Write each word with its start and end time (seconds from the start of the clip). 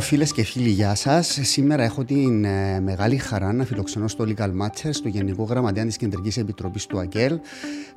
Λοιπόν, 0.00 0.18
φίλες 0.18 0.32
και 0.32 0.42
φίλοι, 0.42 0.68
γεια 0.68 0.94
σας. 0.94 1.38
Σήμερα 1.42 1.82
έχω 1.82 2.04
την 2.04 2.44
ε, 2.44 2.80
μεγάλη 2.80 3.16
χαρά 3.16 3.52
να 3.52 3.64
φιλοξενώ 3.64 4.08
στο 4.08 4.24
Legal 4.28 4.48
Matches, 4.48 4.94
το 5.02 5.08
Γενικό 5.08 5.42
Γραμματέα 5.42 5.84
της 5.84 5.96
Κεντρικής 5.96 6.36
Επιτροπής 6.36 6.86
του 6.86 6.98
ΑΚΕΛ, 6.98 7.38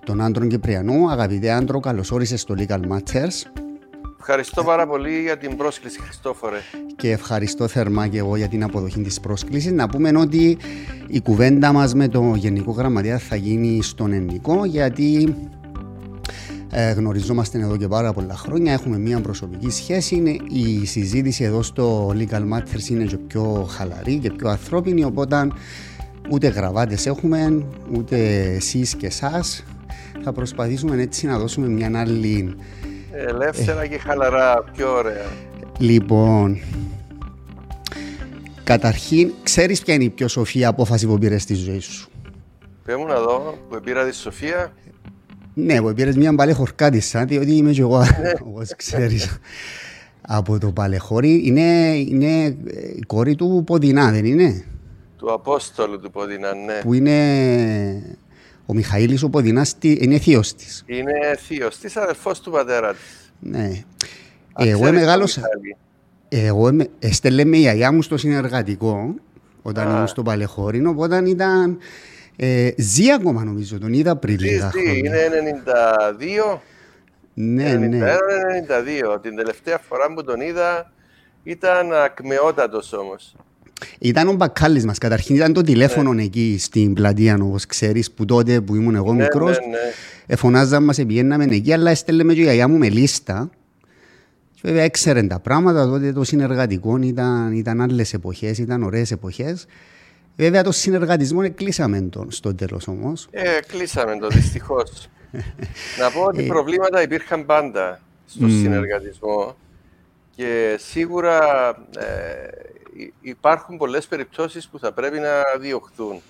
τον 0.06 0.22
Άντρον 0.22 0.50
Κυπριανού. 0.50 1.10
Αγαπητέ 1.10 1.52
Άντρο, 1.52 1.80
καλώς 1.80 2.12
όρισες 2.12 2.42
στο 2.42 2.56
Legal 2.58 2.80
Matches. 2.80 3.52
Ευχαριστώ 4.20 4.64
πάρα 4.64 4.88
πολύ 4.88 5.22
για 5.22 5.38
την 5.38 5.58
πρόσκληση, 5.58 6.00
Χριστόφορε. 6.00 6.58
Και 6.96 7.12
ευχαριστώ 7.12 7.68
θερμά 7.68 8.08
και 8.08 8.18
εγώ 8.18 8.36
για 8.36 8.48
την 8.48 8.64
αποδοχή 8.64 9.02
της 9.02 9.20
πρόσκλησης. 9.20 9.72
Να 9.72 9.88
πούμε 9.88 10.12
ότι 10.18 10.58
η 11.08 11.22
κουβέντα 11.22 11.72
μας 11.72 11.94
με 11.94 12.08
τον 12.08 12.36
Γενικό 12.36 12.72
Γραμματέα 12.72 13.18
θα 13.18 13.36
γίνει 13.36 13.84
στον 13.84 14.14
ελληνικό, 14.14 14.66
γιατί 14.66 15.36
ε, 16.76 16.92
γνωριζόμαστε 16.92 17.60
εδώ 17.60 17.78
και 17.78 17.88
πάρα 17.88 18.14
πολλά 18.14 18.36
χρόνια, 18.36 18.74
έχουμε 18.74 18.98
μια 18.98 19.22
προσωπική 19.22 19.70
σχέση. 19.70 20.16
Είναι, 20.16 20.38
η 20.50 20.86
συζήτηση 20.86 21.44
εδώ 21.44 21.62
στο 21.62 22.14
Legal 22.18 22.54
Matters 22.54 22.90
είναι 22.90 23.04
και 23.04 23.18
πιο 23.18 23.68
χαλαρή 23.70 24.18
και 24.18 24.32
πιο 24.32 24.50
ανθρώπινη, 24.50 25.04
οπότε 25.04 25.48
ούτε 26.30 26.48
γραβάτες 26.48 27.06
έχουμε, 27.06 27.66
ούτε 27.98 28.18
εσείς 28.56 28.96
και 28.96 29.06
εσάς. 29.06 29.64
Θα 30.24 30.32
προσπαθήσουμε 30.32 31.02
έτσι 31.02 31.26
να 31.26 31.38
δώσουμε 31.38 31.68
μια 31.68 31.92
άλλη... 32.00 32.56
Ελεύθερα 33.12 33.88
και 33.88 33.98
χαλαρά, 33.98 34.64
πιο 34.76 34.94
ωραία. 34.94 35.26
Λοιπόν, 35.78 36.60
καταρχήν, 38.64 39.34
ξέρεις 39.44 39.82
ποια 39.82 39.94
είναι 39.94 40.04
η 40.04 40.10
πιο 40.10 40.28
σοφή 40.28 40.66
απόφαση 40.66 41.08
που 41.08 41.18
πήρες 41.18 41.42
στη 41.42 41.54
ζωή 41.54 41.80
σου; 41.80 42.10
Πες 42.86 42.96
μου 42.96 43.06
να 43.06 43.20
δω, 43.20 43.58
που 43.70 43.80
πήρα 43.84 44.06
τη 44.06 44.16
Σοφία. 44.16 44.74
Ναι, 45.54 45.82
που 45.82 45.94
πήρες 45.94 46.16
μια 46.16 46.36
παλαιχορκάτισσα, 46.36 47.26
διότι 47.26 47.56
είμαι 47.56 47.72
και 47.72 47.82
εγώ, 47.82 48.04
όπως 48.48 48.76
ξέρεις, 48.76 49.38
από 50.22 50.58
το 50.60 50.72
παλαιχώρι. 50.72 51.42
Είναι, 51.46 51.96
είναι 51.96 52.58
η 52.96 53.02
κόρη 53.08 53.36
του 53.36 53.64
Ποδινά, 53.66 54.12
δεν 54.12 54.26
είναι; 54.26 54.64
Του 55.18 55.34
Απόστολου 55.34 56.00
του 56.00 56.12
Ποδινά, 56.12 56.54
ναι. 56.54 56.80
Που 56.82 56.94
είναι 56.94 57.16
ο 58.66 58.74
Μιχαήλης 58.74 59.24
ο 59.24 59.30
Ποδινάς, 59.30 59.76
είναι 59.82 60.18
θείος 60.18 60.56
της. 60.56 60.84
Είναι 60.86 61.38
θείος 61.48 61.78
της, 61.78 61.98
αδελφός 61.98 62.42
του 62.42 62.52
πατέρα 62.52 62.92
της. 62.92 63.34
Ναι. 63.40 63.72
Εγώ 64.58 64.92
μεγάλωσα... 64.92 65.42
Εγώ 66.30 66.70
έστελε 67.00 67.44
με 67.44 67.58
η 67.58 67.60
γιαγιά 67.60 67.92
μου 67.92 68.02
στο 68.02 68.18
συνεργατικό, 68.18 69.16
όταν 69.62 69.90
ήμουν 69.90 70.08
στο 70.08 70.22
Παλαιχώρι, 70.24 70.86
οπότε 70.86 71.30
ήταν 71.30 71.78
ε, 72.36 72.70
ζει 72.78 73.12
ακόμα 73.12 73.44
νομίζω, 73.44 73.80
τον 73.80 73.94
είδα 73.94 74.16
πριν 74.16 74.40
λίγα 74.40 74.70
χρόνια. 74.70 74.94
Είναι 74.94 75.30
92. 76.54 76.60
Ναι, 77.34 77.76
91, 77.76 77.80
ναι. 77.80 78.00
92. 79.16 79.22
Την 79.22 79.36
τελευταία 79.36 79.78
φορά 79.78 80.14
που 80.14 80.24
τον 80.24 80.42
είδα 80.42 80.92
ήταν 81.44 81.94
ακμεότατος 81.94 82.94
όμως. 82.94 83.36
Ήταν 84.00 84.28
ο 84.28 84.34
μπακάλης 84.34 84.86
μας. 84.86 84.98
Καταρχήν 84.98 85.36
ήταν 85.36 85.54
το 85.54 85.62
τηλέφωνο 85.62 86.14
ναι. 86.14 86.24
εκεί 86.24 86.56
στην 86.60 86.94
πλατεία, 86.94 87.38
όπως 87.42 87.66
ξέρεις, 87.66 88.12
που 88.12 88.26
τότε 88.26 88.62
που 88.62 88.76
ήμουν 88.76 88.96
εγώ 88.96 89.14
ναι, 89.14 89.24
μικρός. 89.24 89.60
Ναι, 89.60 89.66
ναι. 89.66 89.78
Εφωνάζαμε 90.26 90.86
μας, 90.86 90.96
πηγαίναμε 90.96 91.44
εκεί, 91.50 91.74
αλλά 91.74 91.92
έστελε 91.92 92.24
με 92.24 92.34
και 92.34 92.40
η 92.40 92.44
γιαγιά 92.44 92.68
μου 92.68 92.78
με 92.78 92.90
λίστα. 92.90 93.50
Και 94.54 94.62
βέβαια 94.64 94.84
έξερε 94.84 95.24
τα 95.24 95.40
πράγματα, 95.40 95.86
τότε 95.86 96.12
το 96.14 96.24
συνεργατικό 96.24 96.98
ήταν, 96.98 97.54
ήταν 97.54 97.82
άλλες 97.82 98.14
εποχές, 98.14 98.58
ήταν 98.58 98.84
ωραίες 98.84 99.12
εποχές. 99.12 99.66
Βέβαια 100.36 100.64
το 100.64 100.72
συνεργατισμό 100.72 101.54
κλείσαμε 101.54 102.02
τον 102.02 102.32
στο 102.32 102.56
τέλος 102.56 102.88
όμως. 102.88 103.28
Ε, 103.32 103.60
κλείσαμε 103.68 104.18
το 104.18 104.28
δυστυχώς. 104.28 105.10
να 106.00 106.12
πω 106.12 106.24
ότι 106.24 106.44
ε, 106.44 106.48
προβλήματα 106.48 107.02
υπήρχαν 107.02 107.46
πάντα 107.46 108.00
στο 108.26 108.48
συνεργατισμό 108.48 109.56
και 110.36 110.76
σίγουρα 110.80 111.70
ε, 111.98 112.48
υπάρχουν 113.22 113.78
πολλές 113.78 114.08
περιπτώσεις 114.08 114.68
που 114.68 114.80
θα 114.80 114.92
πρέπει 114.92 115.20
να 115.20 115.44
διωχθούν. 115.60 116.22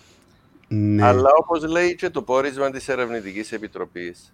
Ναι. 0.67 1.05
Αλλά 1.05 1.29
όπως 1.39 1.63
λέει 1.63 1.95
και 1.95 2.09
το 2.09 2.21
πόρισμα 2.21 2.71
της 2.71 2.87
Ερευνητικής 2.87 3.51
Επιτροπής, 3.51 4.33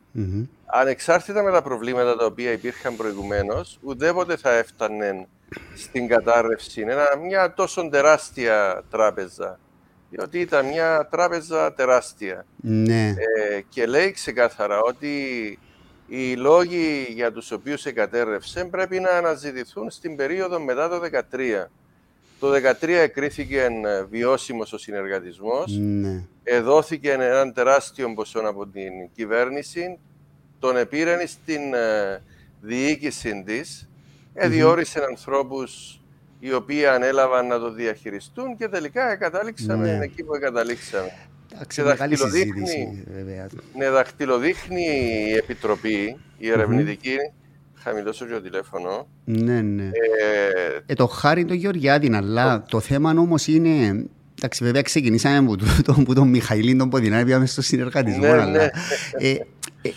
ανεξάρτητα 0.66 1.44
με 1.44 1.52
τα 1.52 1.62
προβλήματα 1.62 2.16
τα 2.16 2.26
οποία 2.26 2.52
υπήρχαν 2.52 2.96
προηγουμένως, 2.96 3.80
ουδέποτε 3.82 4.38
θα 4.38 4.52
έφτανε 4.58 5.28
στην 5.76 6.08
κατάρρευση 6.08 6.86
μια 7.26 7.54
τόσο 7.54 7.90
τεράστια 7.90 8.84
τράπεζα. 8.90 9.60
Διότι 10.10 10.40
ήταν 10.40 10.66
μια 10.66 11.08
τράπεζα 11.12 11.74
τεράστια. 11.74 12.46
Ναι. 12.56 13.08
Ε, 13.08 13.62
και 13.70 13.86
λέει 13.86 14.12
ξεκάθαρα 14.12 14.82
ότι 14.82 15.14
οι 16.08 16.36
λόγοι 16.36 17.08
για 17.10 17.32
τους 17.32 17.52
οποίους 17.52 17.86
εγκατέρευσε 17.86 18.66
πρέπει 18.66 19.00
να 19.00 19.10
αναζητηθούν 19.10 19.90
στην 19.90 20.16
περίοδο 20.16 20.60
μετά 20.60 20.90
το 20.90 21.02
2013. 21.32 21.66
Το 22.40 22.52
2013 22.82 22.88
εκρίθηκε 22.90 23.68
βιώσιμος 24.10 24.74
ο 24.74 24.78
συνεργατισμός. 24.78 25.78
Ναι. 25.78 26.24
Εδόθηκε 26.44 27.12
έναν 27.12 27.54
τεράστιο 27.54 28.14
ποσό 28.14 28.40
από 28.40 28.68
την 28.68 28.92
κυβέρνηση. 29.16 29.98
Τον 30.60 30.78
επήρε 30.78 31.26
στην 31.26 31.74
ε, 31.74 32.22
διοίκηση 32.62 33.44
της 33.46 33.89
διόρισε 34.34 35.00
ανθρώπους 35.10 36.02
οι 36.40 36.54
οποίοι 36.54 36.86
ανέλαβαν 36.86 37.48
να 37.48 37.60
το 37.60 37.74
διαχειριστούν 37.74 38.58
και 38.58 38.68
τελικά 38.68 39.12
εγκατάληξαμε 39.12 39.98
ναι. 39.98 40.04
εκεί 40.04 40.24
που 40.24 40.36
εγκαταλήξαμε. 40.36 41.12
Και 41.68 41.82
δαχτυλοδείχνει, 41.82 43.04
ναι, 43.78 43.90
δαχτυλοδείχνει 43.90 44.86
η 45.30 45.34
Επιτροπή, 45.34 46.20
η 46.38 46.50
ερευνητική, 46.50 47.16
mm-hmm. 47.16 47.80
χαμηλώσω 47.84 48.26
και 48.26 48.34
το 48.34 48.42
τηλέφωνο. 48.42 49.08
Ναι, 49.26 49.62
ναι. 49.62 49.84
Ε, 49.84 50.82
ε, 50.86 50.94
το 50.94 51.08
χάρη 51.08 51.46
το 51.46 51.54
Γεωργιάδη, 51.54 52.14
αλλά 52.14 52.64
το 52.70 52.80
θέμα 52.80 53.12
όμως 53.12 53.48
είναι 53.48 54.06
Εντάξει, 54.40 54.64
βέβαια 54.64 54.82
ξεκινήσαμε 54.82 55.38
από 55.38 55.56
τον, 55.84 56.06
τον 56.16 56.28
Μιχαηλίν 56.28 56.78
τον 56.78 56.90
Ποδινάρη, 56.90 57.26
πήγαμε 57.26 57.46
στο 57.46 57.62
συνεργατισμό, 57.62 58.22
ναι, 58.22 58.30
αλλά 58.30 58.46
ναι. 58.46 58.70
Ε, 59.18 59.30
ε, 59.30 59.38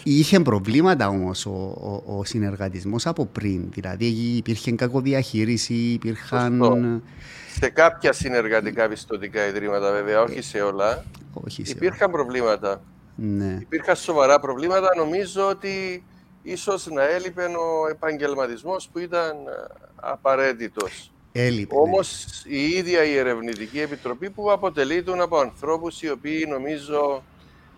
είχε 0.02 0.40
προβλήματα 0.40 1.08
όμως 1.08 1.46
ο, 1.46 1.50
ο, 1.50 2.18
ο 2.18 2.24
συνεργατισμός 2.24 3.06
από 3.06 3.26
πριν. 3.26 3.70
Δηλαδή 3.70 4.06
υπήρχε 4.36 4.72
κακοδιαχείριση, 4.72 5.74
υπήρχαν. 5.74 6.56
Σωστό. 6.56 7.00
Σε 7.60 7.68
κάποια 7.68 8.12
συνεργατικά 8.12 8.88
πιστοτικά 8.88 9.46
ιδρύματα, 9.46 9.92
βέβαια, 9.92 10.22
όχι 10.22 10.42
σε 10.42 10.60
όλα. 10.60 11.04
Όχι 11.32 11.64
σε 11.64 11.72
υπήρχαν 11.72 12.12
όλα. 12.12 12.22
προβλήματα. 12.22 12.82
Ναι. 13.16 13.58
Υπήρχαν 13.60 13.96
σοβαρά 13.96 14.40
προβλήματα. 14.40 14.88
Νομίζω 14.96 15.48
ότι 15.48 16.04
ίσως 16.42 16.86
να 16.86 17.08
έλειπε 17.08 17.42
ο 17.42 17.88
επαγγελματισμός 17.90 18.88
που 18.92 18.98
ήταν 18.98 19.36
απαραίτητος. 19.94 21.12
Έλειπε. 21.32 21.74
Όμως 21.76 22.26
ναι. 22.46 22.56
η 22.56 22.68
ίδια 22.68 23.04
η 23.04 23.16
Ερευνητική 23.16 23.80
Επιτροπή 23.80 24.30
που 24.30 24.52
αποτελείται 24.52 25.22
από 25.22 25.38
ανθρώπους 25.38 26.02
οι 26.02 26.10
οποίοι 26.10 26.46
νομίζω 26.48 27.22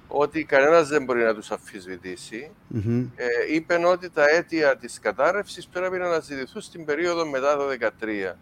ότι 0.08 0.44
κανένας 0.44 0.88
δεν 0.88 1.04
μπορεί 1.04 1.22
να 1.22 1.34
τους 1.34 1.50
αφισβητήσει. 1.50 2.50
Mm-hmm. 2.74 3.06
Ε, 3.16 3.54
είπεν 3.54 3.84
ότι 3.84 4.10
τα 4.10 4.28
αίτια 4.28 4.76
της 4.76 4.98
κατάρρευσης 4.98 5.66
πρέπει 5.66 5.98
να 5.98 6.06
αναζητηθούν 6.06 6.62
στην 6.62 6.84
περίοδο 6.84 7.26
μετά 7.26 7.56
το 7.56 7.64
2013 8.30 8.34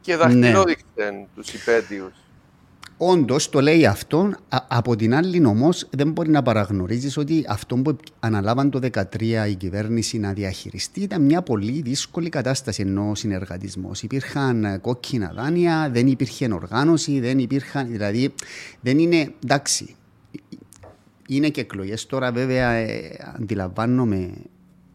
και 0.00 0.16
δαχτυλόδειξαν 0.16 1.14
ναι. 1.14 1.26
τους 1.34 1.52
υπέτειους. 1.52 2.12
Όντως 2.96 3.48
το 3.48 3.60
λέει 3.60 3.86
αυτό. 3.86 4.32
από 4.68 4.96
την 4.96 5.14
άλλη, 5.14 5.46
όμως, 5.46 5.88
δεν 5.90 6.10
μπορεί 6.10 6.30
να 6.30 6.42
παραγνωρίζεις 6.42 7.16
ότι 7.16 7.44
αυτό 7.48 7.76
που 7.76 7.96
αναλάβαν 8.20 8.70
το 8.70 8.80
2013 8.92 9.46
η 9.48 9.54
κυβέρνηση 9.54 10.18
να 10.18 10.32
διαχειριστεί 10.32 11.00
ήταν 11.00 11.22
μια 11.22 11.42
πολύ 11.42 11.82
δύσκολη 11.82 12.28
κατάσταση 12.28 12.82
ενώ 12.82 13.14
συνεργατισμός. 13.14 14.02
Υπήρχαν 14.02 14.80
κόκκινα 14.80 15.32
δάνεια, 15.36 15.90
δεν 15.92 16.06
υπήρχε 16.06 16.52
οργάνωση, 16.52 17.20
δεν 17.20 17.38
υπήρχαν. 17.38 17.86
Δηλαδή, 17.86 18.34
δεν 18.80 18.98
είναι. 18.98 19.32
Εντάξει, 19.44 19.96
είναι 21.28 21.48
και 21.48 21.60
εκλογές. 21.60 22.06
Τώρα, 22.06 22.32
βέβαια, 22.32 22.70
ε, 22.70 23.16
αντιλαμβάνομαι 23.38 24.32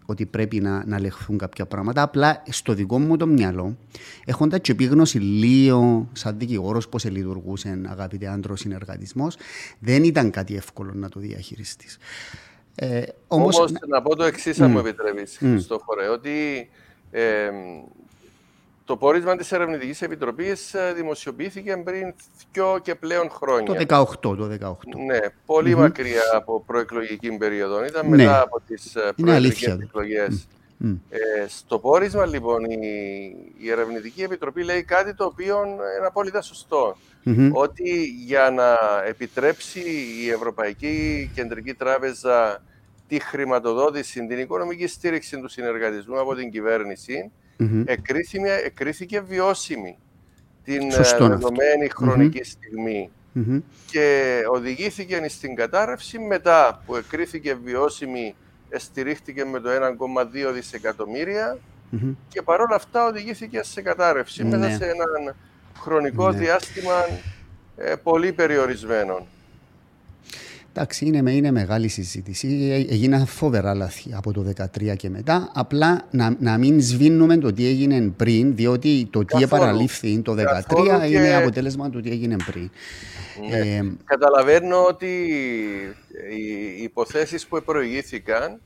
ότι 0.05 0.25
πρέπει 0.25 0.59
να, 0.59 0.85
να 0.85 0.99
λεχθούν 0.99 1.37
κάποια 1.37 1.65
πράγματα. 1.65 2.01
Απλά 2.01 2.43
στο 2.49 2.73
δικό 2.73 2.99
μου 2.99 3.17
το 3.17 3.27
μυαλό, 3.27 3.77
έχοντας 4.25 4.59
και 4.59 4.71
επίγνωση 4.71 5.17
λίγο 5.19 6.09
σαν 6.13 6.37
δικηγόρος 6.37 6.89
πώς 6.89 7.05
λειτουργούσε 7.05 7.81
αγαπητέ 7.87 8.27
άντρο 8.27 8.55
συνεργατισμός, 8.55 9.37
δεν 9.79 10.03
ήταν 10.03 10.31
κάτι 10.31 10.55
εύκολο 10.55 10.93
να 10.93 11.09
το 11.09 11.19
διαχειριστείς. 11.19 11.97
Ε, 12.75 13.01
όμως, 13.27 13.57
όμως, 13.57 13.71
να 13.87 14.01
πω 14.01 14.15
το 14.15 14.23
εξής, 14.23 14.59
αν 14.59 14.71
μου 14.71 14.79
επιτρέπει, 14.79 15.27
mm. 15.39 15.59
ότι 16.13 16.69
ε, 17.11 17.49
το 18.89 18.97
πόρισμα 18.97 19.36
της 19.36 19.51
Ερευνητικής 19.51 20.01
Επιτροπής 20.01 20.74
ε, 20.74 20.94
δημοσιοποιήθηκε 20.95 21.77
πριν 21.77 22.13
δύο 22.51 22.80
και 22.81 22.95
πλέον 22.95 23.30
χρόνια. 23.30 23.86
Το 23.86 24.06
18. 24.12 24.19
Το 24.19 24.57
18. 24.62 24.71
Ναι, 25.06 25.19
πολυ 25.45 25.75
μακριά 25.75 26.21
από 26.36 26.63
προεκλογική 26.65 27.38
περίοδο. 27.38 27.86
Ήταν 27.86 28.09
ναι. 28.09 28.15
μετά 28.15 28.41
από 28.41 28.62
τις 28.68 28.95
ε, 28.95 29.12
προεκλογικές 29.15 29.77
εκλογές. 29.81 30.47
Ε, 31.09 31.19
στο 31.47 31.80
πόρισμα, 31.80 32.25
λοιπόν, 32.25 32.63
η, 32.63 32.77
η 33.57 33.69
Ερευνητική 33.69 34.21
Επιτροπή 34.21 34.63
λέει 34.63 34.83
κάτι 34.83 35.13
το 35.13 35.25
οποίο 35.25 35.63
είναι 35.97 36.07
απόλυτα 36.07 36.44
Ότι 37.51 38.03
για 38.25 38.50
να 38.50 38.77
επιτρέψει 39.07 39.80
η 40.24 40.30
Ευρωπαϊκή 40.30 41.30
Κεντρική 41.35 41.74
Τράπεζα 41.74 42.63
τη 43.07 43.19
χρηματοδότηση, 43.19 44.27
την 44.27 44.39
οικονομική 44.39 44.88
στήριξη 44.88 45.39
του 45.39 45.47
συνεργατισμού 45.47 46.19
από 46.19 46.35
την 46.35 46.51
κυβέρνηση, 46.51 47.31
εκρίθηκε 48.63 49.21
βιώσιμη 49.21 49.97
την 50.63 50.89
δεδομένη 51.19 51.89
χρονική 51.89 52.44
στιγμή 52.44 53.09
και 53.91 54.41
οδηγήθηκε 54.51 55.25
στην 55.27 55.56
κατάρρευση 55.56 56.19
μετά 56.19 56.83
που 56.85 56.95
εκρίθηκε 56.95 57.57
βιώσιμη 57.63 58.35
στηρίχθηκε 58.77 59.45
με 59.45 59.59
το 59.59 59.69
1,2 60.50 60.53
δισεκατομμυρια 60.53 61.57
και 62.29 62.41
παρόλα 62.41 62.75
αυτά 62.75 63.06
οδηγήθηκε 63.06 63.63
σε 63.63 63.81
κατάρρευση 63.81 64.44
μέσα 64.44 64.57
ναι. 64.57 64.75
σε 64.75 64.85
ένα 64.85 65.35
χρονικό 65.79 66.31
ναι. 66.31 66.38
διάστημα 66.38 66.94
ε, 67.77 67.95
πολύ 67.95 68.31
περιορισμένο. 68.31 69.27
Εντάξει, 70.81 71.05
είναι, 71.05 71.31
είναι 71.31 71.51
μεγάλη 71.51 71.87
συζήτηση. 71.87 72.47
Ε, 72.71 72.93
έγιναν 72.93 73.25
φοβερά 73.25 73.73
λάθη 73.73 74.13
από 74.13 74.33
το 74.33 74.53
2013 74.57 74.95
και 74.97 75.09
μετά. 75.09 75.51
Απλά 75.53 76.07
να, 76.11 76.35
να 76.39 76.57
μην 76.57 76.81
σβήνουμε 76.81 77.37
το 77.37 77.53
τι 77.53 77.67
έγινε 77.67 78.13
πριν, 78.17 78.55
διότι 78.55 79.07
το 79.11 79.25
τι 79.25 79.43
επαναλήφθη 79.43 80.19
το 80.21 80.35
2013 80.67 81.09
είναι 81.09 81.35
αποτέλεσμα 81.35 81.89
του 81.89 82.01
τι 82.01 82.09
έγινε 82.09 82.35
πριν. 82.45 82.69
Ναι. 83.49 83.57
Ε, 83.57 83.83
Καταλαβαίνω 84.03 84.85
ότι 84.85 85.27
οι 86.77 86.83
υποθέσεις 86.83 87.47
που 87.47 87.61
προηγήθηκαν 87.65 88.61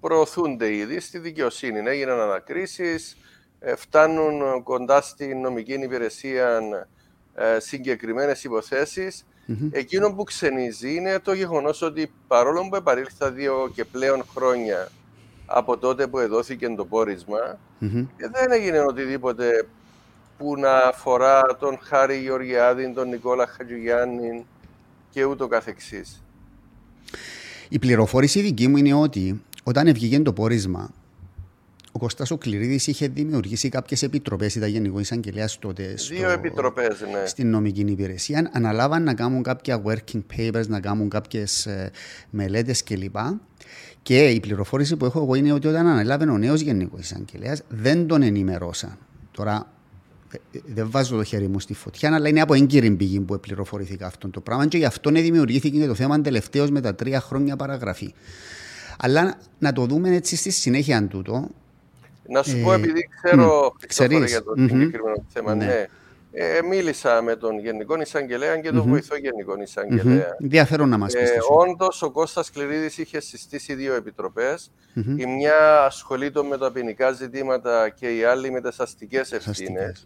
προωθούνται 0.00 0.74
ήδη 0.74 1.00
στη 1.00 1.18
δικαιοσύνη. 1.18 1.78
Έγιναν 1.88 2.20
ανακρίσεις, 2.20 3.16
ε, 3.58 3.76
φτάνουν 3.76 4.62
κοντά 4.62 5.00
στην 5.00 5.40
νομική 5.40 5.72
υπηρεσία 5.72 6.60
ε, 7.34 7.60
συγκεκριμένες 7.60 8.44
υποθέσεις. 8.44 9.26
Εκείνο 9.70 10.12
που 10.12 10.24
ξενίζει 10.24 10.94
είναι 10.94 11.18
το 11.18 11.32
γεγονός 11.32 11.82
ότι 11.82 12.12
παρόλο 12.26 12.68
που 12.68 12.76
επαρήλθα 12.76 13.30
δύο 13.30 13.70
και 13.74 13.84
πλέον 13.84 14.24
χρόνια 14.36 14.88
από 15.46 15.78
τότε 15.78 16.06
που 16.06 16.18
εδόθηκε 16.18 16.68
το 16.68 16.84
πόρισμα, 16.84 17.58
δεν 18.16 18.52
έγινε 18.52 18.80
οτιδήποτε 18.80 19.66
που 20.38 20.56
να 20.56 20.76
αφορά 20.76 21.42
τον 21.60 21.78
Χάρη 21.82 22.16
Γεωργιάδη, 22.16 22.92
τον 22.92 23.08
Νικόλα 23.08 23.46
Χατζηγιάννη 23.46 24.46
και 25.10 25.24
ούτω 25.24 25.46
καθεξής. 25.46 26.22
Η 27.68 27.78
πληροφόρηση 27.78 28.40
δική 28.40 28.68
μου 28.68 28.76
είναι 28.76 28.94
ότι 28.94 29.42
όταν 29.62 29.92
βγήκε 29.92 30.20
το 30.20 30.32
πόρισμα, 30.32 30.90
ο 31.96 31.98
Κωστάς 31.98 32.30
ο 32.30 32.38
Κληρίδης 32.38 32.86
είχε 32.86 33.08
δημιουργήσει 33.08 33.68
κάποιες 33.68 34.02
επιτροπές, 34.02 34.54
ήταν 34.54 34.68
γενικό 34.68 35.00
εισαγγελέας 35.00 35.58
τότε 35.58 35.96
στο, 35.96 36.14
Δύο 36.14 36.30
επιτροπές, 36.30 37.00
ναι. 37.00 37.26
στην 37.26 37.50
νομική 37.50 37.80
υπηρεσία. 37.80 38.50
Αναλάβαν 38.52 39.02
να 39.02 39.14
κάνουν 39.14 39.42
κάποια 39.42 39.82
working 39.86 40.22
papers, 40.36 40.66
να 40.66 40.80
κάνουν 40.80 41.08
κάποιες 41.08 41.66
ε, 41.66 41.90
μελέτες 42.30 42.84
κλπ. 42.84 43.16
Και 44.02 44.28
η 44.28 44.40
πληροφόρηση 44.40 44.96
που 44.96 45.04
έχω 45.04 45.20
εγώ 45.20 45.34
είναι 45.34 45.52
ότι 45.52 45.66
όταν 45.66 45.86
αναλάβει 45.86 46.28
ο 46.28 46.38
νέος 46.38 46.60
γενικός 46.60 47.00
εισαγγελέας, 47.00 47.62
δεν 47.68 48.06
τον 48.06 48.22
ενημερώσαν. 48.22 48.98
Τώρα 49.30 49.72
δεν 50.64 50.90
βάζω 50.90 51.16
το 51.16 51.24
χέρι 51.24 51.48
μου 51.48 51.60
στη 51.60 51.74
φωτιά, 51.74 52.14
αλλά 52.14 52.28
είναι 52.28 52.40
από 52.40 52.54
έγκυρη 52.54 52.90
πηγή 52.90 53.20
που 53.20 53.40
πληροφορήθηκα 53.40 54.06
αυτό 54.06 54.28
το 54.28 54.40
πράγμα 54.40 54.66
και 54.66 54.78
γι' 54.78 54.84
αυτό 54.84 55.10
δημιουργήθηκε 55.10 55.78
και 55.78 55.86
το 55.86 55.94
θέμα 55.94 56.20
τελευταίως 56.20 56.70
με 56.70 56.80
τα 56.80 56.94
τρία 56.94 57.20
χρόνια 57.20 57.56
παραγραφή. 57.56 58.14
Αλλά 58.98 59.38
να 59.58 59.72
το 59.72 59.86
δούμε 59.86 60.14
έτσι 60.14 60.36
στη 60.36 60.50
συνέχεια 60.50 61.06
τούτο. 61.06 61.50
Να 62.28 62.42
σου 62.42 62.60
πω, 62.62 62.72
ε, 62.72 62.74
επειδή 62.76 63.08
ξέρω 63.16 63.74
mm, 64.22 64.26
για 64.26 64.42
το 64.42 64.52
συγκεκριμένο 64.56 65.24
θέμα, 65.28 65.54
ναι. 65.54 65.64
ναι. 65.64 65.86
Ε, 66.36 66.62
μίλησα 66.62 67.22
με 67.22 67.36
τον 67.36 67.58
Γενικό 67.58 68.00
Εισαγγελέα 68.00 68.58
και 68.58 68.70
τον 68.70 68.82
mm-hmm. 68.82 68.88
βοηθό 68.88 69.16
Γενικό 69.16 69.62
Εισαγγελέα. 69.62 70.28
Mm-hmm. 70.28 70.42
Ενδιαφέρον 70.42 70.88
να 70.88 70.98
μας 70.98 71.12
πεις. 71.12 71.30
Ε, 71.30 71.38
Όντως, 71.48 72.02
ο 72.02 72.10
Κώστας 72.10 72.50
Κληρίδης 72.50 72.98
είχε 72.98 73.20
συστήσει 73.20 73.74
δύο 73.74 73.94
επιτροπές. 73.94 74.70
Mm-hmm. 74.96 75.18
Η 75.18 75.26
μια 75.26 75.84
ασχολείται 75.84 76.42
με 76.42 76.58
τα 76.58 76.72
ποινικά 76.72 77.12
ζητήματα 77.12 77.88
και 77.88 78.16
η 78.16 78.24
άλλη 78.24 78.50
με 78.50 78.60
τις 78.60 78.80
αστικές 78.80 79.32
ευθύνες. 79.32 80.04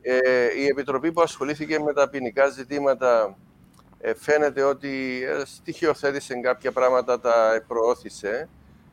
Ε, 0.00 0.18
η 0.58 0.66
επιτροπή 0.66 1.12
που 1.12 1.20
ασχολήθηκε 1.20 1.78
με 1.78 1.92
τα 1.92 2.08
ποινικά 2.08 2.48
ζητήματα 2.48 3.36
ε, 4.00 4.14
φαίνεται 4.14 4.62
ότι 4.62 5.22
ε, 5.22 5.42
στοιχειοθέτησε 5.44 6.34
κάποια 6.34 6.72
πράγματα, 6.72 7.20
τα 7.20 7.64
προώθησε. 7.66 8.48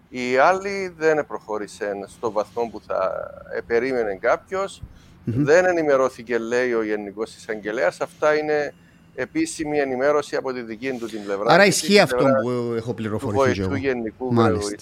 Η 0.09 0.37
άλλη 0.37 0.93
δεν 0.97 1.25
προχώρησε 1.25 1.91
στο 2.07 2.31
βαθμό 2.31 2.69
που 2.71 2.81
θα 2.87 3.29
περίμενε 3.67 4.15
κάποιος. 4.15 4.81
Δεν 5.25 5.65
ενημερώθηκε, 5.65 6.37
λέει 6.37 6.73
ο 6.73 6.83
Γενικός 6.83 7.35
Εισαγγελέας. 7.35 8.01
Αυτά 8.01 8.37
είναι 8.37 8.73
επίσημη 9.15 9.79
ενημέρωση 9.79 10.35
από 10.35 10.53
τη 10.53 10.61
δική 10.61 10.91
του 10.91 11.07
την 11.07 11.23
πλευρά. 11.23 11.53
Άρα 11.53 11.65
ισχύει 11.65 11.99
αυτό 11.99 12.25
που 12.43 12.73
έχω 12.75 12.93
πληροφορηθεί. 12.93 13.67
Του 13.67 13.75
Γενικού 13.75 14.33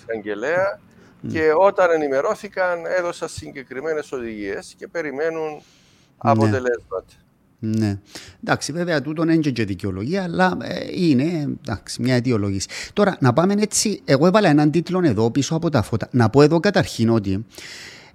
Εισαγγελέα. 0.09 0.79
Και 1.31 1.51
όταν 1.57 1.91
ενημερώθηκαν, 1.91 2.85
έδωσαν 2.85 3.27
συγκεκριμένες 3.29 4.11
οδηγίες 4.11 4.75
και 4.77 4.87
περιμένουν 4.87 5.51
ναι. 5.51 5.61
αποτελέσματα. 6.17 7.05
Ναι. 7.65 7.99
Εντάξει, 8.43 8.71
βέβαια, 8.71 9.01
τούτο 9.01 9.23
είναι 9.23 9.35
και 9.35 9.65
δικαιολογία, 9.65 10.23
αλλά 10.23 10.57
ε, 10.61 10.79
είναι 10.93 11.57
εντάξει, 11.61 12.01
μια 12.01 12.15
αιτιολόγηση. 12.15 12.67
Τώρα, 12.93 13.17
να 13.19 13.33
πάμε 13.33 13.55
έτσι. 13.57 14.01
Εγώ 14.05 14.27
έβαλα 14.27 14.49
έναν 14.49 14.71
τίτλο 14.71 15.01
εδώ 15.03 15.31
πίσω 15.31 15.55
από 15.55 15.69
τα 15.69 15.81
φώτα. 15.81 16.07
Να 16.11 16.29
πω 16.29 16.41
εδώ 16.41 16.59
καταρχήν 16.59 17.09
ότι 17.09 17.45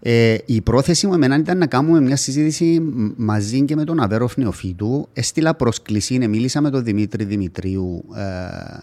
ε, 0.00 0.36
η 0.44 0.60
πρόθεση 0.60 1.06
μου 1.06 1.14
εμένα 1.14 1.36
ήταν 1.36 1.58
να 1.58 1.66
κάνουμε 1.66 2.00
μια 2.00 2.16
συζήτηση 2.16 2.80
μαζί 3.16 3.64
και 3.64 3.76
με 3.76 3.84
τον 3.84 4.00
Αβέροφ 4.00 4.36
Νεοφίτου. 4.36 5.08
Έστειλα 5.12 5.54
πρόσκληση, 5.54 6.28
μίλησα 6.28 6.60
με 6.60 6.70
τον 6.70 6.84
Δημήτρη 6.84 7.24
Δημητρίου, 7.24 8.04
ε, 8.16 8.78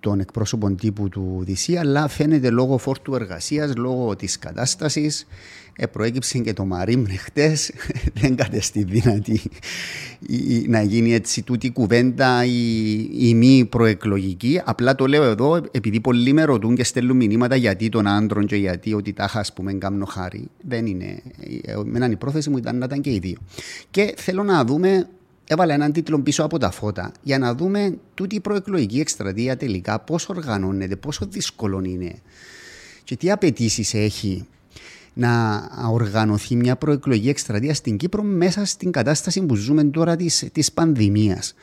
τον 0.00 0.20
εκπρόσωπο 0.20 0.74
τύπου 0.74 1.08
του 1.08 1.44
DC, 1.46 1.74
αλλά 1.74 2.08
φαίνεται 2.08 2.50
λόγω 2.50 2.78
φόρτου 2.78 3.14
εργασίας, 3.14 3.76
λόγω 3.76 4.16
της 4.16 4.38
κατάστασης, 4.38 5.26
ε, 5.82 5.86
προέκυψε 5.86 6.38
και 6.38 6.52
το 6.52 6.64
Μαρίμ 6.64 7.04
χτες. 7.16 7.72
δεν 8.20 8.36
κατέστη 8.36 8.82
δυνατή 8.82 9.40
να 10.66 10.82
γίνει 10.82 11.14
έτσι 11.14 11.42
τούτη 11.42 11.70
κουβέντα 11.70 12.44
η, 12.44 12.94
η 13.12 13.34
μη 13.34 13.64
προεκλογική. 13.70 14.60
Απλά 14.64 14.94
το 14.94 15.06
λέω 15.06 15.22
εδώ 15.22 15.60
επειδή 15.70 16.00
πολλοί 16.00 16.32
με 16.32 16.44
ρωτούν 16.44 16.74
και 16.74 16.84
στέλνουν 16.84 17.16
μηνύματα 17.16 17.56
γιατί 17.56 17.88
τον 17.88 18.06
άντρων 18.06 18.46
και 18.46 18.56
γιατί 18.56 18.94
ότι 18.94 19.12
τα 19.12 19.30
ας 19.34 19.52
πούμε 19.52 19.72
κάνω 19.72 20.04
χάρη. 20.04 20.48
Δεν 20.62 20.86
είναι. 20.86 21.22
Εμένα 21.64 22.10
η 22.10 22.16
πρόθεση 22.16 22.50
μου 22.50 22.56
ήταν 22.56 22.78
να 22.78 22.84
ήταν 22.84 23.00
και 23.00 23.10
οι 23.10 23.18
δύο. 23.18 23.36
Και 23.90 24.14
θέλω 24.16 24.42
να 24.42 24.64
δούμε 24.64 25.08
έβαλα 25.46 25.74
έναν 25.74 25.92
τίτλο 25.92 26.20
πίσω 26.20 26.44
από 26.44 26.58
τα 26.58 26.70
φώτα 26.70 27.12
για 27.22 27.38
να 27.38 27.54
δούμε 27.54 27.98
τούτη 28.14 28.34
η 28.34 28.40
προεκλογική 28.40 29.00
εκστρατεία 29.00 29.56
τελικά 29.56 30.00
πώς 30.00 30.28
οργανώνεται, 30.28 30.96
πόσο 30.96 31.26
δύσκολο 31.26 31.82
είναι 31.84 32.14
και 33.04 33.16
τι 33.16 33.30
απαιτήσεις 33.30 33.94
έχει 33.94 34.46
να 35.14 35.62
οργανωθεί 35.90 36.56
μια 36.56 36.76
προεκλογική 36.76 37.28
εκστρατεία 37.28 37.74
στην 37.74 37.96
Κύπρο 37.96 38.22
μέσα 38.22 38.64
στην 38.64 38.90
κατάσταση 38.90 39.42
που 39.42 39.54
ζούμε 39.54 39.84
τώρα 39.84 40.16
της, 40.16 40.48
της 40.52 40.72
πανδημίας. 40.72 41.54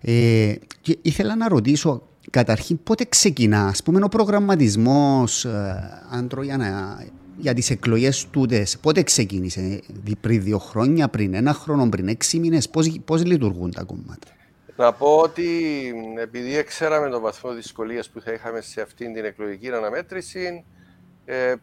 Ε, 0.00 0.54
και 0.80 0.98
ήθελα 1.02 1.36
να 1.36 1.48
ρωτήσω 1.48 2.02
καταρχήν 2.30 2.82
πότε 2.82 3.04
ξεκινά, 3.08 3.66
ας 3.66 3.82
πούμε, 3.82 4.00
ο 4.02 4.08
προγραμματισμός, 4.08 5.44
ε, 5.44 6.02
Άντρο, 6.10 6.42
για, 6.42 6.56
να, 6.56 7.02
για 7.36 7.54
τις 7.54 7.70
εκλογές 7.70 8.26
τούτες, 8.30 8.78
πότε 8.78 9.02
ξεκίνησε, 9.02 9.80
πριν 10.20 10.42
δύο 10.42 10.58
χρόνια, 10.58 11.08
πριν 11.08 11.34
ένα 11.34 11.52
χρόνο, 11.52 11.88
πριν 11.88 12.08
έξι 12.08 12.38
μήνες, 12.38 12.68
πώς, 12.68 13.00
πώς 13.04 13.24
λειτουργούν 13.24 13.70
τα 13.70 13.82
κόμματα. 13.82 14.28
Να 14.76 14.92
πω 14.92 15.16
ότι 15.16 15.46
επειδή 16.22 16.64
ξέραμε 16.64 17.08
τον 17.08 17.22
βαθμό 17.22 17.52
δυσκολίας 17.52 18.10
που 18.10 18.20
θα 18.20 18.32
είχαμε 18.32 18.60
σε 18.60 18.80
αυτήν 18.80 19.14
την 19.14 19.24
εκλογική 19.24 19.68
αναμέτρηση, 19.70 20.64
ε, 21.24 21.54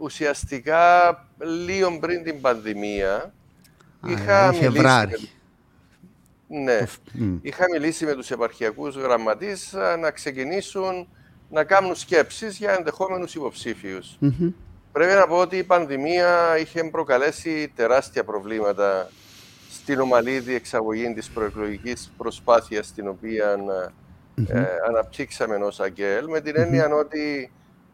ουσιαστικά 0.00 0.88
λίγο 1.38 1.98
πριν 1.98 2.22
την 2.22 2.40
πανδημία 2.40 3.32
είχα 4.06 4.54
μιλήσει, 4.60 5.30
ναι, 6.46 6.78
είχα 7.42 7.64
μιλήσει 7.72 8.04
με 8.04 8.14
τους 8.14 8.30
επαρχιακούς 8.30 8.96
γραμματείς 8.96 9.74
να 10.00 10.10
ξεκινήσουν 10.10 11.08
να 11.50 11.64
κάνουν 11.64 11.94
σκέψεις 11.94 12.56
για 12.56 12.72
ενδεχόμενους 12.72 13.34
Πρέπει 14.92 15.14
να 15.14 15.26
πω 15.26 15.36
ότι 15.36 15.56
η 15.56 15.64
πανδημία 15.64 16.58
είχε 16.58 16.84
προκαλέσει 16.84 17.72
τεράστια 17.74 18.24
προβλήματα 18.24 19.10
στην 19.70 20.00
ομαλή 20.00 20.38
διεξαγωγή 20.38 21.12
της 21.14 21.28
προεκλογικής 21.28 22.12
προσπάθειας 22.16 22.92
την 22.92 23.08
οποία 23.08 23.56
ε, 24.46 24.64
αναπτύξαμε 24.88 25.56
ως 25.56 25.80
ΑΚΕΛ 25.80 26.28
με 26.28 26.40
την 26.40 26.56
εννοια 26.56 26.88
ότι 26.94 27.52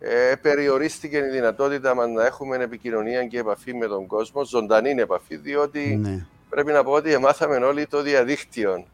ε, 0.08 0.34
περιορίστηκε 0.34 1.16
η 1.16 1.28
δυνατότητα 1.28 1.94
μας 1.94 2.08
να 2.08 2.26
έχουμε 2.26 2.56
επικοινωνία 2.56 3.24
και 3.24 3.38
επαφή 3.38 3.74
με 3.74 3.86
τον 3.86 4.06
κόσμο, 4.06 4.44
ζωντανή 4.44 4.90
επαφή, 4.90 5.36
διότι 5.36 5.96
ναι. 5.96 6.26
πρέπει 6.48 6.72
να 6.72 6.84
πω 6.84 6.90
ότι 6.90 7.18
μάθαμε 7.18 7.56
όλοι 7.56 7.86
το 7.86 8.02
διαδίκτυο. 8.02 8.86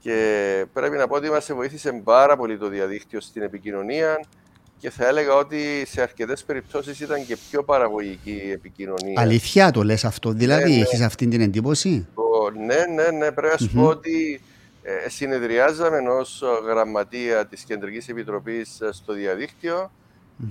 Και 0.00 0.66
πρέπει 0.72 0.96
να 0.96 1.06
πω 1.06 1.14
ότι 1.14 1.28
μας 1.30 1.52
βοήθησε 1.52 1.92
πάρα 2.04 2.36
πολύ 2.36 2.58
το 2.58 2.68
διαδίκτυο 2.68 3.20
στην 3.20 3.42
επικοινωνία 3.42 4.20
και 4.78 4.90
θα 4.90 5.06
έλεγα 5.06 5.34
ότι 5.34 5.86
σε 5.86 6.02
αρκετές 6.02 6.44
περιπτώσεις 6.44 7.00
ήταν 7.00 7.26
και 7.26 7.36
πιο 7.50 7.62
παραγωγική 7.62 8.42
η 8.46 8.50
επικοινωνία. 8.50 9.20
Αλήθεια 9.20 9.70
το 9.70 9.82
λες 9.82 10.04
αυτό, 10.04 10.32
δηλαδή 10.32 10.70
ναι, 10.70 10.76
ναι. 10.76 10.82
έχεις 10.82 11.00
αυτή 11.00 11.26
την 11.26 11.40
εντύπωση; 11.40 12.06
ναι, 12.66 12.94
ναι, 12.94 13.10
ναι, 13.10 13.32
πρέπει 13.32 13.52
να 13.60 13.66
σου 13.66 13.74
πω 13.74 13.86
ότι 13.86 14.40
ε, 14.82 15.08
συνεδριάζαμε 15.08 15.96
ω 15.96 16.26
γραμματεία 16.66 17.46
της 17.46 17.62
Κεντρικής 17.62 18.08
Επιτροπής 18.08 18.78
στο 18.90 19.12
διαδίκτυο 19.12 19.90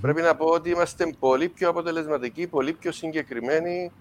Πρέπει 0.00 0.20
να 0.20 0.36
πω 0.36 0.46
ότι 0.46 0.70
είμαστε 0.70 1.14
πολύ 1.18 1.48
πιο 1.48 1.68
αποτελεσματικοί, 1.68 2.46
πολύ 2.46 2.72
πιο 2.72 2.92
συγκεκριμένοι 2.92 3.92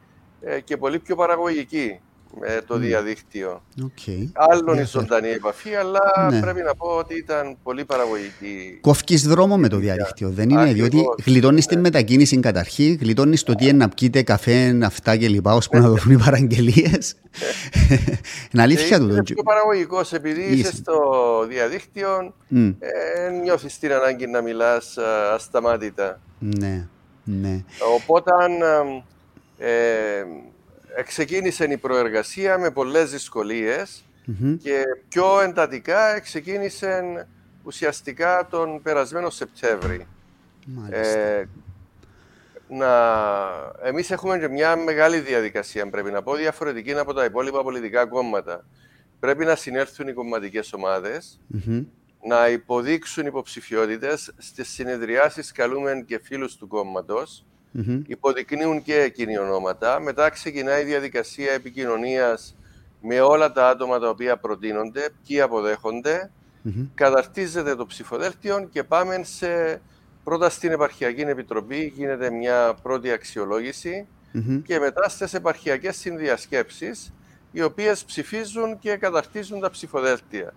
ε, 0.41 0.59
και 0.59 0.77
πολύ 0.77 0.99
πιο 0.99 1.15
παραγωγικοί 1.15 1.99
με 2.39 2.61
το 2.67 2.77
διαδίκτυο. 2.77 3.61
Okay. 3.81 4.29
Άλλον 4.33 4.77
η 4.77 4.83
ζωντανή 4.83 5.29
επαφή, 5.29 5.75
αλλά 5.75 6.29
ναι. 6.31 6.39
πρέπει 6.39 6.61
να 6.61 6.75
πω 6.75 6.87
ότι 6.87 7.17
ήταν 7.17 7.57
πολύ 7.63 7.85
παραγωγική. 7.85 8.77
Κόφκει 8.81 9.17
δρόμο 9.17 9.57
με 9.57 9.67
το 9.67 9.77
διαδίκτυο, 9.77 10.29
δεν 10.29 10.49
είναι, 10.49 10.61
Ακριβώς, 10.61 10.89
διότι 10.89 11.07
γλιτώνει 11.25 11.55
ναι. 11.55 11.61
την 11.61 11.79
μετακίνηση 11.79 12.39
καταρχήν, 12.39 12.97
γλιτώνεις 13.01 13.43
το 13.43 13.55
τι 13.55 13.63
είναι 13.63 13.77
να 13.77 13.89
πιείτε 13.89 14.21
καφέ, 14.21 14.79
αυτά 14.83 15.17
και 15.17 15.27
λοιπά, 15.27 15.53
ώσπου 15.53 15.77
να 15.77 15.87
δοθούν 15.87 16.11
οι 16.11 16.17
παραγγελίες. 16.17 17.15
είναι 18.51 18.61
αλήθεια 18.61 18.99
του. 18.99 19.09
Είναι 19.09 19.23
πιο 19.23 19.43
παραγωγικός, 19.43 20.13
επειδή 20.13 20.41
είσαι 20.41 20.75
στο 20.75 20.99
διαδίκτυο, 21.49 22.33
mm. 22.51 22.75
ε, 22.79 23.29
νιώθεις 23.29 23.79
την 23.79 23.91
ανάγκη 23.93 24.27
να 24.27 24.41
μιλάς 24.41 24.97
ασταμάτητα. 25.33 26.19
Ναι, 26.39 26.87
ναι. 27.23 27.63
Οπότε, 27.95 28.31
ε, 29.57 30.23
ξεκίνησε 31.03 31.63
η 31.63 31.77
προεργασία 31.77 32.57
με 32.57 32.71
πολλές 32.71 33.09
και 34.61 34.83
πιο 35.07 35.41
εντατικά 35.41 36.19
ξεκίνησε 36.19 37.27
ουσιαστικά 37.63 38.47
τον 38.49 38.81
περασμένο 38.81 39.29
Σεπτέμβρη. 39.29 40.07
Ε, 40.89 41.43
να... 42.67 42.87
Εμείς 43.83 44.11
έχουμε 44.11 44.39
και 44.39 44.47
μια 44.47 44.75
μεγάλη 44.75 45.19
διαδικασία, 45.19 45.89
πρέπει 45.89 46.11
να 46.11 46.21
πω, 46.21 46.35
διαφορετική 46.35 46.93
από 46.93 47.13
τα 47.13 47.25
υπόλοιπα 47.25 47.63
πολιτικά 47.63 48.05
κόμματα. 48.05 48.65
Πρέπει 49.19 49.45
να 49.45 49.55
συνέρθουν 49.55 50.07
οι 50.07 50.13
κομματικές 50.13 50.73
να 52.27 52.49
υποδείξουν 52.49 53.25
υποψηφιότητες 53.25 54.33
στις 54.37 54.69
συνεδριάσεις 54.69 55.51
καλούμε 55.51 56.03
και 56.07 56.19
φίλους 56.23 56.55
του 56.55 56.67
κόμματος, 56.67 57.45
mm 57.77 58.01
υποδεικνύουν 58.07 58.81
και 58.81 59.01
εκείνοι 59.01 59.37
ονόματα. 59.37 59.99
Μετά 59.99 60.29
ξεκινάει 60.29 60.81
η 60.81 60.85
διαδικασία 60.85 61.51
επικοινωνίας 61.51 62.55
με 63.01 63.21
όλα 63.21 63.51
τα 63.51 63.69
άτομα 63.69 63.99
τα 63.99 64.09
οποία 64.09 64.37
προτείνονται, 64.37 65.09
ποιοι 65.27 65.41
αποδέχονται. 65.41 66.31
Καταρτίζεται 66.93 67.75
το 67.75 67.85
ψηφοδέλτιο 67.85 68.67
και 68.71 68.83
πάμε 68.83 69.23
σε 69.23 69.81
πρώτα 70.23 70.49
στην 70.49 70.71
Επαρχιακή 70.71 71.21
Επιτροπή, 71.21 71.93
γίνεται 71.95 72.31
μια 72.31 72.75
πρώτη 72.81 73.09
και 74.63 74.79
μετά 74.79 75.09
στις 75.09 75.33
επαρχιακές 75.33 75.95
συνδιασκέψεις, 75.97 77.13
οι 77.51 77.61
οποίες 77.61 78.05
ψηφίζουν 78.05 78.79
και 78.79 78.95
καταρτίζουν 78.95 79.59
τα 79.59 79.69
ψηφοδέλτια. 79.69 80.53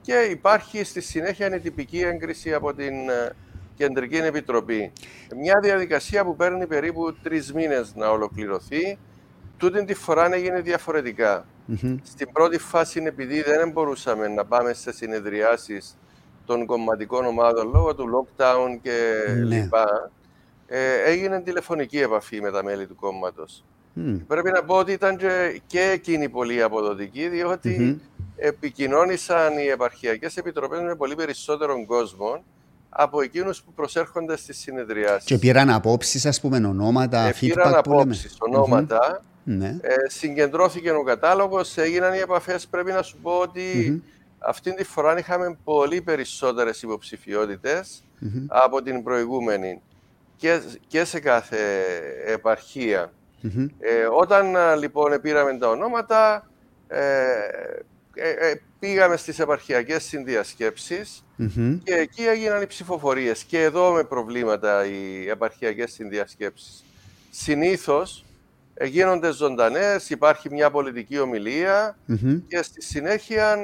Και 0.00 0.14
υπάρχει 0.14 0.84
στη 0.84 1.00
συνέχεια 1.00 1.54
η 1.54 1.60
τυπική 1.60 2.00
έγκριση 2.00 2.54
από 2.54 2.74
την 2.74 3.08
ε, 3.08 3.32
Κεντρική 3.76 4.16
Επιτροπή. 4.16 4.92
Μια 5.36 5.60
διαδικασία 5.62 6.24
που 6.24 6.36
παίρνει 6.36 6.66
περίπου 6.66 7.14
τρεις 7.22 7.52
μήνες 7.52 7.94
να 7.94 8.10
ολοκληρωθεί. 8.10 8.98
Τούτη 9.56 9.84
τη 9.84 9.94
φορά 9.94 10.34
έγινε 10.34 10.62
Στην 12.02 12.32
πρώτη 12.32 12.58
φάση, 12.58 13.02
επειδή 13.06 13.42
δεν 13.42 13.70
μπορούσαμε 13.70 14.28
να 14.28 14.44
πάμε 14.44 14.72
σε 14.72 14.92
συνεδριάσεις 14.92 15.98
των 16.46 16.66
κομματικών 16.66 17.24
ομάδων 17.24 17.70
λόγω 17.72 17.94
του 17.94 18.04
lockdown 18.14 18.78
και 18.82 19.24
ναι. 19.28 19.56
λοιπά, 19.56 20.10
ε, 20.66 21.02
έγινε 21.04 21.40
τηλεφωνική 21.40 21.98
επαφή 21.98 22.40
με 22.40 22.50
τα 22.50 22.64
μέλη 22.64 22.86
του 22.86 22.94
κόμματος. 22.94 23.64
Πρέπει 24.26 24.50
να 24.50 24.64
πω 24.64 24.76
ότι 24.76 24.92
ήταν 24.92 25.16
και, 25.16 25.60
και 25.66 25.80
εκείνη 25.80 26.28
πολύ 26.28 26.62
αποδοτική, 26.62 27.28
διότι 27.28 28.00
επικοινώνησαν 28.36 29.58
οι 29.58 29.66
επαρχιακές 29.66 30.36
επιτροπές 30.36 30.80
με 30.80 30.94
πολύ 30.94 31.14
περισσότερον 31.14 31.86
κόσμο 31.86 32.44
από 32.96 33.22
εκείνους 33.22 33.62
που 33.62 33.72
προσέρχονται 33.72 34.36
στις 34.36 34.58
συνεδριάσεις. 34.58 35.24
Και 35.24 35.38
πήραν 35.38 35.70
απόψεις, 35.70 36.26
ας 36.26 36.40
πούμε, 36.40 36.56
ονόματα, 36.56 37.20
ε, 37.20 37.30
feedback 37.30 37.38
πήραν 37.38 37.74
απόψεις, 37.74 38.36
ονόματα. 38.38 39.22
Ναι. 39.44 39.76
Ε, 39.80 39.94
συγκεντρώθηκε 40.06 40.90
ο 40.90 41.02
κατάλογος, 41.02 41.76
έγιναν 41.76 42.14
οι 42.14 42.18
επαφές. 42.18 42.66
Πρέπει 42.66 42.92
να 42.92 43.02
σου 43.02 43.16
πω 43.22 43.30
ότι 43.30 44.02
αυτή 44.38 44.74
τη 44.74 44.84
φορά 44.84 45.18
είχαμε 45.18 45.58
πολύ 45.64 46.02
περισσότερες 46.02 46.82
υποψηφιότητες 46.82 48.04
από 48.46 48.82
την 48.82 49.02
προηγούμενη 49.02 49.80
και, 50.36 50.60
και 50.86 51.04
σε 51.04 51.20
κάθε 51.20 51.82
επαρχία. 52.26 53.12
Ε, 53.78 54.06
όταν 54.18 54.56
λοιπόν 54.78 55.20
πήραμε 55.20 55.58
τα 55.58 55.68
ονόματα, 55.68 56.48
ε, 56.88 57.00
ε, 58.14 58.30
ε, 58.30 58.60
πήγαμε 58.84 59.16
στις 59.16 59.38
επαρχιακές 59.38 60.04
και 61.84 61.94
εκεί 61.94 62.22
έγιναν 62.22 62.62
οι 62.62 62.66
ψηφοφορίες. 62.66 63.44
Και 63.44 63.62
εδώ 63.62 63.92
με 63.92 64.04
προβλήματα 64.04 64.86
οι 64.86 65.28
επαρχιακές 65.28 65.92
συνδιασκέψεις. 65.92 66.84
Συνήθως 67.30 68.24
γίνονται 68.84 69.32
ζωντανές, 69.32 70.10
υπάρχει 70.10 70.50
μια 70.50 70.70
πολιτική 70.70 71.18
και 72.48 72.62
στη 72.62 72.82
συνέχεια 72.82 73.56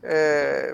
ε, 0.00 0.72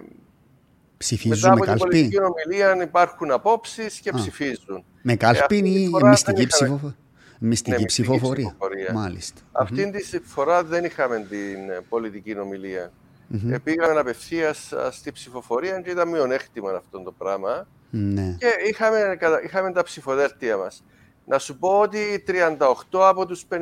Ψηφίζουν 0.97 1.53
μετά 1.53 1.53
από 1.53 1.65
την 1.65 1.79
πολιτική 1.79 2.19
ομιλία 2.21 2.83
υπάρχουν 2.83 3.31
απόψεις 3.31 4.01
και 4.01 4.13
ψηφίζουν. 4.13 4.85
Με 5.03 5.17
κάλπη 5.17 5.57
ή 5.57 5.91
μυστική 6.03 6.47
ψηφοφορία. 6.47 6.97
Μυστική 7.39 7.81
ναι, 7.81 7.87
ψηφοφορία. 7.87 8.55
Μάλιστα. 8.95 9.41
Αυτή 9.53 9.91
τη 9.91 10.19
φορά 10.19 10.65
δεν 10.65 10.85
είχαμε 10.85 11.27
την 11.29 11.71
ε, 11.71 11.81
πολιτική 11.89 12.39
ομιλία. 12.39 12.93
Mm-hmm. 13.35 13.57
Πήγαμε 13.63 14.01
απευθείας 14.01 14.73
στη 14.91 15.13
ψηφοφορία 15.13 15.81
και 15.81 15.91
ήταν 15.91 16.09
μειονέκτημα 16.09 16.71
αυτό 16.71 17.03
το 17.03 17.13
πράγμα. 17.13 17.67
Ναι. 17.91 18.37
Και 18.39 18.47
είχαμε, 18.69 19.19
είχαμε 19.45 19.73
τα 19.73 19.83
ψηφοδέλτια 19.83 20.57
μας. 20.57 20.85
Να 21.27 21.39
σου 21.39 21.59
πω 21.59 21.81
ότι 21.81 22.25
38 22.27 22.57
από 22.91 23.27
τους 23.27 23.45
56 23.51 23.57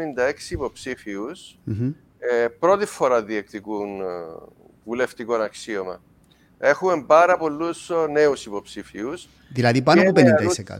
υποψήφιους 0.50 1.58
ε, 2.18 2.48
πρώτη 2.58 2.87
φορά 2.87 3.22
διεκδικούν 3.22 4.00
ε, 4.00 4.04
βουλευτικό 4.84 5.34
αξίωμα. 5.34 6.02
Έχουμε 6.58 7.04
πάρα 7.06 7.37
πολλούς 7.37 7.90
νέους 8.10 8.46
υποψήφιους. 8.46 9.28
Δηλαδή 9.52 9.82
πάνω 9.82 10.00
από 10.00 10.12
50%. 10.66 10.78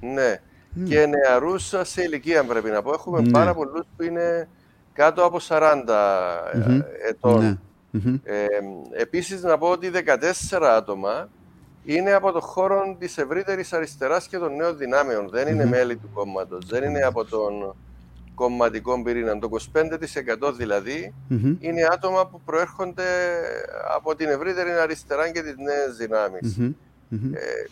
Ναι 0.00 0.40
και 0.84 1.06
νεαρούς 1.06 1.74
σε 1.82 2.02
ηλικία 2.02 2.44
πρέπει 2.44 2.70
να 2.70 2.82
πω. 2.82 2.92
Έχουμε 2.92 3.20
ναι. 3.20 3.30
πάρα 3.30 3.54
πολλούς 3.54 3.86
που 3.96 4.02
είναι 4.02 4.48
κάτω 4.92 5.24
από 5.24 5.38
40 5.48 5.62
mm 6.54 6.80
ετών. 7.08 7.60
Ναι. 8.04 8.18
Ε, 8.24 8.46
επίσης 8.92 9.42
να 9.42 9.58
πω 9.58 9.68
ότι 9.68 9.90
14 10.50 10.62
άτομα 10.62 11.28
είναι 11.84 12.12
από 12.12 12.32
το 12.32 12.40
χώρο 12.40 12.96
της 12.98 13.18
ευρύτερης 13.18 13.72
αριστεράς 13.72 14.26
και 14.26 14.38
των 14.38 14.56
νέων 14.56 14.76
δυνάμεων. 14.76 15.28
Δεν 15.28 15.48
είναι 15.48 15.64
μέλη 15.64 15.96
του 15.96 16.10
κόμματος, 16.14 16.66
δεν 16.66 16.82
είναι 16.82 17.00
από 17.00 17.24
τον 17.24 17.74
κομματικό 18.34 19.02
πυρήνα. 19.02 19.38
Το 19.38 19.48
25% 20.48 20.52
δηλαδη 20.56 21.14
είναι 21.60 21.88
άτομα 21.92 22.26
που 22.26 22.40
προέρχονται 22.44 23.04
από 23.96 24.14
την 24.14 24.28
ευρύτερη 24.28 24.70
αριστερά 24.70 25.30
και 25.30 25.42
τις 25.42 25.54
νέες 25.56 25.96
δυνάμεις. 25.96 26.58
Ε, 27.34 27.68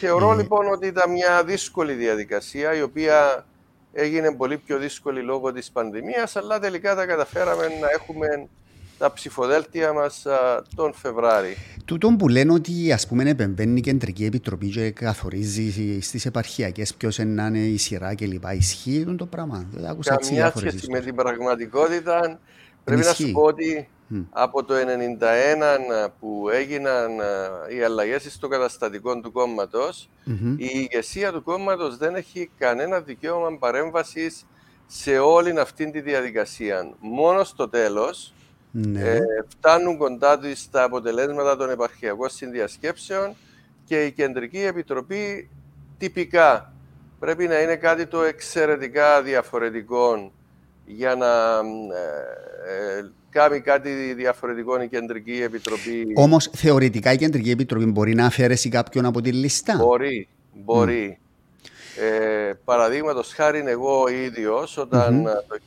Θεωρώ 0.00 0.32
ε, 0.32 0.36
λοιπόν 0.36 0.72
ότι 0.72 0.86
ήταν 0.86 1.10
μια 1.10 1.44
δύσκολη 1.44 1.92
διαδικασία 1.92 2.74
η 2.74 2.82
οποία 2.82 3.46
έγινε 3.92 4.34
πολύ 4.34 4.58
πιο 4.58 4.78
δύσκολη 4.78 5.22
λόγω 5.22 5.52
της 5.52 5.70
πανδημίας 5.70 6.36
αλλά 6.36 6.58
τελικά 6.58 6.94
τα 6.94 7.06
καταφέραμε 7.06 7.66
να 7.80 7.88
έχουμε 7.94 8.48
τα 8.98 9.12
ψηφοδέλτια 9.12 9.92
μας 9.92 10.26
τον 10.76 10.92
Φεβράρι. 10.92 11.56
Τούτον 11.84 12.16
που 12.16 12.28
λένε 12.28 12.52
ότι 12.52 12.92
ας 12.92 13.06
πούμε 13.06 13.30
επεμβαίνει 13.30 13.78
η 13.78 13.82
Κεντρική 13.82 14.24
Επιτροπή 14.24 14.68
και 14.68 14.90
καθορίζει 14.90 16.00
στις 16.00 16.26
επαρχιακές 16.26 16.94
ποιος 16.94 17.18
είναι 17.18 17.58
η 17.58 17.76
σειρά 17.76 18.14
και 18.14 18.26
λοιπά. 18.26 18.54
Ισχύει 18.54 19.14
το 19.18 19.26
πράγμα; 19.26 19.66
Δεν 19.70 19.98
Καμιά 20.04 20.52
σχέση 20.56 20.90
με 20.90 21.00
την 21.00 21.14
πραγματικότητα. 21.14 22.38
Πρέπει 22.84 23.04
να 23.04 23.12
σου 23.12 23.30
πω 23.30 23.42
ότι 23.42 23.88
από 24.30 24.64
το 24.64 24.74
1991 24.74 26.12
που 26.20 26.48
έγιναν 26.52 27.10
οι 27.76 27.82
αλλαγές 27.82 28.32
στο 28.32 28.48
καταστατικό 28.48 29.20
του 29.20 29.32
κομματος 29.32 30.08
η 30.56 30.70
ηγεσία 30.74 31.32
του 31.32 31.42
κόμματος 31.42 31.96
δεν 31.96 32.14
έχει 32.14 32.50
κανένα 32.58 33.00
δικαίωμα 33.00 33.58
παρέμβασης 33.58 34.46
σε 34.86 35.18
όλη 35.18 35.58
αυτή 35.58 35.90
τη 35.90 36.00
διαδικασία. 36.00 36.90
Μόνος 37.00 37.48
στο 37.48 37.68
τέλος 37.68 38.32
ναι. 38.70 39.00
ε, 39.00 39.20
φτάνουν 39.48 39.96
κοντά 39.96 40.38
του 40.38 40.46
τα 40.70 40.82
αποτελέσματα 40.82 41.56
των 41.56 41.70
επαρχιακών 41.70 42.28
συνδιασκέψεων 42.28 43.34
και 43.84 44.04
η 44.04 44.12
Κεντρική 44.12 44.58
Επιτροπή 44.58 45.48
τυπικά 45.98 46.72
πρέπει 47.18 47.46
να 47.46 47.60
είναι 47.60 47.76
κάτι 47.76 48.06
το 48.06 48.22
εξαιρετικά 48.22 49.22
διαφορετικό 49.22 50.32
για 50.86 51.14
να 51.14 51.26
ε, 51.26 52.98
ε, 52.98 53.10
κάνει 53.30 53.60
κάτι 53.60 54.12
διαφορετικό 54.14 54.82
η 54.82 54.88
Κεντρική 54.88 55.42
Επιτροπή. 55.42 56.12
Όμως 56.14 56.50
θεωρητικά 56.56 57.12
η 57.12 57.16
Κεντρική 57.16 57.50
Επιτροπή 57.50 57.84
μπορεί 57.86 58.14
να 58.14 58.26
αφαιρέσει 58.26 58.68
κάποιον 58.68 59.04
από 59.04 59.20
τη 59.20 59.32
λίστα; 59.32 59.76
Μπορεί, 59.76 60.28
μπορεί. 60.52 61.18
Mm. 61.20 61.22
Ε, 62.00 62.52
Παραδείγματος 62.64 63.32
χάρη 63.32 63.64
εγώ 63.66 64.08
ίδιος, 64.08 64.76
όταν 64.76 65.22
το 65.22 65.58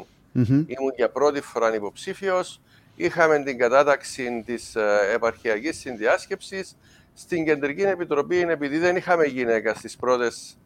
1991 0.00 0.06
ήμουν 0.44 0.92
για 0.96 1.10
πρώτη 1.10 1.40
φορά 1.40 1.74
υποψήφιος, 1.74 2.60
είχαμε 2.96 3.42
την 3.42 3.58
κατάταξη 3.58 4.42
της 4.46 4.74
ε, 4.74 4.98
επαρχιακής 5.14 5.78
συνδιάσκεψης 5.78 6.76
στην 7.14 7.44
Κεντρική 7.44 7.82
Επιτροπή, 7.82 8.40
επειδή 8.40 8.78
δεν 8.78 8.96
είχαμε 8.96 9.24
γυναίκα 9.24 9.74
στις 9.74 9.96
πρώτες 9.96 10.58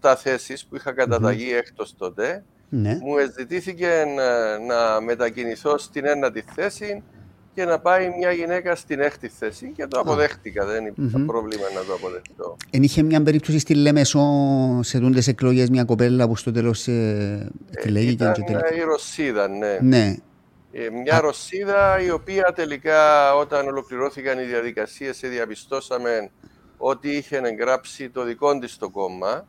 7 0.00 0.14
θέσεις 0.18 0.64
που 0.64 0.76
είχα 0.76 0.92
καταταγεί 0.92 1.50
mm-hmm. 1.50 1.58
έκτος 1.58 1.96
τότε, 1.96 2.44
ναι. 2.68 2.98
μου 3.02 3.14
ζητήθηκε 3.38 4.04
να, 4.16 4.58
να 4.58 5.00
μετακινηθώ 5.00 5.78
στην 5.78 6.06
ένατη 6.06 6.44
θέση 6.54 7.02
και 7.54 7.64
να 7.64 7.78
πάει 7.78 8.10
μια 8.18 8.32
γυναίκα 8.32 8.76
στην 8.76 9.00
έκτη 9.00 9.28
θέση 9.28 9.72
και 9.76 9.86
το 9.86 10.00
αποδέχτηκα. 10.00 10.64
Δεν 10.66 10.86
υπήρχε 10.86 11.16
mm-hmm. 11.18 11.26
πρόβλημα 11.26 11.64
να 11.74 11.84
το 11.84 11.94
αποδεχτώ. 11.94 12.56
Εν 12.70 12.82
είχε 12.82 13.02
μια 13.02 13.22
περίπτωση 13.22 13.58
στη 13.58 13.74
Λέμεσο 13.74 14.20
σε 14.82 14.98
δούντε 14.98 15.22
εκλογές 15.26 15.70
μια 15.70 15.84
κοπέλα 15.84 16.28
που 16.28 16.36
στο 16.36 16.52
τέλος 16.52 16.88
ε, 16.88 17.50
εκλέγηκε. 17.70 18.32
Ήταν 18.38 18.76
η 18.76 18.80
Ρωσίδα, 18.80 19.48
ναι. 19.48 19.78
ναι. 19.80 20.16
Ε, 20.72 20.90
μια 20.90 21.16
Α. 21.16 21.20
Ρωσίδα 21.20 22.00
η 22.00 22.10
οποία 22.10 22.52
τελικά 22.54 23.34
όταν 23.34 23.66
ολοκληρώθηκαν 23.66 24.38
οι 24.38 24.44
διαδικασίες 24.44 25.20
διαπιστώσαμε 25.20 26.30
ότι 26.76 27.08
είχε 27.10 27.36
εγγράψει 27.36 28.10
το 28.10 28.24
δικό 28.24 28.58
της 28.58 28.76
το 28.76 28.90
κόμμα. 28.90 29.46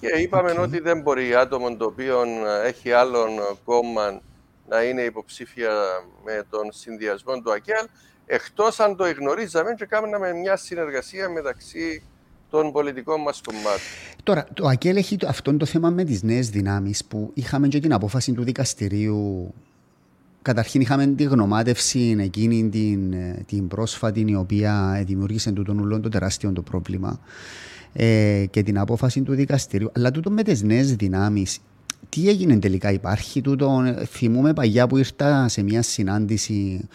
και 0.00 0.08
είπαμε 0.20 0.54
ότι 0.58 0.80
δεν 0.80 1.00
μπορεί 1.00 1.34
άτομο 1.34 1.76
το 1.76 1.84
οποίο 1.84 2.22
έχει 2.64 2.92
άλλον 2.92 3.30
κόμμα 3.64 4.20
να 4.68 4.82
είναι 4.82 5.02
υποψήφια 5.02 5.70
με 6.24 6.46
τον 6.50 6.72
συνδυασμό 6.72 7.40
του 7.40 7.52
ΑΚΕΛ, 7.52 7.86
εκτός 8.26 8.80
αν 8.80 8.96
το 8.96 9.04
εγνωρίζαμε 9.04 9.74
και 9.74 9.84
κάναμε 9.84 10.32
μια 10.32 10.56
συνεργασία 10.56 11.28
μεταξύ 11.28 12.02
των 12.50 12.72
πολιτικών 12.72 13.20
μας 13.20 13.40
κομμάτων. 13.44 13.80
Τώρα, 14.22 14.46
το 14.54 14.66
ΑΚΕΛ 14.66 14.96
έχει 14.96 15.16
αυτό 15.26 15.56
το 15.56 15.64
θέμα 15.66 15.90
με 15.90 16.04
τις 16.04 16.22
νέες 16.22 16.50
δυνάμεις 16.50 17.04
που 17.04 17.30
είχαμε 17.34 17.68
και 17.68 17.80
την 17.80 17.92
απόφαση 17.92 18.32
του 18.32 18.44
δικαστηρίου 18.44 19.54
Καταρχήν 20.44 20.80
είχαμε 20.80 21.06
τη 21.06 21.24
γνωμάτευση 21.24 22.16
εκείνη 22.18 22.68
την, 22.68 23.14
την 23.46 23.68
πρόσφατη 23.68 24.24
η 24.28 24.34
οποία 24.34 25.02
δημιούργησε 25.06 25.52
τούτον 25.52 25.78
ουλόν 25.78 26.02
το 26.02 26.08
τεράστιο 26.08 26.52
το 26.52 26.62
πρόβλημα 26.62 27.20
ε, 27.92 28.44
και 28.50 28.62
την 28.62 28.78
απόφαση 28.78 29.22
του 29.22 29.34
δικαστηρίου. 29.34 29.90
Αλλά 29.94 30.10
τούτο 30.10 30.30
με 30.30 30.42
τις 30.42 30.62
νέες 30.62 30.96
δυνάμεις 30.96 31.58
τι 32.08 32.28
έγινε 32.28 32.58
τελικά, 32.58 32.92
υπάρχει 32.92 33.40
τούτο. 33.40 33.94
Θυμούμε 34.06 34.52
παγιά 34.52 34.86
που 34.86 34.96
ήρθα 34.96 35.48
σε 35.48 35.62
μια 35.62 35.82
συνάντηση 35.82 36.88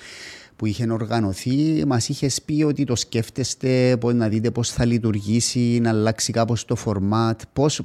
που 0.56 0.65
είχε 0.65 0.91
οργανωθεί, 0.91 1.84
μας 1.88 2.10
είχε 2.10 2.30
πει 2.45 2.63
ότι 2.63 2.84
το 2.84 2.95
σκέφτεστε, 2.95 3.98
πώς, 4.00 4.13
να 4.13 4.28
δείτε 4.28 4.52
πώς 4.52 4.72
θα 4.72 4.86
λειτουργήσει, 4.86 5.80
να 5.82 5.89
αλλάξει 5.89 6.32
κάπως 6.32 6.65
το 6.65 6.76
format. 6.86 7.36
Πώς 7.54 7.82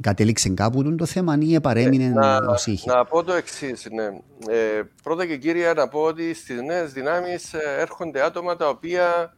κατέληξε 0.00 0.48
κάπου 0.48 0.94
το 0.94 1.06
θέμα 1.06 1.38
ή 1.40 1.60
παρέμεινε 1.60 2.04
ε, 2.04 2.08
να, 2.08 2.38
είχε; 2.64 2.92
Να 2.92 3.04
πω 3.04 3.24
το 3.24 3.32
εξής. 3.32 3.86
Ναι. 3.92 4.04
Ε, 4.54 4.82
πρώτα 5.02 5.26
και 5.26 5.36
κύρια, 5.36 5.74
να 5.74 5.88
πω 5.88 6.00
ότι 6.00 6.34
στις 6.34 6.62
νέες 6.62 6.92
δυνάμεις 6.92 7.54
ε, 7.54 7.76
έρχονται 7.78 8.24
άτομα 8.24 8.56
τα 8.56 8.68
οποία 8.68 9.34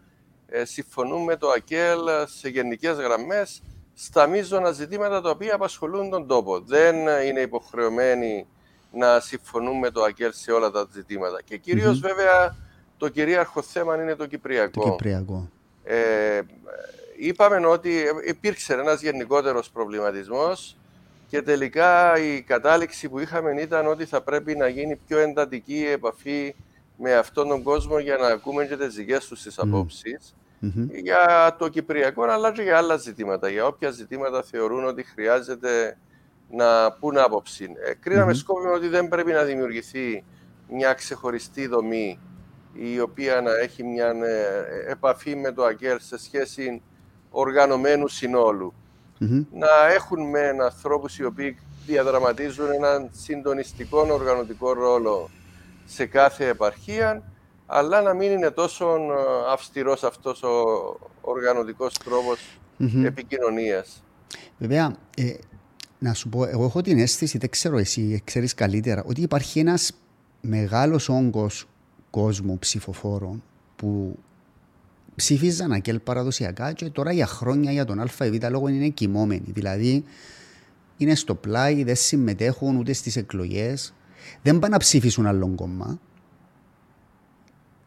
ε, 0.46 0.64
συμφωνούν 0.64 1.22
με 1.22 1.36
το 1.36 1.48
ΑΚΕΛ 1.48 1.98
σε 2.24 2.48
γενικές 2.48 2.96
γραμμές 2.96 3.62
στα 3.94 4.26
μείζωνα 4.26 4.70
ζητήματα 4.70 5.20
τα 5.20 5.30
οποία 5.30 5.54
απασχολούν 5.54 6.10
τον 6.10 6.26
τόπο. 6.26 6.60
Δεν 6.60 6.96
είναι 6.96 7.40
υποχρεωμένοι 7.40 8.46
να 8.92 9.20
συμφωνούν 9.20 9.78
με 9.78 9.90
το 9.90 10.02
ΑΚΕΛ 10.02 10.32
σε 10.32 10.52
όλα 10.52 10.70
τα 10.70 10.88
ζητήματα. 10.92 11.42
Και 11.42 11.56
κυριως 11.56 12.00
βέβαια 12.00 12.56
το 12.96 13.08
κυρίαρχο 13.08 13.62
θέμα 13.62 14.02
είναι 14.02 14.14
το 14.14 14.26
Κυπριακό. 14.26 14.82
Το 14.82 14.90
Κυπριακό. 14.90 15.48
Ε, 15.84 16.40
είπαμε 17.16 17.66
ότι 17.66 18.04
υπήρξε 18.26 18.72
ένας 18.72 19.02
γενικότερος 19.02 19.70
προβληματισμός 19.70 20.76
και 21.28 21.42
τελικά 21.42 22.18
η 22.18 22.42
κατάληξη 22.42 23.08
που 23.08 23.18
είχαμε 23.18 23.60
ήταν 23.60 23.86
ότι 23.86 24.04
θα 24.04 24.20
πρέπει 24.20 24.56
να 24.56 24.68
γίνει 24.68 24.96
πιο 25.06 25.18
εντατική 25.18 25.74
η 25.74 25.90
επαφή 25.90 26.54
με 26.96 27.14
αυτόν 27.14 27.48
τον 27.48 27.62
κόσμο 27.62 27.98
για 27.98 28.16
να 28.16 28.26
ακούμε 28.26 28.66
και 28.66 28.76
τις 28.76 28.94
δικές 28.94 29.26
τους 29.26 29.42
τις 29.42 29.58
απόψεις 29.58 30.34
για 31.02 31.56
το 31.58 31.68
Κυπριακό, 31.68 32.22
αλλά 32.22 32.52
και 32.52 32.62
για 32.62 32.76
άλλα 32.76 32.96
ζητήματα. 32.96 33.48
Για 33.48 33.66
όποια 33.66 33.90
ζητήματα 33.90 34.42
θεωρούν 34.42 34.84
ότι 34.84 35.02
χρειάζεται 35.02 35.98
να 36.50 36.92
πούν 36.92 37.18
άποψη. 37.18 37.68
Ε, 37.86 37.94
κρίναμε 37.94 38.32
mm-hmm. 38.32 38.74
ότι 38.74 38.88
δεν 38.88 39.08
πρέπει 39.08 39.32
να 39.32 39.42
δημιουργηθεί 39.42 40.24
μια 40.68 40.92
ξεχωριστή 40.92 41.66
δομή 41.66 42.18
η 42.72 43.00
οποία 43.00 43.40
να 43.40 43.54
έχει 43.54 43.84
μια 43.84 44.06
ε, 44.06 44.90
επαφή 44.90 45.36
με 45.36 45.52
το 45.52 45.64
ΑΚΕΡ 45.64 46.00
σε 46.00 46.18
σχέση 46.18 46.82
οργανωμένου 47.30 48.08
Να 49.52 49.92
έχουν 49.94 50.30
με 50.30 50.56
ανθρώπους 50.62 51.18
οι 51.18 51.24
οποίοι 51.24 51.58
διαδραματίζουν 51.86 52.72
έναν 52.72 53.08
συντονιστικό 53.12 54.06
οργανωτικό 54.10 54.72
ρόλο 54.72 55.30
σε 55.84 56.06
κάθε 56.06 56.48
επαρχία 56.48 57.22
αλλά 57.66 58.02
να 58.02 58.14
μην 58.14 58.30
είναι 58.30 58.50
τόσο 58.50 58.94
ε, 58.94 59.52
αυστηρός 59.52 60.02
αυτός 60.02 60.42
ο 60.42 60.52
οργανωτικός 61.20 61.92
τρόπος 61.98 62.58
mm-hmm. 62.80 63.04
επικοινωνίας. 63.04 64.02
Βέβαια, 64.58 64.96
ε, 65.16 65.34
να 65.98 66.14
σου 66.14 66.28
πω, 66.28 66.44
εγώ 66.44 66.64
έχω 66.64 66.80
την 66.80 66.98
αίσθηση, 66.98 67.38
δεν 67.38 67.50
ξέρω 67.50 67.78
εσύ, 67.78 68.20
ξέρεις 68.24 68.54
καλύτερα, 68.54 69.04
ότι 69.06 69.20
υπάρχει 69.20 69.58
ένας 69.58 69.92
μεγάλος 70.40 71.08
όγκος 71.08 71.66
κόσμου 72.10 72.58
ψηφοφόρων 72.58 73.42
που 73.76 74.18
ψήφιζαν 75.14 75.72
ακέλ 75.72 75.98
παραδοσιακά 75.98 76.72
και 76.72 76.90
τώρα 76.90 77.12
για 77.12 77.26
χρόνια 77.26 77.72
για 77.72 77.84
τον 77.84 78.00
ΑΒ 78.00 78.20
λόγο 78.50 78.68
είναι 78.68 78.88
κοιμόμενοι. 78.88 79.46
Δηλαδή, 79.46 80.04
είναι 80.96 81.14
στο 81.14 81.34
πλάι, 81.34 81.84
δεν 81.84 81.96
συμμετέχουν 81.96 82.76
ούτε 82.76 82.92
στις 82.92 83.16
εκλογές, 83.16 83.94
δεν 84.42 84.58
πάνε 84.58 84.72
να 84.72 84.78
ψήφισουν 84.78 85.26
άλλον 85.26 85.54
κόμμα, 85.54 86.00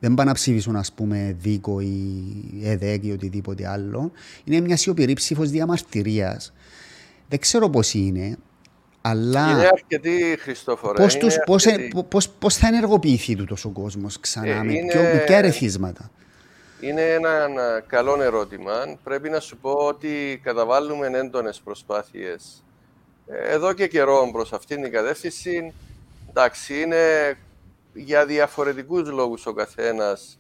δεν 0.06 0.14
πάνε 0.14 0.30
να 0.30 0.36
ψήφισουν, 0.36 0.76
ας 0.76 0.92
πούμε, 0.92 1.36
δίκο 1.40 1.80
ή 1.80 2.24
ΕΔΕΚ 2.64 3.04
ή 3.04 3.12
οτιδήποτε 3.12 3.68
άλλο. 3.68 4.12
Είναι 4.44 4.60
μια 4.60 4.78
σιωπηρή 4.78 5.14
ψήφος 5.14 5.50
διαμαρτυρίας. 5.50 6.54
Δεν 7.30 7.40
ξέρω 7.40 7.70
πώς 7.70 7.94
είναι, 7.94 8.38
αλλά. 9.02 9.50
Είναι 9.50 9.70
αρκετή, 9.74 10.38
Χριστόφορα. 10.40 10.94
Πώς 10.94 11.18
πώς, 11.18 11.38
πώς, 12.10 12.30
πώς, 12.30 12.56
θα 12.56 12.68
ενεργοποιηθεί 12.68 13.36
του 13.36 13.46
τόσο 13.46 13.70
κόσμος 13.70 14.20
ξανά, 14.20 14.48
ε, 14.48 14.64
με 14.64 14.74
είναι... 14.74 15.24
ποια 15.26 15.42
ρεθίσματα; 15.42 16.12
Είναι 16.80 17.02
ένα, 17.02 17.50
καλό 17.88 18.22
ερώτημα. 18.22 18.74
Πρέπει 19.04 19.30
να 19.30 19.40
σου 19.40 19.58
πω 19.58 19.72
ότι 19.72 20.40
καταβάλουμε 20.44 21.08
έντονες 21.08 21.62
προσπάθειες 21.64 22.64
εδώ 23.50 23.74
και 23.74 23.88
καιρό 23.88 24.30
προς 24.32 24.54
αυτήν 24.54 24.82
την 24.82 24.92
κατεύθυνση. 24.92 25.74
Εντάξει, 26.30 26.82
είναι 26.82 26.98
για 27.96 28.26
διαφορετικούς 28.26 29.10
λόγους 29.10 29.46
ο 29.46 29.54
καθένας 29.54 30.40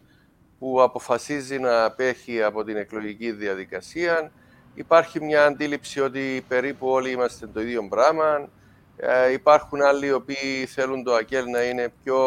που 0.59 0.81
αποφασίζει 0.81 1.59
να 1.59 1.83
απέχει 1.83 2.43
από 2.43 2.63
την 2.63 2.77
εκλογική 2.77 3.31
διαδικασία. 3.31 4.31
Υπάρχει 4.75 5.23
μια 5.23 5.45
αντίληψη 5.45 5.99
ότι 5.99 6.45
περίπου 6.47 6.87
όλοι 6.87 7.11
είμαστε 7.11 7.47
το 7.47 7.61
ίδιο 7.61 7.87
πράγμα. 7.87 8.49
Ε, 8.97 9.31
υπάρχουν 9.31 9.81
άλλοι 9.81 10.05
οι 10.05 10.11
οποίοι 10.11 10.65
θέλουν 10.65 11.03
το 11.03 11.13
ΑΚΕΛ 11.13 11.45
να 11.49 11.61
είναι 11.63 11.93
πιο 12.03 12.19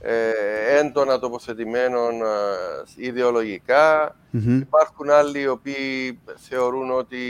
ε, 0.00 0.30
έντονα 0.78 1.18
τοποθετημένο 1.18 2.08
ε, 2.08 3.06
ιδεολογικα 3.06 4.16
Υπάρχουν 4.60 5.10
άλλοι 5.10 5.40
οι 5.40 5.46
οποίοι 5.46 6.20
θεωρούν 6.36 6.90
ότι 6.90 7.20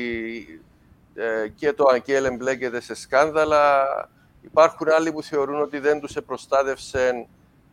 ε, 1.15 1.49
και 1.49 1.73
το 1.73 1.85
ΑΚΕΛ 1.95 2.25
εμπλέκεται 2.25 2.81
σε 2.81 2.95
σκάνδαλα. 2.95 3.85
Υπάρχουν 4.43 4.89
άλλοι 4.91 5.13
που 5.13 5.23
θεωρούν 5.23 5.61
ότι 5.61 5.79
δεν 5.79 6.01
τους 6.01 6.17
προστάτευσε 6.27 7.27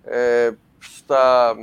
ε, 0.03 0.49
στα, 0.79 1.55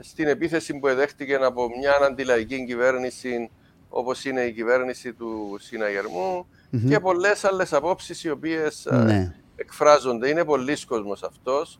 στην 0.00 0.28
επίθεση 0.28 0.78
που 0.78 0.88
εδέχτηκε 0.88 1.34
από 1.34 1.68
μια 1.78 1.98
αντιλαϊκή 2.02 2.64
κυβέρνηση 2.64 3.50
όπως 3.88 4.24
είναι 4.24 4.40
η 4.40 4.52
κυβέρνηση 4.52 5.12
του 5.12 5.56
συναγερμου 5.60 6.46
και 6.88 7.00
πολλές 7.00 7.44
άλλες 7.44 7.72
απόψεις 7.72 8.24
οι 8.24 8.30
οποίες 8.30 8.86
ε, 8.86 8.96
ναι. 8.96 9.34
εκφράζονται. 9.56 10.28
Είναι 10.28 10.44
πολλοί 10.44 10.84
κόσμος 10.86 11.22
αυτός. 11.22 11.78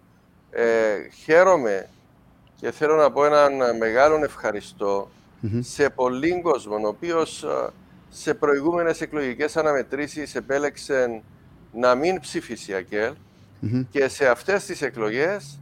Ε, 0.51 1.09
χαίρομαι 1.25 1.89
και 2.57 2.71
θέλω 2.71 2.97
να 2.97 3.11
πω 3.11 3.25
έναν 3.25 3.77
μεγάλο 3.77 4.29
σε 5.61 5.91
πολλοί 5.91 6.41
κόσμο, 6.41 6.75
ο 6.75 6.89
οποίος 6.89 7.43
ε, 7.43 7.69
σε 8.09 8.35
προηγούμενες 8.35 9.01
εκλογικές 9.01 9.57
αναμετρήσεις 9.57 10.35
επέλεξε 10.35 11.23
να 11.73 11.95
μην 11.95 12.21
ψηφίσει 12.21 12.75
ΑΚΕΛ 12.75 13.13
και 13.91 14.09
σε 14.09 14.29
αυτές 14.29 14.65
τις 14.65 14.83
εκλογές 14.83 15.59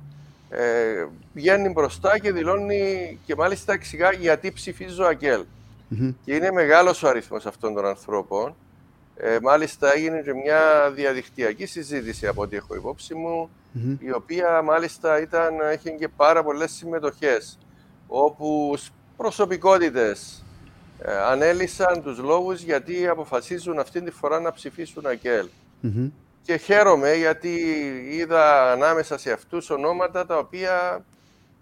ε, 0.51 1.07
βγαίνει 1.35 1.69
μπροστά 1.69 2.19
και 2.19 2.33
δηλώνει 2.33 3.19
και 3.27 3.35
μάλιστα 3.35 3.73
εξηγά 3.73 4.13
γιατί 4.13 4.53
ψηφίζω 4.53 5.05
ΑΚΕΛ. 5.05 5.45
Και 6.25 6.35
είναι 6.35 6.51
μεγάλος 6.51 7.03
ο 7.03 7.09
αριθμός 7.09 7.47
αυτών 7.47 7.75
των 7.75 7.87
ανθρώπων. 7.87 8.55
Ε, 9.17 9.39
μάλιστα 9.43 9.95
έγινε 9.95 10.21
και 10.23 10.35
μια 10.35 10.91
διαδικτυακή 10.95 11.67
συζήτηση 11.67 12.27
από 12.27 12.43
ό,τι 12.43 12.57
έχω 12.57 12.75
υπόψη 12.75 13.15
μου, 13.15 13.51
η 13.99 14.13
οποία 14.13 14.63
μάλιστα 14.63 15.21
ήταν, 15.21 15.55
είχε 15.75 15.91
και 15.91 16.09
πάρα 16.09 16.43
πολλές 16.43 16.71
συμμετοχές, 16.71 17.59
όπου 18.07 18.77
προσωπικότητες 19.17 20.45
ε, 20.99 21.13
ανέλησαν 21.13 22.03
τους 22.03 22.19
λόγους 22.19 22.63
γιατί 22.63 23.09
αποφασίζουν 23.09 23.79
αυτή 23.79 24.03
τη 24.03 24.11
φορά 24.11 24.41
να 24.41 24.53
ψηφίσουν 24.53 25.07
ΑΚΕΛ. 25.07 25.47
Και 26.43 26.57
χαίρομαι 26.57 27.15
γιατί 27.15 27.49
είδα 28.11 28.73
ανάμεσα 28.73 29.19
σε 29.19 29.33
αυτούς 29.33 29.71
ονόματα 29.71 30.27
τα 30.27 30.39
οποία 30.39 31.05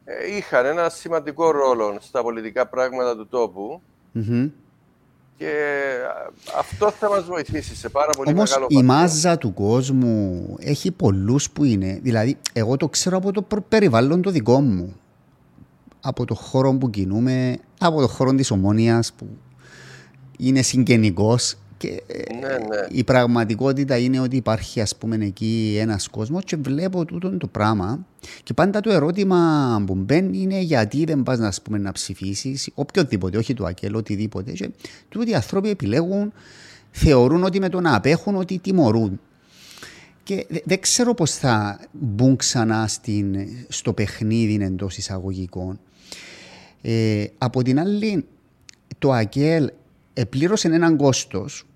ε, 0.05 0.37
είχαν 0.37 0.67
ένα 0.67 0.89
σημαντικό 0.89 1.51
ρόλο 1.51 1.97
στα 2.01 2.23
πολιτικά 2.23 2.67
πράγματα 2.67 3.17
του 3.17 3.27
τοπου 3.27 3.83
και 5.39 5.53
αυτό 6.59 6.91
θα 6.91 7.09
μας 7.09 7.25
βοηθήσει 7.25 7.77
σε 7.77 7.89
πάρα 7.89 8.13
πολύ 8.17 8.31
Όμως 8.31 8.51
μεγάλο 8.51 8.67
η 8.71 8.83
μάζα 8.83 9.39
του 9.39 9.55
κόσμου 9.55 10.57
έχει 10.61 10.91
πολλούς 10.91 11.51
που 11.51 11.65
είναι. 11.65 11.99
Δηλαδή, 12.03 12.37
εγώ 12.53 12.77
το 12.77 12.89
ξέρω 12.89 13.17
από 13.17 13.33
το 13.33 13.43
περιβάλλον 13.69 14.23
το 14.23 14.31
δικό 14.31 14.61
μου. 14.61 14.97
Από 16.01 16.25
το 16.25 16.35
χώρο 16.35 16.73
που 16.73 16.91
κινούμε, 16.91 17.59
από 17.79 18.01
το 18.01 18.09
χώρο 18.09 18.35
της 18.35 18.51
ομόνιας 18.51 19.13
που 19.13 19.27
είναι 20.39 20.63
συγγενικός 20.63 21.57
και 21.79 22.03
ναι, 22.41 22.49
ναι. 22.49 22.87
η 22.91 23.05
πραγματικότητα 23.05 23.99
είναι 23.99 24.21
ότι 24.21 24.37
υπάρχει 24.37 24.81
ας 24.81 24.97
πούμε 24.97 25.17
εκεί 25.21 25.77
ένας 25.81 26.09
κόσμος 26.09 26.45
και 26.45 26.57
βλέπω 26.57 27.05
τούτο 27.05 27.37
το 27.37 27.47
πράγμα 27.47 28.07
και 28.43 28.55
πάντα 28.55 28.81
το 28.81 28.91
ερώτημα 28.91 29.83
που 29.87 29.95
μπαίνει 29.95 30.39
είναι 30.39 30.61
γιατί 30.61 31.05
δεν 31.05 31.23
πας 31.23 31.39
να, 31.39 31.53
πούμε, 31.63 31.79
να 31.79 31.93
ψηφίσεις 31.93 32.71
οποιοδήποτε, 32.75 33.39
όχι 33.39 33.55
του 33.55 33.67
ΑΚΕΛ, 33.67 33.95
οτιδήποτε 33.95 34.53
και 34.53 34.71
τούτοι 35.09 35.31
οι 35.31 35.35
άνθρωποι 35.35 35.69
επιλέγουν, 35.69 36.33
θεωρούν 36.91 37.45
ότι 37.45 37.61
με 37.61 37.69
το 37.69 37.81
να 37.81 37.95
απέχουν 37.95 38.37
ότι 38.37 38.59
τιμωρούν 38.59 39.21
και 40.29 40.47
δεν 40.65 40.81
ξέρω 40.81 41.15
πώς 41.15 41.35
θα 41.35 41.81
μπουν 41.93 42.37
ξανά 42.37 42.87
στην, 42.87 43.37
στο 43.69 43.93
παιχνίδι 43.93 44.65
εντός 44.65 44.97
εισαγωγικών. 44.97 45.81
Ε, 46.83 47.25
από 47.39 47.63
την 47.63 47.81
άλλη, 47.81 48.25
το 48.99 49.13
ΑΚΕΛ 49.13 49.71
επλήρωσε 50.21 50.69
έναν 50.69 50.97
κόστος 50.97 51.67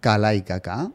καλά 0.00 0.32
ή 0.32 0.40
κακά, 0.40 0.92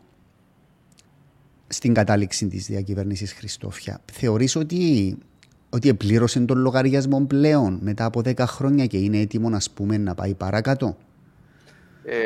στην 1.67 1.93
κατάληξη 1.93 2.47
της 2.47 2.65
διακυβέρνησης 2.65 3.33
Χριστόφια. 3.33 4.01
Θεωρείς 4.11 4.55
ότι, 4.55 5.17
ότι 5.69 5.89
επλήρωσε 5.89 6.39
τον 6.39 6.57
λογαριασμό 6.57 7.25
πλέον 7.25 7.79
μετά 7.81 8.05
από 8.05 8.19
10 8.19 8.39
χρόνια 8.39 8.85
και 8.85 8.97
είναι 8.97 9.19
έτοιμο 9.19 9.49
να, 9.49 9.59
πούμε, 9.73 9.97
να 9.97 10.15
πάει 10.15 10.33
παρακάτω; 10.33 10.97
Ε, 12.03 12.17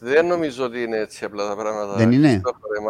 δεν 0.00 0.26
νομίζω 0.26 0.64
ότι 0.64 0.82
είναι 0.82 0.98
έτσι 0.98 1.24
απλά 1.24 1.48
τα 1.48 1.56
πράγματα. 1.56 1.96
Δεν 1.96 2.12
είναι; 2.12 2.40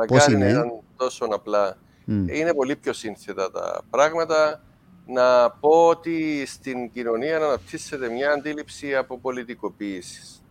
Πώς 0.07 0.27
είναι; 0.27 0.49
Ήταν 0.49 0.71
τόσο 0.97 1.25
απλά. 1.25 1.77
Είναι 2.07 2.55
πολύ 2.55 2.77
πιο 2.77 2.93
σύνθετα 2.93 3.51
τα 3.51 3.83
πράγματα. 3.91 4.63
Να 5.07 5.51
πω 5.51 5.89
ότι 5.89 6.45
στην 6.47 6.91
κοινωνία 6.91 7.37
αναπτύσσεται 7.37 8.09
μια 8.09 8.31
αντίληψη 8.31 8.95
από 8.95 9.19
πολιτικοποίηση. 9.19 10.42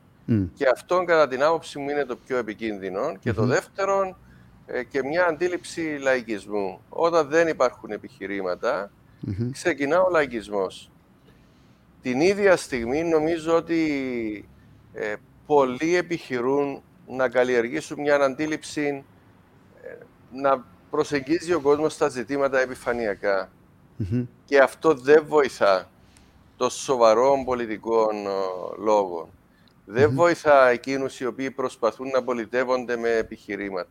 Και 0.54 0.68
αυτό 0.68 1.04
κατά 1.04 1.28
την 1.28 1.44
άποψη 1.44 1.80
μου 1.80 1.90
είναι 1.90 2.06
το 2.06 2.16
πιο 2.16 2.38
επικίνδυνο. 2.38 3.16
Και 3.20 3.34
το 3.34 3.46
δεύτερο, 3.46 4.18
ε, 4.66 4.84
και 4.84 5.04
μια 5.04 5.26
αντίληψη 5.26 5.98
λαϊκισμού. 6.02 6.82
Όταν 6.90 7.28
δεν 7.28 7.48
υπάρχουν 7.48 7.92
ξεκινά 9.52 10.02
ο 10.02 10.10
λαϊκισμός. 10.10 10.92
Την 12.02 12.22
ίδια 12.22 12.56
στιγμή 12.56 13.04
νομίζω 13.04 13.56
ότι 13.56 14.50
ε, 14.94 15.16
πολλοί 15.46 15.96
επιχειρούν 15.96 16.82
να 17.08 17.30
καλλιεργήσουν 17.30 18.02
μια 18.02 18.16
αντίληψη 18.16 19.04
ε, 19.84 19.96
να 20.32 20.66
προσεγγίζει 20.90 21.54
ο 21.54 21.60
κόσμος 21.60 21.94
στα 21.94 22.10
ζητήματα 22.10 22.60
Και 24.46 24.60
αυτό 24.60 24.94
δεν 24.94 25.24
βοηθά 25.28 25.90
το 26.58 26.70
σοβαρό 26.70 27.44
πολιτικών 27.46 28.16
λόγων 28.84 29.28
δεν 29.92 30.14
βοηθά 30.14 30.68
εκείνους 30.68 31.20
οι 31.20 31.26
οποίοι 31.26 31.52
προσπαθούν 31.52 32.08
να 32.08 32.24
πολιτεύονται 32.24 32.98
με 32.98 33.10
επιχειρήματα. 33.10 33.90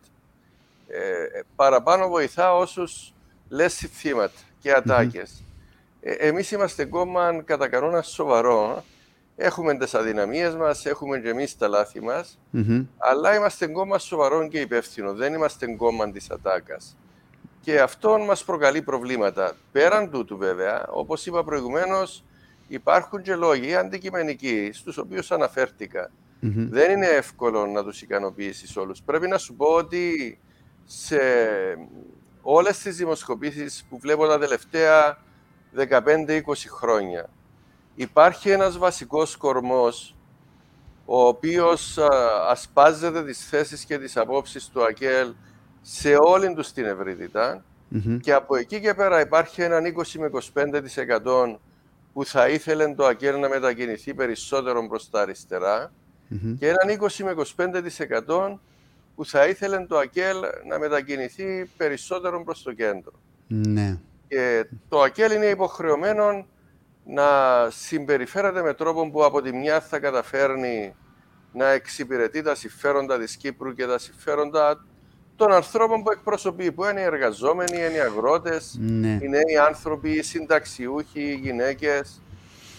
Ε, 0.89 1.41
παραπάνω 1.57 2.09
βοηθά 2.09 2.55
όσους 2.55 3.13
λες 3.49 3.75
θύματα 3.75 4.41
και 4.61 4.73
ατάκες. 4.73 5.43
Ε, 6.01 6.13
εμείς 6.13 6.51
είμαστε 6.51 6.85
κόμμα 6.85 7.43
κατά 7.43 7.69
κανόνα 7.69 8.03
σοβαρό. 8.03 8.85
Έχουμε 9.37 9.77
τις 9.77 9.95
αδυναμίες 9.95 10.55
μας, 10.55 10.87
έχουμε 10.87 11.19
και 11.19 11.29
εμείς 11.29 11.57
τα 11.57 11.69
λάθη 11.69 12.01
μας, 12.01 12.39
αλλά 12.99 13.37
είμαστε 13.37 13.67
κόμμα 13.67 13.99
σοβαρό 13.99 14.49
και 14.49 14.61
υπεύθυνο. 14.61 15.15
Δεν 15.15 15.35
είμαστε 15.35 15.67
κόμμα 15.67 16.11
της 16.11 16.31
ατάκας. 16.31 16.97
Και 17.61 17.81
αυτό 17.81 18.19
μας 18.19 18.45
προκαλεί 18.45 18.83
προβλήματα. 18.83 19.57
Πέραν 19.73 20.11
τούτου 20.11 20.37
βέβαια, 20.37 20.87
όπως 20.91 21.27
είπα 21.27 21.45
προηγουμένως, 21.45 22.25
υπάρχουν 22.71 23.23
και 23.23 23.35
λόγοι 23.35 23.75
αντικειμενικοί, 23.75 24.71
στους 24.73 24.99
οποίους 24.99 25.31
Δεν 26.71 26.91
είναι 26.91 27.07
εύκολο 27.07 27.67
να 27.67 27.85
τους 27.85 28.03
ικανοποιήσεις 28.03 28.77
όλους. 28.77 29.03
Πρέπει 29.03 29.29
να 29.29 29.39
σου 29.39 29.55
πω 29.55 29.67
ότι 29.67 30.39
σε 30.85 31.19
όλες 32.43 32.79
τις 32.79 32.97
δημοσκοπήσεις 32.97 33.85
που 33.89 33.99
βλέπω 33.99 34.27
τα 34.27 34.39
τελευταία 34.39 35.19
15-20 35.77 36.41
χρόνια 36.69 37.29
υπάρχει 37.95 38.51
ένας 38.51 38.79
βασικός 38.79 39.37
κορμός 39.37 40.17
ο 41.05 41.27
οποίος 41.27 41.99
ασπάζεται 42.49 43.25
τις 43.25 43.49
θέσεις 43.49 43.85
και 43.85 43.99
τις 43.99 44.17
απόψεις 44.17 44.69
του 44.69 44.85
ΑΚΕΛ 44.85 45.35
σε 45.81 46.17
όλη 46.19 46.55
τους 46.55 46.73
την 46.73 46.85
ευρυτητα 46.85 47.65
και 48.21 48.33
από 48.33 48.57
εκεί 48.57 48.81
και 48.81 48.95
πέρα 48.95 49.21
υπάρχει 49.21 49.63
έναν 49.63 49.83
20 49.85 50.19
με 50.19 50.31
25% 50.55 51.57
που 52.13 52.25
θα 52.25 52.49
ήθελε 52.49 52.95
το 52.95 53.07
ΑΚΕΛ 53.07 53.41
να 53.41 53.49
μετακινηθεί 53.49 54.15
περισσότερο 54.15 54.89
προς 54.89 55.11
τα 55.11 55.21
αριστερα 55.21 55.93
και 56.59 56.69
έναν 56.69 56.99
20 57.01 57.25
με 57.25 57.35
25% 58.57 58.59
που 59.15 59.27
θα 59.27 59.47
ήθελε 59.47 59.87
το 59.87 59.99
ΑΚΕΛ 59.99 60.37
να 60.69 60.79
μετακινηθεί 60.79 61.71
περισσότερο 61.77 62.45
προς 62.45 62.63
το 62.63 62.73
κέντρο. 62.73 63.13
Ναι. 63.47 63.99
Και 64.29 64.67
το 64.89 65.01
ΑΚΕΛ 65.01 65.33
είναι 65.33 65.47
υποχρεωμένο 65.47 66.47
να 67.05 67.27
συμπεριφέρεται 67.71 68.63
με 68.63 68.75
τρόπο 68.75 69.11
που 69.11 69.25
από 69.25 69.43
τη 69.43 69.53
μια 69.53 69.81
θα 69.81 69.99
καταφέρνει 69.99 70.95
να 71.53 71.69
εξυπηρετεί 71.69 72.43
τα 72.43 72.55
συμφέροντα 72.55 73.19
της 73.19 73.37
Κύπρου 73.37 73.75
και 73.75 73.87
τα 73.87 73.99
συμφέροντα 73.99 74.85
των 75.41 75.53
ανθρώπων 75.53 76.03
που 76.03 76.11
εκπροσωπεί, 76.11 76.73
που 76.73 76.85
είναι 76.85 77.01
οι 77.01 77.05
εργαζόμενοι, 77.05 77.77
είναι 77.77 77.97
οι 77.97 78.01
αγρότες, 78.01 78.77
ναι. 78.81 79.19
οι 79.23 79.29
νέοι 79.29 79.57
άνθρωποι, 79.69 80.11
οι 80.11 80.23
συνταξιούχοι, 80.23 81.21
οι 81.21 81.35
γυναίκες. 81.35 82.23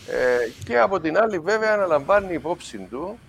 Ε, 0.08 0.50
και 0.66 0.80
από 0.80 1.00
την 1.00 1.18
άλλη 1.18 1.40
βέβαια 1.40 1.74
αναλαμβάνει 1.74 2.34
υπόψη 2.34 2.78
του 2.90 3.20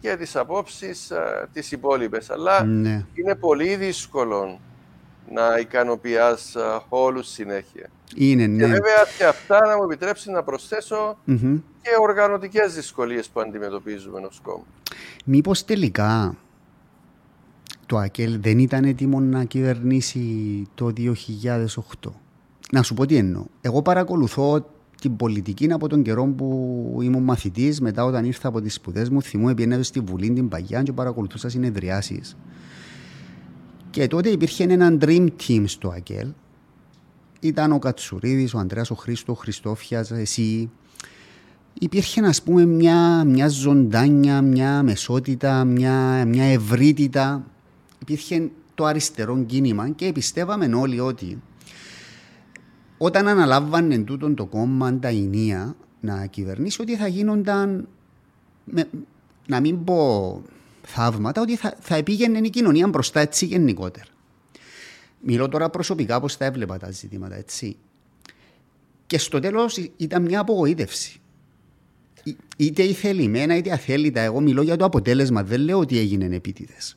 και 0.00 0.16
τις 0.16 0.36
απόψεις 0.36 1.10
ε, 1.10 1.48
τις 1.52 1.72
υπόλοιπες. 1.72 2.30
Αλλά 2.30 2.64
ναι. 2.64 3.06
είναι 3.14 3.34
πολύ 3.34 3.76
δύσκολο 3.76 4.60
να 5.32 5.58
ικανοποιάς 5.58 6.54
ε, 6.54 6.60
όλους 6.88 7.28
συνέχεια. 7.28 7.90
Είναι, 8.14 8.46
ναι. 8.46 8.64
Και 8.64 8.70
βέβαια 8.70 9.04
και 9.18 9.24
αυτά 9.24 9.66
να 9.66 9.76
μου 9.76 9.82
επιτρέψει 9.82 10.30
να 10.30 10.42
προσθεσω 10.42 11.18
και 11.82 11.90
οργανωτικές 12.00 12.74
δυσκολίες 12.74 13.28
που 13.28 13.40
αντιμετωπίζουμε 13.40 14.20
ως 14.26 14.40
κόμμα. 14.42 14.64
Μήπως 15.24 15.64
τελικά 15.64 16.36
το 17.90 17.98
ΑΚΕΛ 17.98 18.40
δεν 18.40 18.58
ήταν 18.58 18.84
έτοιμο 18.84 19.20
να 19.20 19.44
κυβερνήσει 19.44 20.20
το 20.74 20.92
2008. 20.96 22.10
Να 22.72 22.82
σου 22.82 22.94
πω 22.94 23.06
τι 23.06 23.16
εννοώ. 23.16 23.44
Εγώ 23.60 23.82
παρακολουθώ 23.82 24.66
την 25.00 25.16
πολιτική 25.16 25.72
από 25.72 25.88
τον 25.88 26.02
καιρό 26.02 26.24
που 26.24 26.98
ήμουν 27.02 27.22
μαθητής, 27.22 27.80
μετά 27.80 28.04
όταν 28.04 28.24
ήρθα 28.24 28.48
από 28.48 28.60
τις 28.60 28.74
σπουδές 28.74 29.08
μου, 29.08 29.22
θυμούμαι 29.22 29.54
πιένω 29.54 29.82
στη 29.82 30.00
Βουλή 30.00 30.30
την 30.30 30.48
Παγιά 30.48 30.82
και 30.82 30.92
παρακολουθούσα 30.92 31.48
συνεδριάσεις. 31.48 32.36
Και 33.90 34.06
τότε 34.06 34.28
υπήρχε 34.28 34.64
ένα 34.64 34.96
dream 35.00 35.28
team 35.46 35.62
στο 35.66 35.88
ΑΚΕΛ. 35.88 36.28
Ήταν 37.40 37.72
ο 37.72 37.78
Κατσουρίδης, 37.78 38.54
ο 38.54 38.58
Ανδρέας, 38.58 38.90
ο 38.90 38.94
Χρήστος, 38.94 39.36
ο 39.36 39.40
Χριστόφιας, 39.40 40.10
εσύ. 40.10 40.70
Υπήρχε, 41.80 42.20
α 42.20 42.34
πούμε, 42.44 42.64
μια, 42.64 43.24
μια 43.24 43.48
ζωντάνια, 43.48 44.42
μια 44.42 44.82
μεσότητα, 44.82 45.64
μια, 45.64 46.24
μια 46.26 46.44
ευρύτητα 46.44 47.44
υπήρχε 48.00 48.50
το 48.74 48.84
αριστερό 48.84 49.44
κίνημα 49.44 49.90
και 49.90 50.12
πιστεύαμε 50.12 50.74
όλοι 50.74 51.00
ότι 51.00 51.42
όταν 52.98 53.28
αναλάβανε 53.28 53.98
τούτον 53.98 54.34
το 54.34 54.46
κόμμα 54.46 54.98
τα 54.98 55.10
Ινία 55.10 55.76
να 56.00 56.26
κυβερνήσει 56.26 56.82
ότι 56.82 56.96
θα 56.96 57.06
γίνονταν 57.06 57.88
να 59.46 59.60
μην 59.60 59.84
πω 59.84 60.42
θαύματα 60.82 61.40
ότι 61.40 61.56
θα, 61.56 61.76
θα 61.80 61.94
επήγαινε 61.94 62.38
η 62.38 62.50
κοινωνία 62.50 62.88
μπροστά 62.88 63.20
έτσι 63.20 63.46
γενικότερα. 63.46 64.06
Μιλώ 65.20 65.48
τώρα 65.48 65.70
προσωπικά 65.70 66.20
πώς 66.20 66.36
θα 66.36 66.44
έβλεπα 66.44 66.78
τα 66.78 66.90
ζητήματα 66.90 67.36
έτσι. 67.36 67.76
Και 69.06 69.18
στο 69.18 69.40
τέλος 69.40 69.90
ήταν 69.96 70.22
μια 70.22 70.40
απογοήτευση. 70.40 71.20
Είτε 72.56 72.82
ηθελημένα 72.82 73.56
είτε 73.56 73.72
αθέλητα. 73.72 74.20
Εγώ 74.20 74.40
μιλώ 74.40 74.62
για 74.62 74.76
το 74.76 74.84
αποτέλεσμα. 74.84 75.42
Δεν 75.42 75.60
λέω 75.60 75.78
ότι 75.78 75.98
έγινε 75.98 76.34
επίτηδες. 76.36 76.96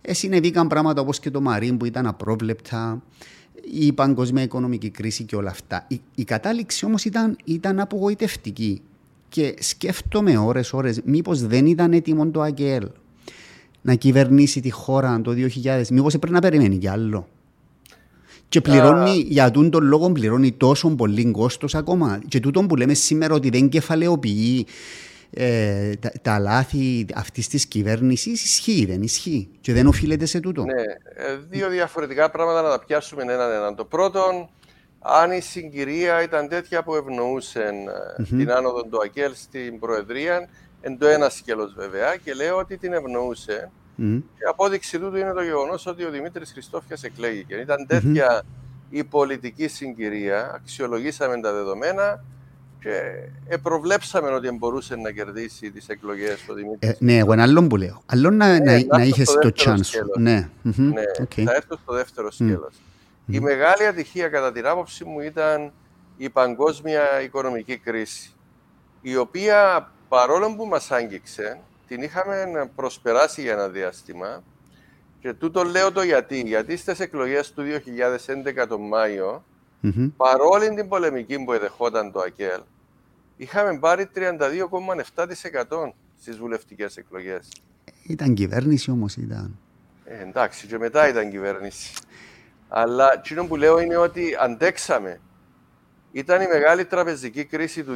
Ε, 0.00 0.12
συνεβήκαν 0.12 0.66
πράγματα 0.66 1.00
όπως 1.00 1.18
και 1.18 1.30
το 1.30 1.40
Μαρίν 1.40 1.76
που 1.76 1.84
ήταν 1.84 2.06
απρόβλεπτα, 2.06 3.02
η 3.72 3.92
παγκοσμία 3.92 4.42
οικονομική 4.42 4.90
κρίση 4.90 5.24
και 5.24 5.36
όλα 5.36 5.50
αυτά. 5.50 5.84
Η, 5.88 6.00
η 6.14 6.24
κατάληξη 6.24 6.84
όμως 6.84 7.04
ήταν, 7.04 7.36
ήταν 7.44 7.80
απογοητευτική 7.80 8.80
και 9.28 9.54
σκέφτομαι 9.58 10.38
ώρες 10.38 10.72
ώρες 10.72 11.00
μήπως 11.04 11.46
δεν 11.46 11.66
ήταν 11.66 11.92
έτοιμο 11.92 12.26
το 12.26 12.42
ΑΚΕΛ 12.42 12.88
να 13.82 13.94
κυβερνήσει 13.94 14.60
τη 14.60 14.70
χώρα 14.70 15.20
το 15.20 15.32
2000, 15.64 15.82
μήπως 15.90 16.14
έπρεπε 16.14 16.34
να 16.34 16.40
περιμένει 16.40 16.78
κι 16.78 16.88
άλλο. 16.88 17.28
Και 18.48 18.60
πληρώνει, 18.60 19.26
για 19.28 19.50
τον 19.50 19.70
λόγο 19.82 20.12
πληρώνει 20.12 20.52
τόσο 20.52 20.88
πολύ 20.88 21.30
κόστος 21.30 21.74
ακόμα. 21.74 22.20
Και 22.28 22.40
τούτο 22.40 22.62
που 22.62 22.76
λέμε 22.76 22.94
σήμερα 22.94 23.34
ότι 23.34 23.50
δεν 23.50 23.68
κεφαλαιοποιεί 23.68 24.66
ε, 25.30 25.96
τα, 25.96 26.12
τα, 26.22 26.38
λάθη 26.38 27.06
αυτής 27.14 27.48
της 27.48 27.66
κυβέρνησης 27.66 28.44
ισχύει, 28.44 28.86
δεν 28.86 29.02
ισχύει. 29.02 29.48
Και 29.60 29.72
δεν 29.72 29.86
οφείλεται 29.86 30.26
σε 30.26 30.40
τούτο. 30.40 30.64
Ναι, 30.64 30.82
ε, 31.24 31.36
δύο 31.48 31.68
διαφορετικά 31.68 32.30
πράγματα 32.30 32.62
να 32.62 32.68
τα 32.68 32.84
πιάσουμε 32.84 33.22
έναν 33.22 33.52
έναν. 33.52 33.74
Το 33.74 33.84
πρώτο, 33.84 34.48
αν 34.98 35.30
η 35.30 35.40
συγκυρία 35.40 36.22
ήταν 36.22 36.48
τέτοια 36.48 36.82
που 36.82 36.94
ευνοούσε 36.94 37.70
mm-hmm. 38.18 38.24
την 38.24 38.50
άνοδο 38.50 38.82
του 38.82 38.98
ΑΚΕΛ 39.04 39.34
στην 39.34 39.78
Προεδρία, 39.78 40.48
εν 40.80 40.98
το 40.98 41.06
ένα 41.06 41.28
σκέλος 41.28 41.74
βέβαια, 41.74 42.16
και 42.16 42.34
λέω 42.34 42.56
ότι 42.56 42.76
την 42.76 42.92
ευνοούσε. 42.92 43.70
Mm-hmm. 43.98 44.22
Και 44.38 44.44
απόδειξη 44.48 44.98
τούτου 44.98 45.16
είναι 45.16 45.32
το 45.32 45.42
γεγονός 45.42 45.86
ότι 45.86 46.04
ο 46.04 46.10
Δημήτρης 46.10 46.52
Χριστόφιας 46.52 47.02
εκλέγηκε. 47.02 47.54
Ήταν 47.54 47.86
τέτοια 47.86 48.42
mm-hmm. 48.42 48.94
η 48.96 49.04
πολιτική 49.04 49.68
συγκυρία, 49.68 50.52
αξιολογήσαμε 50.54 51.40
τα 51.40 51.52
δεδομένα 51.52 52.24
και 52.80 53.58
προβλέψαμε 53.62 54.28
ότι 54.28 54.50
μπορούσε 54.50 54.96
να 54.96 55.10
κερδίσει 55.10 55.70
τις 55.70 55.88
εκλογές 55.88 56.48
ο 56.48 56.54
Δημήτρης. 56.54 56.90
Ε, 56.90 56.96
ναι, 56.98 57.16
εγώ 57.16 57.32
ένα 57.32 57.42
άλλο 57.42 57.66
που 57.66 57.76
λέω. 57.76 58.02
Άλλο 58.06 58.30
να, 58.30 58.46
ε, 58.46 58.58
να, 58.58 58.98
να 58.98 59.04
είχες 59.04 59.26
το 59.40 59.50
chance. 59.54 60.18
Ναι, 60.18 60.48
ναι 60.62 61.02
okay. 61.22 61.42
θα 61.42 61.54
έρθω 61.54 61.76
στο 61.82 61.92
δεύτερο 61.92 62.30
σκέλος. 62.30 62.74
Mm. 62.74 63.32
Η 63.32 63.40
μεγάλη 63.40 63.86
ατυχία 63.86 64.28
κατά 64.28 64.52
την 64.52 64.66
άποψη 64.66 65.04
μου 65.04 65.20
ήταν 65.20 65.72
η 66.16 66.28
παγκόσμια 66.28 67.22
οικονομική 67.22 67.76
κρίση, 67.76 68.32
η 69.00 69.16
οποία 69.16 69.90
παρόλο 70.08 70.54
που 70.56 70.66
μας 70.66 70.90
άγγιξε, 70.90 71.60
την 71.88 72.02
είχαμε 72.02 72.70
προσπεράσει 72.74 73.42
για 73.42 73.52
ένα 73.52 73.68
διάστημα 73.68 74.42
και 75.20 75.32
τούτο 75.32 75.62
λέω 75.62 75.92
το 75.92 76.02
γιατί. 76.02 76.40
Γιατί 76.40 76.76
στις 76.76 77.00
εκλογές 77.00 77.52
του 77.52 77.62
2011 78.62 78.66
τον 78.68 78.80
Μάιο 78.80 79.44
Mm-hmm. 79.82 80.10
Παρόλη 80.16 80.74
την 80.74 80.88
πολεμική 80.88 81.44
που 81.44 81.52
εδεχόταν 81.52 82.12
το 82.12 82.20
ΑΚΕΛ, 82.20 82.60
είχαμε 83.36 83.78
πάρει 83.78 84.08
32,7% 84.14 85.92
στις 86.20 86.36
βουλευτικές 86.36 86.96
εκλογές. 86.96 87.48
Ήταν 88.02 88.34
κυβέρνηση 88.34 88.90
όμως 88.90 89.16
ήταν. 89.16 89.58
Ε, 90.04 90.22
εντάξει, 90.22 90.66
και 90.66 90.78
μετά 90.78 91.08
ήταν 91.08 91.30
κυβέρνηση. 91.30 91.92
Αλλά 92.68 93.12
εκείνο 93.12 93.46
που 93.46 93.56
λέω 93.56 93.78
είναι 93.78 93.96
ότι 93.96 94.36
αντέξαμε. 94.40 95.20
Ήταν 96.12 96.40
η 96.40 96.46
μεγάλη 96.46 96.84
τραπεζική 96.84 97.44
κρίση 97.44 97.84
του 97.84 97.92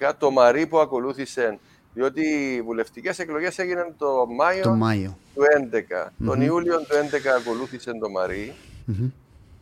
2012, 0.00 0.12
το 0.18 0.30
Μαρί 0.30 0.66
που 0.66 0.78
ακολούθησε, 0.78 1.58
διότι 1.94 2.20
οι 2.20 2.62
βουλευτικές 2.62 3.18
εκλογές 3.18 3.58
έγιναν 3.58 3.94
το 3.98 4.26
Μάιο, 4.36 4.62
το 4.62 4.74
Μάιο. 4.74 5.18
του 5.34 5.42
2011. 5.42 6.12
Τον 6.24 6.40
Ιούλιο 6.40 6.78
του 6.78 6.86
2011 6.86 7.28
ακολούθησε 7.40 7.90
το 8.00 8.10
Μαρί 8.10 8.54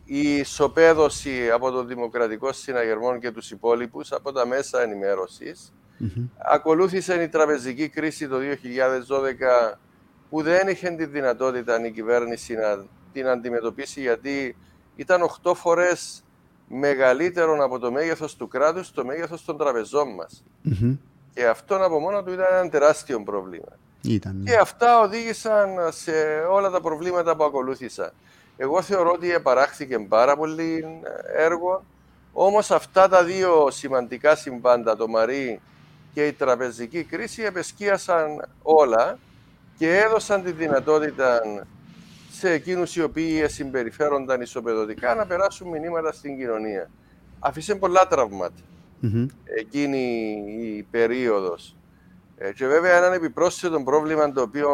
η 0.04 0.36
ισοπαίδωση 0.36 1.50
από 1.50 1.70
το 1.70 1.84
Δημοκρατικό 1.84 2.52
Συναγερμό 2.52 3.18
και 3.18 3.30
τους 3.30 3.50
υπόλοιπους 3.50 4.12
από 4.12 4.32
τα 4.32 4.46
μέσα 4.46 4.82
ενημέρωσης. 4.82 5.72
Ακολούθησε 6.38 7.22
η 7.22 7.28
τραπεζική 7.28 7.88
κρίση 7.88 8.28
το 8.28 8.36
2012 8.38 9.78
που 10.30 10.42
δεν 10.42 10.68
είχε 10.68 10.90
τη 10.90 11.04
δυνατότητα 11.04 11.86
η 11.86 11.90
κυβέρνηση 11.90 12.54
να 12.54 12.84
την 13.12 13.26
αντιμετωπίσει 13.26 14.00
γιατί 14.00 14.56
ήταν 14.96 15.22
8 15.42 15.52
φορές 15.54 16.24
μεγαλύτερο 16.68 17.64
από 17.64 17.78
το 17.78 17.90
μέγεθος 17.90 18.36
του 18.36 18.48
κράτους 18.48 18.90
το 18.90 19.04
μέγεθος 19.04 19.44
των 19.44 19.56
τραπεζών 19.56 20.14
μας. 20.14 20.44
Και 21.34 21.46
αυτό 21.46 21.74
από 21.84 22.00
μόνο 22.00 22.22
του 22.22 22.32
ήταν 22.32 22.46
ένα 22.50 22.68
τεράστιο 22.68 23.22
πρόβλημα. 23.22 23.78
Ήταν, 24.00 24.36
ναι. 24.36 24.50
Και 24.50 24.56
αυτά 24.56 25.00
οδήγησαν 25.00 25.68
σε 25.90 26.12
όλα 26.50 26.70
τα 26.70 26.80
προβλήματα 26.80 27.36
που 27.36 27.44
ακολούθησαν. 27.44 28.12
Εγώ 28.62 28.82
θεωρώ 28.82 29.12
ότι 29.12 29.32
επαράχθηκε 29.32 29.98
πάρα 29.98 30.36
πολύ 30.36 30.84
έργο. 31.36 31.84
Όμως 32.32 32.70
αυτά 32.70 33.08
τα 33.08 33.24
δύο 33.24 33.70
σημαντικά 33.70 34.34
συμβάντα, 34.36 34.96
το 34.96 35.08
Μαρί 35.08 35.60
και 36.14 36.26
η 36.26 36.32
τραπεζική 36.32 37.04
κρίση, 37.04 37.42
επεσκίασαν 37.42 38.48
όλα 38.62 39.18
και 39.78 39.98
έδωσαν 39.98 40.42
τη 40.42 40.52
δυνατότητα 40.52 41.40
σε 42.30 42.50
εκείνους 42.50 42.96
οι 42.96 43.02
οποίοι 43.02 43.48
συμπεριφέρονταν 43.48 44.40
ισοπεδωτικά 44.40 45.14
να 45.14 45.26
περάσουν 45.26 45.68
μηνύματα 45.68 46.12
στην 46.12 46.36
κοινωνία. 46.38 46.90
Αφήσε 47.38 47.74
πολλά 47.74 48.06
τραύματα 48.06 48.60
εκείνη 49.58 49.98
η 50.62 50.82
περίοδος. 50.90 51.76
Ε, 52.36 52.52
και 52.52 52.66
βέβαια 52.66 52.96
ένα 52.96 53.14
επιπρόσθετο 53.14 53.82
πρόβλημα 53.82 54.32
το 54.32 54.42
οποίο 54.42 54.68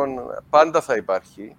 πάντα 0.50 0.80
θα 0.80 0.96
υπάρχει 0.96 1.56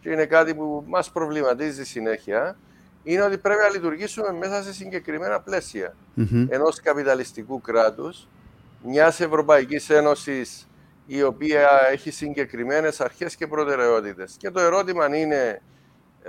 και 0.00 0.10
είναι 0.10 0.26
κάτι 0.26 0.54
που 0.54 0.84
μας 0.86 1.10
προβληματίζει 1.10 1.84
συνέχεια, 1.84 2.56
είναι 3.02 3.22
ότι 3.22 3.38
πρέπει 3.38 3.60
να 3.60 3.68
λειτουργήσουμε 3.68 4.32
μέσα 4.32 4.62
σε 4.62 4.72
συγκεκριμένα 4.72 5.40
πλαίσια 5.40 5.94
mm-hmm. 6.16 6.46
ενός 6.48 6.80
καπιταλιστικού 6.80 7.60
κράτους, 7.60 8.28
μιας 8.84 9.20
Ευρωπαϊκής 9.20 9.90
Ένωσης 9.90 10.68
η 11.06 11.22
οποία 11.22 11.68
έχει 11.90 12.10
συγκεκριμένες 12.10 13.00
αρχές 13.00 13.36
και 13.36 13.46
προτεραιότητες. 13.46 14.34
Και 14.38 14.50
το 14.50 14.60
ερώτημα 14.60 15.16
είναι, 15.16 15.62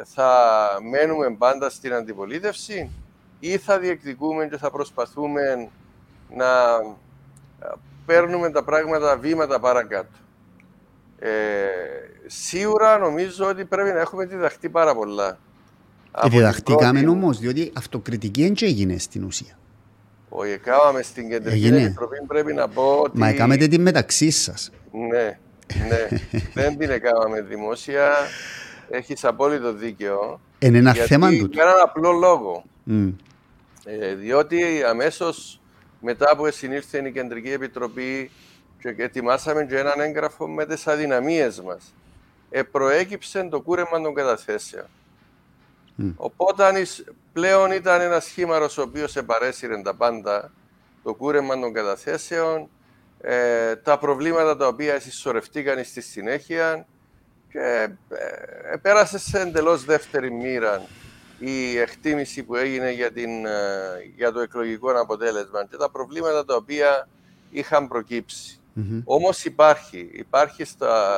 θα 0.03 0.29
μένουμε 0.89 1.35
πάντα 1.37 1.69
στην 1.69 1.93
αντιπολίτευση 1.93 2.89
ή 3.39 3.57
θα 3.57 3.79
διεκδικούμε 3.79 4.47
και 4.47 4.57
θα 4.57 4.71
προσπαθούμε 4.71 5.69
να 6.35 6.47
παίρνουμε 8.05 8.51
τα 8.51 8.63
πράγματα 8.63 9.17
βήματα 9.17 9.59
παρακάτω; 9.59 10.17
Ε, 11.23 11.29
σίγουρα 12.25 12.97
νομίζω 12.97 13.47
ότι 13.47 13.65
πρέπει 13.65 13.89
να 13.89 13.99
έχουμε 13.99 14.25
διδαχτεί 14.25 14.69
πάρα 14.69 14.95
πολλά. 14.95 15.37
Ε, 16.23 16.29
διδαχτήκαμε 16.29 17.01
πρώτη... 17.01 17.17
όμως, 17.17 17.39
διότι 17.39 17.71
αυτοκριτική 17.75 18.41
δεν 18.43 18.53
έγινε 18.59 18.97
στην 18.97 19.23
ουσία. 19.23 19.57
Όχι, 20.29 20.51
έκαναμε 20.51 21.01
στην 21.01 21.29
κεντρική 21.29 21.65
έγινε. 21.65 21.83
επιτροπή, 21.83 22.17
πρέπει 22.27 22.53
να 22.53 22.67
πω 22.67 23.01
ότι... 23.03 23.17
Μα 23.17 23.27
έκαναμε 23.27 23.67
την 23.67 23.81
μεταξύ 23.81 24.29
σας. 24.29 24.71
Ναι, 24.91 25.39
ναι. 25.87 26.07
δεν 26.63 26.77
την 26.77 26.89
έκαναμε 26.89 27.41
δημόσια. 27.41 28.11
Έχεις 28.89 29.23
απόλυτο 29.25 29.73
δίκαιο. 29.73 30.39
Είναι 30.59 30.77
ένα 30.77 30.93
θέμα 30.93 31.29
του. 31.29 31.49
Για 31.51 31.63
έναν 31.63 31.75
απλό 31.83 32.11
λόγο. 32.11 32.63
Mm. 32.87 33.13
Ε, 33.85 34.13
διότι 34.15 34.83
αμέσως 34.89 35.61
μετά 35.99 36.35
που 36.35 36.51
συνήλθε 36.51 37.07
η 37.07 37.11
Κεντρική 37.11 37.51
Επιτροπή 37.51 38.31
και 38.81 39.03
ετοιμάσαμε 39.03 39.65
και 39.65 39.77
έναν 39.77 39.99
έγγραφο 39.99 40.47
με 40.47 40.65
τις 40.65 40.87
αδυναμίες 40.87 41.61
μας. 41.61 41.93
Ε, 42.49 42.63
προέκυψε 42.63 43.43
το 43.43 43.61
κούρεμα 43.61 44.01
των 44.01 44.13
καταθέσεων. 44.13 44.85
Mm. 45.97 46.13
Οπότε 46.15 46.85
πλέον 47.33 47.71
ήταν 47.71 48.01
ένα 48.01 48.19
σχήμαρο 48.19 48.69
ο 48.77 48.81
οποίος 48.81 49.15
επαρέσυρε 49.15 49.81
τα 49.81 49.95
πάντα, 49.95 50.51
το 51.03 51.13
κούρεμα 51.13 51.59
των 51.59 51.73
καταθέσεων, 51.73 52.69
ε, 53.21 53.75
τα 53.75 53.97
προβλήματα 53.97 54.57
τα 54.57 54.67
οποία 54.67 54.99
συσσωρευτήκαν 54.99 55.83
στη 55.83 56.01
συνέχεια 56.01 56.85
και 57.51 57.89
ε, 58.69 58.75
πέρασε 58.81 59.19
σε 59.19 59.39
εντελώς 59.39 59.85
δεύτερη 59.85 60.31
μοίρα 60.31 60.87
η 61.39 61.77
εκτίμηση 61.77 62.43
που 62.43 62.55
έγινε 62.55 62.91
για, 62.91 63.11
την, 63.11 63.45
ε, 63.45 63.51
για 64.15 64.31
το 64.31 64.39
εκλογικό 64.39 64.91
αποτέλεσμα 64.99 65.65
και 65.65 65.77
τα 65.77 65.89
προβλήματα 65.89 66.45
τα 66.45 66.55
οποία 66.55 67.07
είχαν 67.51 67.87
προκύψει. 67.87 68.60
Mm-hmm. 68.77 69.01
Όμως 69.03 69.45
υπάρχει, 69.45 70.09
υπάρχει 70.11 70.65
στα 70.65 71.15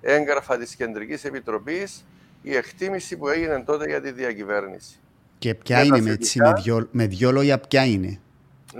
έγγραφα 0.00 0.56
της 0.56 0.74
Κεντρικής 0.74 1.24
Επιτροπής 1.24 2.04
η 2.42 2.54
εκτίμηση 2.54 3.16
που 3.16 3.28
έγινε 3.28 3.62
τότε 3.66 3.86
για 3.88 4.00
τη 4.00 4.12
διακυβέρνηση. 4.12 4.98
Και 5.38 5.54
ποια 5.54 5.84
με 5.84 5.96
είναι, 5.96 6.10
έτσι, 6.10 6.38
με, 6.38 6.52
δυο, 6.62 6.88
με 6.90 7.06
δυο 7.06 7.32
λόγια, 7.32 7.58
ποια 7.58 7.84
είναι; 7.84 8.20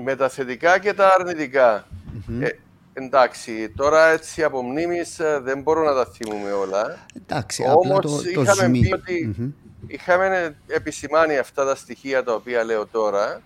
Με 0.03 0.17
τα 0.17 0.29
θετικά 0.29 0.79
και 0.79 0.93
τα 0.93 1.15
αρνητικά. 1.19 1.87
Mm-hmm. 1.87 2.41
Ε, 2.43 2.49
εντάξει, 2.93 3.73
τώρα 3.77 4.07
έτσι 4.07 4.43
από 4.43 4.63
μνήμης 4.63 5.19
ε, 5.19 5.41
δεν 5.43 5.63
μπορώ 5.63 5.85
να 5.85 5.95
τα 5.95 6.07
θυμούμε 6.07 6.53
όλα. 6.53 7.07
Εντάξει, 7.17 7.63
Όμως 7.63 8.01
το, 8.01 8.33
το 8.35 8.43
είχαμε 8.43 8.79
πει 8.79 8.93
ότι 8.93 9.35
mm-hmm. 9.39 9.53
είχαμε 9.87 10.57
επισημάνει 10.67 11.39
αυτά 11.39 11.65
τα 11.65 11.75
στοιχεία 11.75 12.23
τα 12.23 12.35
οποία 12.35 12.65
λέω 12.65 12.87
τώρα 12.87 13.43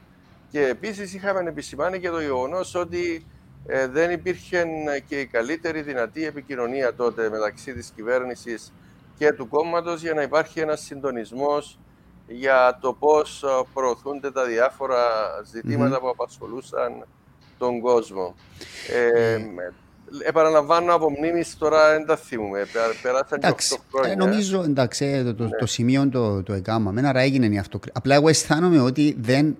και 0.50 0.66
επίσης 0.66 1.14
είχαμε 1.14 1.40
επισημάνει 1.48 2.00
και 2.00 2.10
το 2.10 2.20
γεγονός 2.20 2.74
ότι 2.74 3.26
ε, 3.66 3.86
δεν 3.86 4.10
υπήρχε 4.10 4.66
και 5.08 5.20
η 5.20 5.26
καλύτερη 5.26 5.82
δυνατή 5.82 6.26
επικοινωνία 6.26 6.94
τότε 6.94 7.30
μεταξύ 7.30 7.72
της 7.72 7.92
κυβέρνησης 7.94 8.72
και 9.18 9.32
του 9.32 9.48
κόμματος 9.48 10.00
για 10.00 10.14
να 10.14 10.22
υπάρχει 10.22 10.60
ένας 10.60 10.80
συντονισμός 10.80 11.78
για 12.26 12.78
το 12.80 12.92
πώς 12.92 13.42
ε, 13.42 13.46
προωθούνται 13.74 14.30
τα 14.30 14.44
διάφορα 14.44 15.02
που 16.00 16.08
απασχολούσαν 16.08 17.06
τον 17.58 17.80
κόσμο. 17.80 18.34
Ε, 18.92 19.38
επαναλαμβάνω 20.26 20.94
από 20.94 21.10
μνήμης 21.10 21.58
τώρα 21.58 21.90
δεν 21.90 22.06
τα 22.06 22.16
θυμούμε. 22.16 22.66
Περάσαν 23.02 23.38
εντάξει, 23.42 23.76
8 23.80 23.84
χρόνια. 23.92 24.12
Ε, 24.12 24.16
νομίζω 24.16 24.62
εντάξει, 24.62 25.22
το, 25.24 25.34
το, 25.34 25.44
ναι. 25.44 25.56
το 25.58 25.66
σημείο 25.66 26.08
το, 26.08 26.42
το 26.42 26.52
έκανα. 26.52 27.08
Άρα 27.08 27.20
έγινε 27.20 27.46
η 27.46 27.58
αυτοκριτική. 27.58 27.98
Απλά 27.98 28.14
εγώ 28.14 28.28
αισθάνομαι 28.28 28.80
ότι 28.80 29.16
δεν 29.20 29.56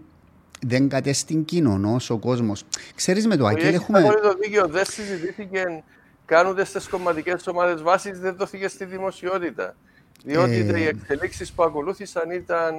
δεν 0.67 0.89
κατέστην 0.89 1.45
κοινωνό 1.45 1.97
ο 2.09 2.19
κόσμος. 2.19 2.65
Ξέρεις 2.95 3.27
με 3.27 3.37
το 3.37 3.47
Αγγέλ 3.47 3.75
έχουμε. 3.75 3.99
Έχει 3.99 4.09
το 4.23 4.35
δίκαιο, 4.41 4.67
δεν 4.69 4.85
συζητήθηκε 4.85 5.83
κάνοντα 6.25 6.63
τι 6.63 6.89
κομματικές 6.91 7.47
ομάδες 7.47 7.83
βάση, 7.83 8.11
δεν 8.13 8.37
δόθηκε 8.37 8.69
στη 8.69 8.85
δημοσιότητα. 8.85 9.77
Διότι 10.25 10.55
ε... 10.55 10.79
οι 10.79 10.85
εξελίξεις 10.85 11.53
που 11.53 11.63
ακολούθησαν 11.63 12.31
ήταν, 12.31 12.75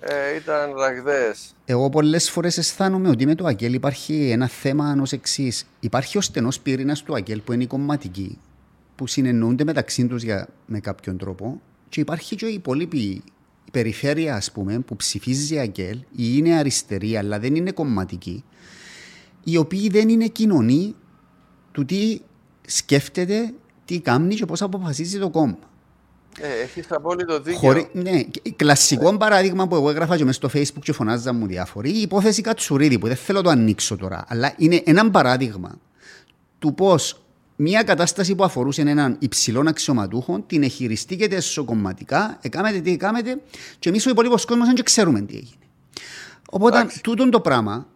ε, 0.00 0.36
ήταν 0.36 0.74
ραγδαίες. 0.76 1.54
Εγώ 1.64 1.88
πολλές 1.88 2.30
φορές 2.30 2.58
αισθάνομαι 2.58 3.08
ότι 3.08 3.26
με 3.26 3.34
το 3.34 3.46
ΑΚΕΛ 3.46 3.72
υπάρχει 3.72 4.30
ένα 4.30 4.48
θέμα 4.48 4.96
ως 5.00 5.12
εξής. 5.12 5.66
Υπάρχει 5.80 6.18
ο 6.18 6.20
στενός 6.20 6.60
πυρήνας 6.60 7.02
του 7.02 7.14
ΑΚΕΛ 7.14 7.40
που 7.40 7.52
είναι 7.52 7.62
η 7.62 7.66
κομματική, 7.66 8.38
που 8.96 9.06
συνεννοούνται 9.06 9.64
μεταξύ 9.64 10.06
τους 10.06 10.22
για, 10.22 10.48
με 10.66 10.80
κάποιον 10.80 11.16
τρόπο 11.18 11.60
και 11.88 12.00
υπάρχει 12.00 12.36
και 12.36 12.46
η 12.46 12.54
υπόλοιπη 12.54 13.22
η 13.66 13.70
περιφέρεια 13.70 14.34
ας 14.34 14.52
πούμε 14.52 14.78
που 14.78 14.96
ψηφίζει 14.96 15.58
ΑΚΕΛ 15.58 15.96
ή 15.96 16.04
είναι 16.16 16.54
αριστερή 16.54 17.16
αλλά 17.16 17.38
δεν 17.38 17.54
είναι 17.54 17.72
κομματική 17.72 18.44
οι 19.48 19.56
οποίοι 19.56 19.88
δεν 19.88 20.08
είναι 20.08 20.26
κοινωνοί 20.26 20.94
του 21.72 21.84
τι 21.84 22.20
σκέφτεται, 22.66 23.54
τι 23.84 24.00
κάνει 24.00 24.34
και 24.34 24.44
πώς 24.44 24.62
αποφασίζει 24.62 25.18
το 25.18 25.30
κόμμα. 25.30 25.58
Ε, 26.40 26.62
Έχεις 26.62 26.86
απόλυτο 26.90 27.40
δίκιο. 27.40 27.58
Χωρί, 27.58 27.88
ναι, 27.92 28.24
κλασικό 28.56 29.12
ναι. 29.12 29.18
παράδειγμα 29.18 29.68
που 29.68 29.74
εγώ 29.74 29.90
έγραφα 29.90 30.16
και 30.16 30.24
μέσα 30.24 30.48
στο 30.48 30.60
facebook 30.60 30.82
και 30.82 30.92
φωνάζα 30.92 31.32
μου 31.32 31.46
διάφοροι, 31.46 31.90
η 31.90 32.00
υπόθεση 32.00 32.42
Κατσουρίδη 32.42 32.98
που 32.98 33.06
δεν 33.06 33.16
θέλω 33.16 33.38
να 33.38 33.44
το 33.44 33.50
ανοίξω 33.50 33.96
τώρα, 33.96 34.24
αλλά 34.28 34.54
είναι 34.56 34.82
ένα 34.84 35.10
παράδειγμα 35.10 35.78
του 36.58 36.74
πώς 36.74 37.25
μια 37.56 37.82
κατάσταση 37.82 38.34
που 38.34 38.44
αφορούσε 38.44 38.80
έναν 38.80 39.16
υψηλό 39.18 39.64
αξιωματούχο 39.66 40.40
την 40.46 40.62
εχειριστήκεται 40.62 41.36
εσωκομματικά, 41.36 42.38
εκάμετε 42.42 42.80
τι 42.80 42.92
εκάμετε, 42.92 43.40
και 43.78 43.88
εμείς 43.88 44.06
ο 44.06 44.10
υπόλοιπος 44.10 44.44
κόσμος 44.44 44.66
δεν 44.66 44.84
ξέρουμε 44.84 45.20
τι 45.20 45.34
έγινε. 45.34 45.64
Οπότε, 46.50 46.86
τούτο 47.02 47.28
το 47.28 47.40
πράγμα 47.40 47.86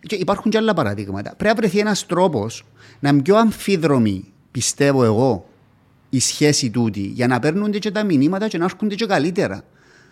και 0.00 0.14
υπάρχουν 0.14 0.50
και 0.50 0.56
άλλα 0.56 0.74
παραδείγματα. 0.74 1.34
Πρέπει 1.36 1.54
να 1.54 1.54
βρεθεί 1.54 1.78
ένας 1.78 2.06
τρόπος 2.06 2.64
να 3.00 3.08
είναι 3.08 3.22
πιο 3.22 3.36
αμφίδρομη, 3.36 4.32
πιστεύω 4.50 5.04
εγώ, 5.04 5.48
η 6.10 6.20
σχέση 6.20 6.70
τούτη, 6.70 7.00
για 7.00 7.26
να 7.26 7.38
παίρνονται 7.38 7.78
και 7.78 7.90
τα 7.90 8.04
μηνύματα 8.04 8.48
και 8.48 8.58
να 8.58 8.64
έρχονται 8.64 8.94
και 8.94 9.06
καλύτερα. 9.06 9.62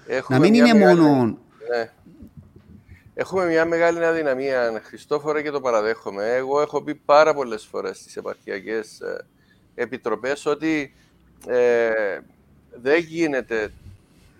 Έχουμε 0.06 0.38
να 0.38 0.44
μην 0.44 0.54
είναι 0.54 0.74
μεγάλη... 0.74 1.00
μόνο. 1.00 1.24
Ναι. 1.24 1.90
Έχουμε 3.14 3.46
μια 3.46 3.64
μεγάλη 3.64 4.04
αδυναμία, 4.04 4.82
Χριστόφορε, 4.84 5.42
και 5.42 5.50
το 5.50 5.60
παραδέχομαι. 5.60 6.34
Εγώ 6.34 6.60
έχω 6.60 6.82
πει 6.82 6.94
πάρα 6.94 7.34
πολλές 7.34 7.64
φορές 7.64 7.98
στις 7.98 8.16
επαρχιακές 8.16 9.00
ε, 9.00 9.26
επιτροπές 9.74 10.46
ότι 10.46 10.94
ε, 11.46 12.18
δεν 12.82 12.98
γίνεται 12.98 13.72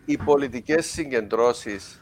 οι 0.05 0.17
πολιτικές 0.17 0.87
συγκεντρώσεις 0.87 2.01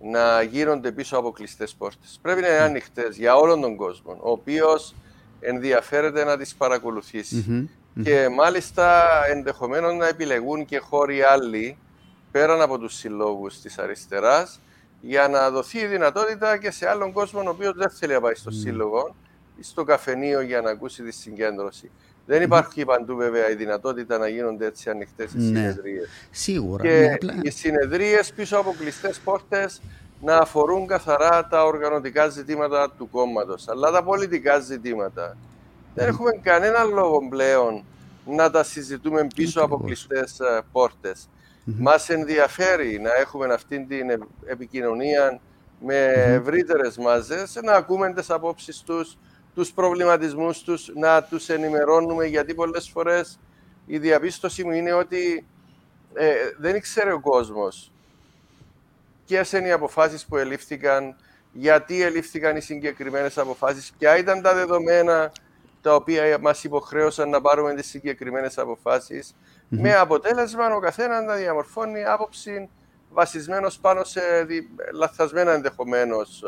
να 0.00 0.42
γίνονται 0.42 0.92
πίσω 0.92 1.16
από 1.16 1.30
κλειστές 1.30 1.74
πόρτες. 1.74 2.18
Πρέπει 2.22 2.40
να 2.40 2.48
είναι 2.48 2.58
ανοιχτές 2.58 3.16
για 3.16 3.36
όλον 3.36 3.60
τον 3.60 3.76
κόσμο, 3.76 4.12
ο 4.20 4.30
οποίος 4.30 4.94
ενδιαφέρεται 5.40 6.24
να 6.24 6.36
τις 6.36 6.54
παρακολουθήσει. 6.54 7.68
Και 8.02 8.28
μάλιστα 8.28 9.08
ενδεχομένως 9.26 9.94
να 9.94 10.08
επιλεγούν 10.08 10.64
και 10.64 10.78
χώροι 10.78 11.22
άλλοι 11.22 11.78
πέραν 12.30 12.60
από 12.60 12.78
τους 12.78 12.94
συλλόγους 12.94 13.60
της 13.60 13.78
αριστεράς 13.78 14.60
για 15.00 15.28
να 15.28 15.50
δοθεί 15.50 15.78
η 15.78 15.86
δυνατότητα 15.86 16.56
και 16.56 16.70
σε 16.70 16.88
άλλον 16.88 17.12
κόσμο 17.12 17.40
ο 17.40 17.48
οποίος 17.48 17.72
δεν 17.76 17.90
θέλει 17.90 18.12
να 18.12 18.20
πάει 18.20 18.34
στο 18.34 18.50
σύλλογο 18.50 19.14
ή 19.56 19.62
στο 19.62 19.84
καφενείο 19.84 20.40
για 20.40 20.60
να 20.60 20.70
ακούσει 20.70 21.02
τη 21.02 21.12
συγκέντρωση. 21.12 21.90
Δεν 22.26 22.42
υπάρχει 22.42 22.84
παντού 22.84 23.16
βέβαια 23.16 23.50
η 23.50 23.54
δυνατότητα 23.54 24.18
να 24.18 24.28
γίνονται 24.28 24.66
έτσι 24.66 24.90
ανοιχτές 24.90 25.32
οι 25.32 25.36
ναι. 25.36 25.44
συνεδρίες. 25.44 26.08
Σίγουρα. 26.30 26.82
Και 26.82 27.18
ναι, 27.24 27.32
οι 27.42 27.50
συνεδρίες 27.50 28.32
πίσω 28.32 28.56
από 28.56 28.74
κλειστές 28.78 29.18
πόρτες 29.18 29.80
να 30.20 30.36
αφορούν 30.36 30.86
καθαρά 30.86 31.46
τα 31.46 31.64
οργανωτικά 31.64 32.28
ζητήματα 32.28 32.90
του 32.98 33.10
κόμματος. 33.10 33.68
Αλλά 33.68 33.90
τα 33.90 34.02
πολιτικά 34.02 34.58
ζητήματα 34.58 35.36
δεν 35.94 36.08
έχουμε 36.08 36.30
κανένα 36.42 36.84
λόγο 36.84 37.28
πλέον 37.28 37.84
να 38.26 38.50
τα 38.50 38.62
συζητούμε 38.62 39.26
πίσω 39.34 39.60
από 39.60 39.78
κλειστές 39.84 40.40
ε, 40.40 40.62
πόρτε. 41.68 41.82
Μας 41.82 42.08
ενδιαφέρει 42.08 43.00
να 43.00 43.14
έχουμε 43.14 43.52
αυτή 43.52 43.86
την 43.86 44.28
επικοινωνία 44.46 45.40
με 45.80 46.12
ευρύτερες 46.14 46.96
μάζες, 46.96 47.58
να 47.62 47.72
ακούμε 47.72 48.12
τις 48.12 48.30
απόψεις 48.30 48.82
τους, 48.82 49.18
τους 49.54 49.72
προβληματισμούς 49.72 50.62
τους, 50.62 50.90
να 50.94 51.22
τους 51.22 51.48
ενημερώνουμε, 51.48 52.24
γιατί 52.24 52.54
πολλές 52.54 52.88
φορές 52.88 53.38
η 53.86 53.98
διαπίστωση 53.98 54.64
μου 54.64 54.70
είναι 54.70 54.92
ότι 54.92 55.46
ε, 56.14 56.34
δεν 56.58 56.74
ήξερε 56.74 57.12
ο 57.12 57.20
κόσμος 57.20 57.92
ποιες 59.28 59.52
είναι 59.52 59.68
οι 59.68 59.70
αποφάσεις 59.70 60.26
που 60.26 60.36
ελήφθηκαν, 60.36 61.16
γιατί 61.52 62.02
ελήφθηκαν 62.02 62.56
οι 62.56 62.60
συγκεκριμένες 62.60 63.38
αποφάσεις, 63.38 63.92
ποια 63.98 64.18
ήταν 64.18 64.42
τα 64.42 64.54
δεδομένα 64.54 65.32
τα 65.82 65.94
οποία 65.94 66.38
μας 66.40 66.64
υποχρέωσαν 66.64 67.28
να 67.28 67.40
πάρουμε 67.40 67.74
τις 67.74 67.86
συγκεκριμένες 67.86 68.58
με 69.68 69.94
αποτέλεσμα 69.94 70.74
ο 70.74 70.80
καθένας 70.80 71.24
να 71.24 71.34
διαμορφώνει 71.34 72.04
άποψη 72.04 72.68
βασισμένος 73.12 73.78
πάνω 73.78 74.04
σε 74.04 74.20
λαθασμένα 74.92 75.52
ενδεχομένως 75.52 76.42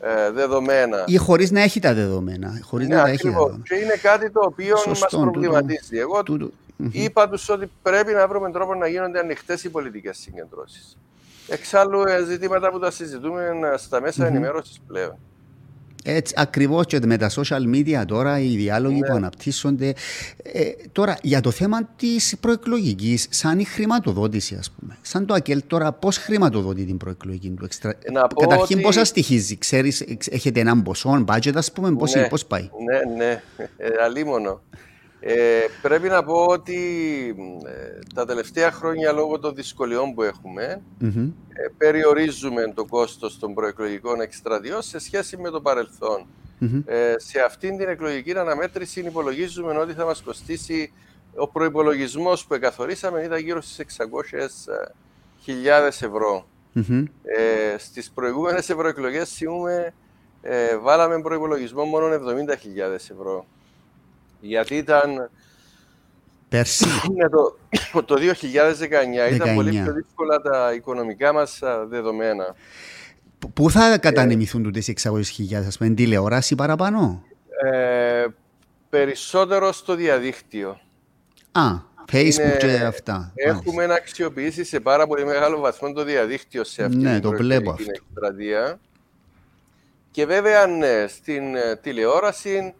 ε, 0.00 0.30
δεδομένα. 0.30 1.04
Ή 1.06 1.16
χωρίς 1.16 1.50
να 1.50 1.60
έχει 1.60 1.80
τα 1.80 1.94
δεδομένα. 1.94 2.60
Χωρίς 2.62 2.88
ναι, 2.88 2.94
να 2.94 3.08
έχει 3.08 3.28
δεδομένα. 3.28 3.62
Και 3.64 3.74
είναι 3.74 3.96
κάτι 4.02 4.30
το 4.30 4.40
οποίο 4.44 4.76
μας 4.86 5.06
προβληματίζει. 5.10 5.98
Εγώ 5.98 6.22
είπα 6.90 7.28
τους 7.28 7.48
ότι 7.48 7.70
πρέπει 7.82 8.12
να 8.12 8.28
βρούμε 8.28 8.50
τρόπο 8.50 8.74
να 8.74 8.86
γίνονται 8.86 9.18
ανοιχτές 9.18 9.64
οι 9.64 9.70
πολιτικές 9.70 10.18
συγκεντρώσεις. 10.18 10.98
Εξάλλου, 11.48 12.00
ε, 12.00 12.24
ζητήματα 12.24 12.70
που 12.70 12.78
τα 12.78 12.90
συζητούμε 12.90 13.50
ε, 13.72 13.76
στα 13.76 14.00
μέσα 14.00 14.24
mm-hmm. 14.24 14.28
ενημέρωσης 14.28 14.80
πλέον. 14.86 15.18
Έτσι, 16.10 16.34
ακριβώς 16.36 16.86
και 16.86 17.00
με 17.06 17.16
τα 17.16 17.30
social 17.30 17.74
media 17.74 18.04
τώρα, 18.06 18.40
οι 18.40 18.56
διάλογοι 18.56 19.00
ναι. 19.00 19.06
που 19.06 19.14
αναπτύσσονται. 19.14 19.94
Ε, 20.42 20.70
τώρα, 20.92 21.18
για 21.22 21.40
το 21.40 21.50
θέμα 21.50 21.84
της 21.96 22.36
προεκλογικής, 22.40 23.26
σαν 23.30 23.58
η 23.58 23.64
χρηματοδότηση, 23.64 24.54
ας 24.54 24.70
πούμε. 24.70 24.96
Σαν 25.02 25.26
το 25.26 25.34
ΑΚΕΛ 25.34 25.62
τώρα, 25.66 25.92
πώς 25.92 26.16
χρηματοδοτεί 26.16 26.84
την 26.84 26.96
προεκλογική 26.96 27.48
του 27.48 27.64
εξτρα... 27.64 27.94
Καταρχήν, 28.40 28.76
ότι... 28.76 28.84
πόσα 28.84 29.04
στοιχίζει, 29.04 29.58
ξέρεις, 29.58 30.04
έχετε 30.30 30.60
έναν 30.60 30.82
ποσό, 30.82 31.24
budget, 31.26 31.54
ας 31.54 31.72
πούμε, 31.72 31.92
πώς, 31.92 32.14
ναι, 32.14 32.28
πώς 32.28 32.46
πάει; 32.46 32.68
Ναι, 32.84 33.24
ναι, 33.24 33.42
ε, 33.76 33.88
αλίμονο. 34.04 34.60
Ε, 35.20 35.60
πρέπει 35.82 36.08
να 36.08 36.24
πω 36.24 36.44
ότι 36.44 36.76
ε, 37.66 37.98
τα 38.14 38.26
τελευταία 38.26 38.70
χρόνια 38.70 39.12
λόγω 39.12 39.38
των 39.38 39.54
δυσκολιών 39.54 40.14
που 40.14 40.22
εχουμε 40.22 40.82
ε, 41.48 41.68
περιορίζουμε 41.78 42.72
το 42.74 42.84
κόστος 42.84 43.38
των 43.38 43.54
προεκλογικών 43.54 44.20
εκστρατιών 44.20 44.82
σε 44.82 44.98
σχέση 44.98 45.36
με 45.36 45.50
το 45.50 45.60
παρελθον 45.60 46.26
Ε, 46.86 47.14
σε 47.16 47.40
αυτήν 47.40 47.76
την 47.76 47.88
εκλογική 47.88 48.38
αναμέτρηση 48.38 49.00
υπολογίζουμε 49.00 49.78
ότι 49.78 49.92
θα 49.92 50.04
μας 50.04 50.22
κοστίσει 50.22 50.92
ο 51.36 51.48
προϋπολογισμός 51.48 52.46
που 52.46 52.54
εκαθορίσαμε 52.54 53.22
ήταν 53.22 53.38
γύρω 53.38 53.60
στις 53.60 53.86
600.000 55.46 55.86
ευρώ. 55.86 56.46
Ε, 57.22 57.78
στις 57.78 58.10
προηγούμενες 58.10 58.68
ευρωεκλογές 58.68 59.40
ε, 60.40 60.76
βάλαμε 60.76 61.20
προϋπολογισμό 61.20 61.84
μόνο 61.84 62.06
70.000 62.06 62.18
ευρώ. 62.94 63.46
Γιατί 64.40 64.74
ήταν. 64.74 65.30
Πέρσι. 66.48 66.86
το, 67.92 68.02
το 68.02 68.14
2019 69.30 69.34
ήταν 69.34 69.54
πολύ 69.54 69.70
πιο 69.70 69.92
δύσκολα 69.92 70.40
τα 70.40 70.72
οικονομικά 70.74 71.32
μας 71.32 71.60
δεδομένα. 71.88 72.54
Πού 73.54 73.70
θα 73.70 73.98
κατανεμηθούν 73.98 74.62
τούτες 74.62 74.88
οι 74.88 74.94
600.000, 75.02 75.54
ας 75.66 75.78
πούμε, 75.78 75.90
τηλεόραση 75.90 76.54
παραπάνω; 76.54 77.22
Ε, 77.64 78.26
περισσότερο 78.88 79.72
στο 79.72 79.94
διαδίκτυο. 79.94 80.80
Α, 81.52 81.62
Facebook 82.12 82.56
και 82.58 82.80
αυτά. 82.86 83.32
Έχουμε 83.34 83.86
να 83.86 83.94
αξιοποιήσει 83.94 84.64
σε 84.64 84.80
πάρα 84.80 85.06
πολύ 85.06 85.24
μεγάλο 85.24 85.58
βαθμό 85.58 85.92
το 85.92 86.04
διαδίκτυο 86.04 86.64
σε 86.64 86.84
αυτή 86.84 86.96
ναι, 86.96 87.12
την 87.12 87.22
το 87.22 87.30
βλέπω 87.30 87.76
εκστρατεία. 87.78 88.80
Και 90.10 90.26
βέβαια, 90.26 90.66
ναι, 90.66 91.06
στην 91.08 91.54
ε, 91.54 91.76
τηλεόραση 91.76 92.74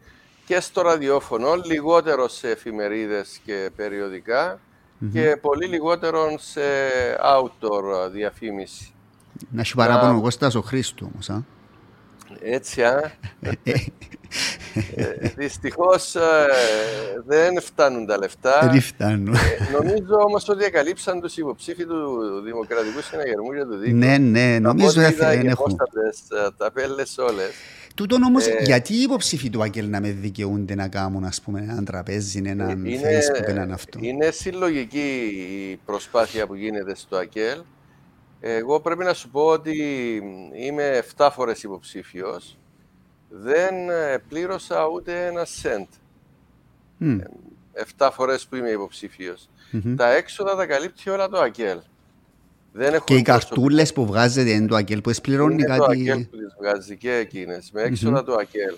και 0.49 0.59
στο 0.59 0.81
ραδιόφωνο, 0.81 1.55
λιγότερο 1.55 2.27
σε 2.27 2.49
εφημερίδες 2.49 3.39
και 3.45 3.69
περιοδικα 3.75 4.59
και 5.13 5.37
πολύ 5.41 5.65
λιγότερο 5.65 6.35
σε 6.39 6.61
outdoor 7.23 8.09
διαφήμιση. 8.11 8.93
Να 9.49 9.63
σου 9.63 9.75
παράπονο 9.75 10.11
εγώ 10.11 10.21
Κώστας 10.21 10.55
ο 10.55 10.61
Χρήστο 10.61 11.09
όμως, 11.13 11.29
α. 11.29 11.43
Έτσι, 12.41 12.83
α. 12.83 13.11
ε, 14.95 15.27
δυστυχώς 15.35 16.15
ε, 16.15 16.21
δεν 17.25 17.61
φτάνουν 17.61 18.05
τα 18.05 18.17
λεφτά. 18.17 18.69
Δεν 18.71 18.81
φτάνουν. 18.81 19.33
Ε, 19.33 19.39
νομίζω 19.71 20.15
όμως 20.15 20.49
ότι 20.49 20.63
εκαλύψαν 20.63 21.21
τους 21.21 21.37
υποψήφοι 21.37 21.85
του 21.85 22.19
Δημοκρατικού 22.43 23.01
Συναγερμού 23.01 23.53
για 23.53 23.67
το 23.67 23.77
δίκαιο. 23.77 23.97
Ναι, 23.97 24.17
ναι, 24.17 24.59
νομίζω 24.59 25.05
ότι 25.05 25.13
δεν 25.13 25.47
έχουν. 25.47 25.75
Τα 26.57 26.71
πέλες 26.71 27.17
όλες. 27.17 27.51
Τούτον 27.99 28.23
όμως, 28.23 28.47
ε, 28.47 28.57
γιατί 28.63 28.93
οι 28.93 29.01
υποψήφοι 29.01 29.49
του 29.49 29.61
Αγγέλ 29.61 29.89
να 29.89 30.01
με 30.01 30.11
δικαιούνται 30.11 30.75
να 30.75 30.87
κάνουν 30.87 31.23
ας 31.23 31.41
πούμε, 31.41 31.59
έναν 31.59 31.85
τραπέζι, 31.85 32.41
έναν 32.45 32.85
είναι, 32.85 33.19
Facebook, 33.19 33.47
έναν 33.47 33.71
αυτό; 33.71 33.99
Είναι 34.01 34.31
συλλογική 34.31 35.15
η 35.71 35.75
προσπάθεια 35.85 36.47
που 36.47 36.55
γίνεται 36.55 36.95
στο 36.95 37.17
ΑΚΕΛ. 37.17 37.61
Εγώ 38.39 38.79
πρέπει 38.79 39.03
να 39.03 39.13
σου 39.13 39.29
πω 39.29 39.45
ότι 39.45 39.73
είμαι 40.55 41.03
7 41.17 41.29
φορές 41.31 41.63
υποψήφιος. 41.63 42.57
Δεν 43.29 43.73
πλήρωσα 44.27 44.87
ούτε 44.87 45.25
ένα 45.25 45.45
σεντ. 45.45 45.87
Mm. 47.01 47.19
7 47.97 48.09
φορές 48.13 48.47
που 48.47 48.55
είμαι 48.55 48.69
υποψήφιος. 48.69 49.49
Τα 49.95 50.13
έξοδα 50.13 50.55
τα 50.55 50.65
καλύπτει 50.65 51.09
όλα 51.09 51.29
το 51.29 51.39
ΑΚΕΛ. 51.39 51.79
Δεν 52.71 53.01
και 53.03 53.15
οι 53.15 53.21
καρτούλες 53.21 53.93
που 53.93 54.05
βγάζετε 54.05 54.49
είναι 54.49 54.67
το 54.67 54.75
ΑΚΕΛ 54.75 55.01
που 55.01 55.09
εσπληρώνει 55.09 55.63
κάτι. 55.63 55.77
το 55.79 55.85
ΑΚΕΛ 55.85 56.25
που 56.25 56.37
τις 56.37 56.55
βγάζει 56.59 56.97
και 56.97 57.13
εκείνες, 57.13 57.69
με 57.73 57.81
έξοδα 57.81 58.23
του 58.23 58.33
ΑΚΕΛ. 58.39 58.75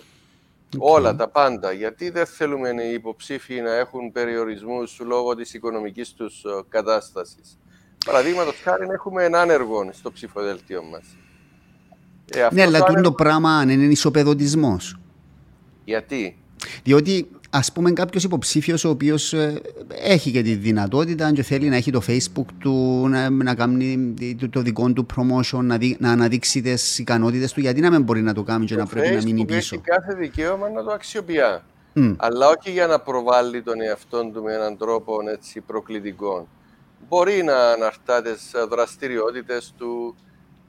Όλα 0.78 1.16
τα 1.16 1.28
πάντα. 1.28 1.72
Γιατί 1.72 2.10
δεν 2.10 2.26
θέλουμε 2.26 2.68
οι 2.68 2.92
υποψήφοι 2.92 3.60
να 3.60 3.74
έχουν 3.74 4.12
περιορισμούς 4.12 5.00
λόγω 5.04 5.34
της 5.34 5.54
οικονομικής 5.54 6.12
τους 6.12 6.44
ε, 6.44 6.48
κατάστασης; 6.68 7.58
Παραδείγματος 8.04 8.60
χάρη, 8.62 8.86
έχουμε 8.92 9.24
έναν 9.24 9.40
άνεργο 9.40 9.90
στο 9.92 10.12
ψηφοδέλτιο 10.12 10.82
μας. 10.82 11.04
Ε, 12.34 12.48
ναι, 12.52 12.62
αλλά 12.62 12.82
το, 12.82 13.00
το 13.00 13.12
πράγμα 13.12 13.64
είναι 13.68 13.84
ισοπεδωτισμός. 13.84 14.98
Γιατί; 15.84 16.36
Διότι 16.82 17.28
ας 17.54 17.72
πούμε 17.72 17.92
κάποιος 17.92 18.24
υποψήφιος 18.24 18.84
ο 18.84 18.88
οποίος 18.88 19.32
ε, 19.32 19.60
έχει 19.88 20.30
και 20.30 20.42
τη 20.42 20.54
δυνατότητα 20.54 21.32
και 21.32 21.42
θέλει 21.42 21.68
να 21.68 21.76
έχει 21.76 21.90
το 21.90 22.02
facebook 22.06 22.46
του, 22.58 23.06
να, 23.08 23.30
να 23.30 23.54
κάνει 23.54 24.14
το 24.50 24.60
δικό 24.60 24.92
του 24.92 25.06
promotion, 25.16 25.60
να, 25.62 25.76
δει, 25.76 25.96
να 26.00 26.10
αναδείξει 26.10 26.60
τις 26.60 26.98
ικανότητες 26.98 27.52
του, 27.52 27.60
γιατί 27.60 27.80
να 27.80 27.90
μην 27.90 28.02
μπορεί 28.02 28.22
να 28.22 28.34
το 28.34 28.42
κάνει 28.42 28.64
και 28.64 28.74
το 28.74 28.80
να 28.80 28.86
πρέπει 28.86 29.14
να 29.14 29.22
μείνει 29.22 29.44
πίσω. 29.44 29.74
Έχει 29.74 29.84
κάθε 29.84 30.14
δικαίωμα 30.14 30.70
να 30.70 30.84
το 30.84 30.90
αξιοποιεί. 30.90 31.38
Mm. 31.94 32.14
Αλλά 32.18 32.48
όχι 32.48 32.70
για 32.70 32.86
να 32.86 33.00
προβάλλει 33.00 33.62
τον 33.62 33.80
εαυτό 33.80 34.30
του 34.34 34.42
με 34.42 34.52
έναν 34.52 34.76
τρόπο 34.76 35.16
έτσι, 35.32 35.60
προκλητικό. 35.60 36.48
Μπορεί 37.08 37.42
να 37.42 37.70
αναρτά 37.70 38.22
τις 38.22 38.50
δραστηριότητες 38.68 39.74
του, 39.76 40.16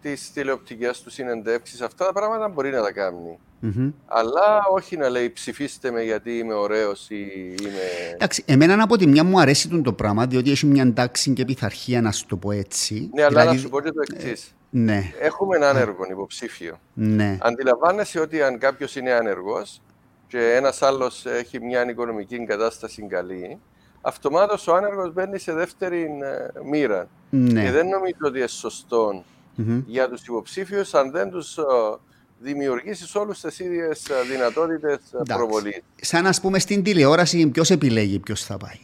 τις 0.02 0.32
τηλεοπτικές 0.34 1.02
του 1.02 1.10
συνεντεύξεις. 1.10 1.82
Αυτά 1.82 2.06
τα 2.06 2.14
πράγματα 2.14 2.48
μπορεί 2.48 2.72
να 2.72 2.82
τα 2.82 2.92
κάνει. 2.92 3.40
Mm-hmm. 3.64 3.92
Αλλά 4.06 4.66
όχι 4.72 4.98
να 4.98 5.10
λέει 5.10 5.30
ψηφίστε 5.30 5.92
με 5.92 6.04
γιατί 6.04 6.38
είμαι 6.38 6.54
ωραίος 6.54 7.10
ή 7.10 7.16
είμαι. 7.62 7.80
Εντάξει, 8.14 8.44
εμένα 8.48 8.84
από 8.84 8.98
τη 8.98 9.08
μια 9.08 9.24
μου 9.24 9.40
αρέσει 9.40 9.82
το 9.82 9.94
πράγμα, 9.94 10.26
διότι 10.26 10.52
έχει 10.52 10.66
μια 10.66 10.84
εντάξει 10.84 11.34
και 11.34 11.46
πειθαρχία, 11.46 12.02
να 12.02 12.12
σου 12.12 12.26
το 12.26 12.38
πω 12.38 12.52
έτσι. 12.52 13.10
Ναι, 13.14 13.22
αλλά 13.22 13.30
δηλαδή... 13.30 13.56
να 13.56 13.62
σου 13.62 13.70
πω 13.70 13.82
και 13.82 13.92
το 13.92 14.02
εξής. 14.12 14.46
Ε, 14.46 14.52
ναι. 14.70 15.12
Έχουμε 15.20 15.56
έναν 15.56 15.78
έργο 15.78 16.06
υποψήφιο. 16.10 16.80
Ναι. 16.94 17.38
Αντιλαμβάνεσαι 17.42 18.20
ότι 18.20 18.42
αν 18.42 18.58
κάποιος 18.58 18.96
είναι 18.96 19.12
άνεργος 19.12 19.82
και 20.28 20.54
ένας 20.54 20.82
άλλος 20.82 21.26
έχει 21.26 21.60
μια 21.60 21.90
οικονομική 21.90 22.46
κατάσταση 22.46 23.08
καλή, 23.08 23.60
αυτομάτως 24.02 24.68
ο 24.68 24.76
άνεργος 24.76 25.14
μπαίνει 25.14 25.40
σε 25.40 25.54
δεύτερη 25.54 26.02
ε, 26.02 26.60
μοίρα. 26.70 27.08
Ναι. 27.30 27.64
Και 27.64 27.72
δεν 27.72 27.88
νομίζω 27.88 28.18
ότι 28.22 28.38
είναι 28.38 28.48
σωστό 28.48 29.24
mm-hmm. 29.58 29.84
για 29.86 30.10
τους 30.10 30.26
υποψήφιους 30.26 30.94
αν 30.94 31.12
δεν 31.12 31.30
τους 31.30 31.58
ε, 31.58 31.64
δημιουργήσεις 32.44 33.16
όλους 33.16 33.40
τις 33.40 33.60
ίδιες 33.60 34.08
δυνατότητες 34.32 35.00
προβολής. 35.28 35.82
Σαν 35.96 36.24
να 36.24 36.34
πούμε 36.42 36.60
στην 36.60 36.84
τηλεόραση, 36.84 37.48
ποιος 37.48 37.70
επιλέγει 37.70 38.20
ποιος 38.20 38.44
θα 38.44 38.58
πάει; 38.58 38.80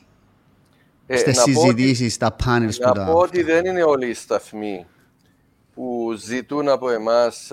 Ε, 1.07 1.17
Στις 1.17 1.41
συζητήσεις, 1.41 2.13
στα 2.13 2.31
πάνελς 2.31 2.77
του. 2.77 2.91
Να 2.95 3.05
πω 3.05 3.13
ότι 3.13 3.43
δεν 3.43 3.65
είναι 3.65 3.83
όλοι 3.83 4.09
οι 4.09 4.13
σταθμοί 4.13 4.85
που 5.73 6.13
ζητούν 6.17 6.69
από 6.69 6.89
εμάς 6.89 7.51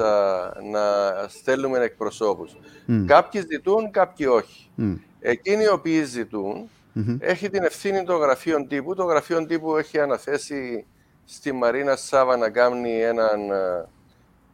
να 0.73 0.83
στέλνουμε 1.29 1.79
εκπροσώπους. 1.79 2.57
Mm. 2.89 3.05
Κάποιοι 3.07 3.41
ζητούν, 3.51 3.91
κάποιοι 3.91 4.27
όχι. 4.31 4.71
Mm. 4.79 4.99
Εκείνοι 5.21 5.63
οι 5.63 5.69
οποίοι 5.69 6.05
ζητούν, 6.05 6.69
mm-hmm. 6.97 7.17
έχει 7.21 7.51
την 7.51 7.63
ευθύνη 7.63 8.05
των 8.05 8.17
γραφείων 8.17 8.69
τύπου. 8.69 8.95
Το 8.95 9.05
γραφείο 9.05 9.47
τύπου 9.47 9.77
έχει 9.77 10.01
αναθέσει 10.01 10.85
στη 11.25 11.53
Μαρίνα 11.53 11.97
Σάβα 11.97 12.37
να 12.37 12.51
κάνει 12.51 13.01
έναν 13.01 13.39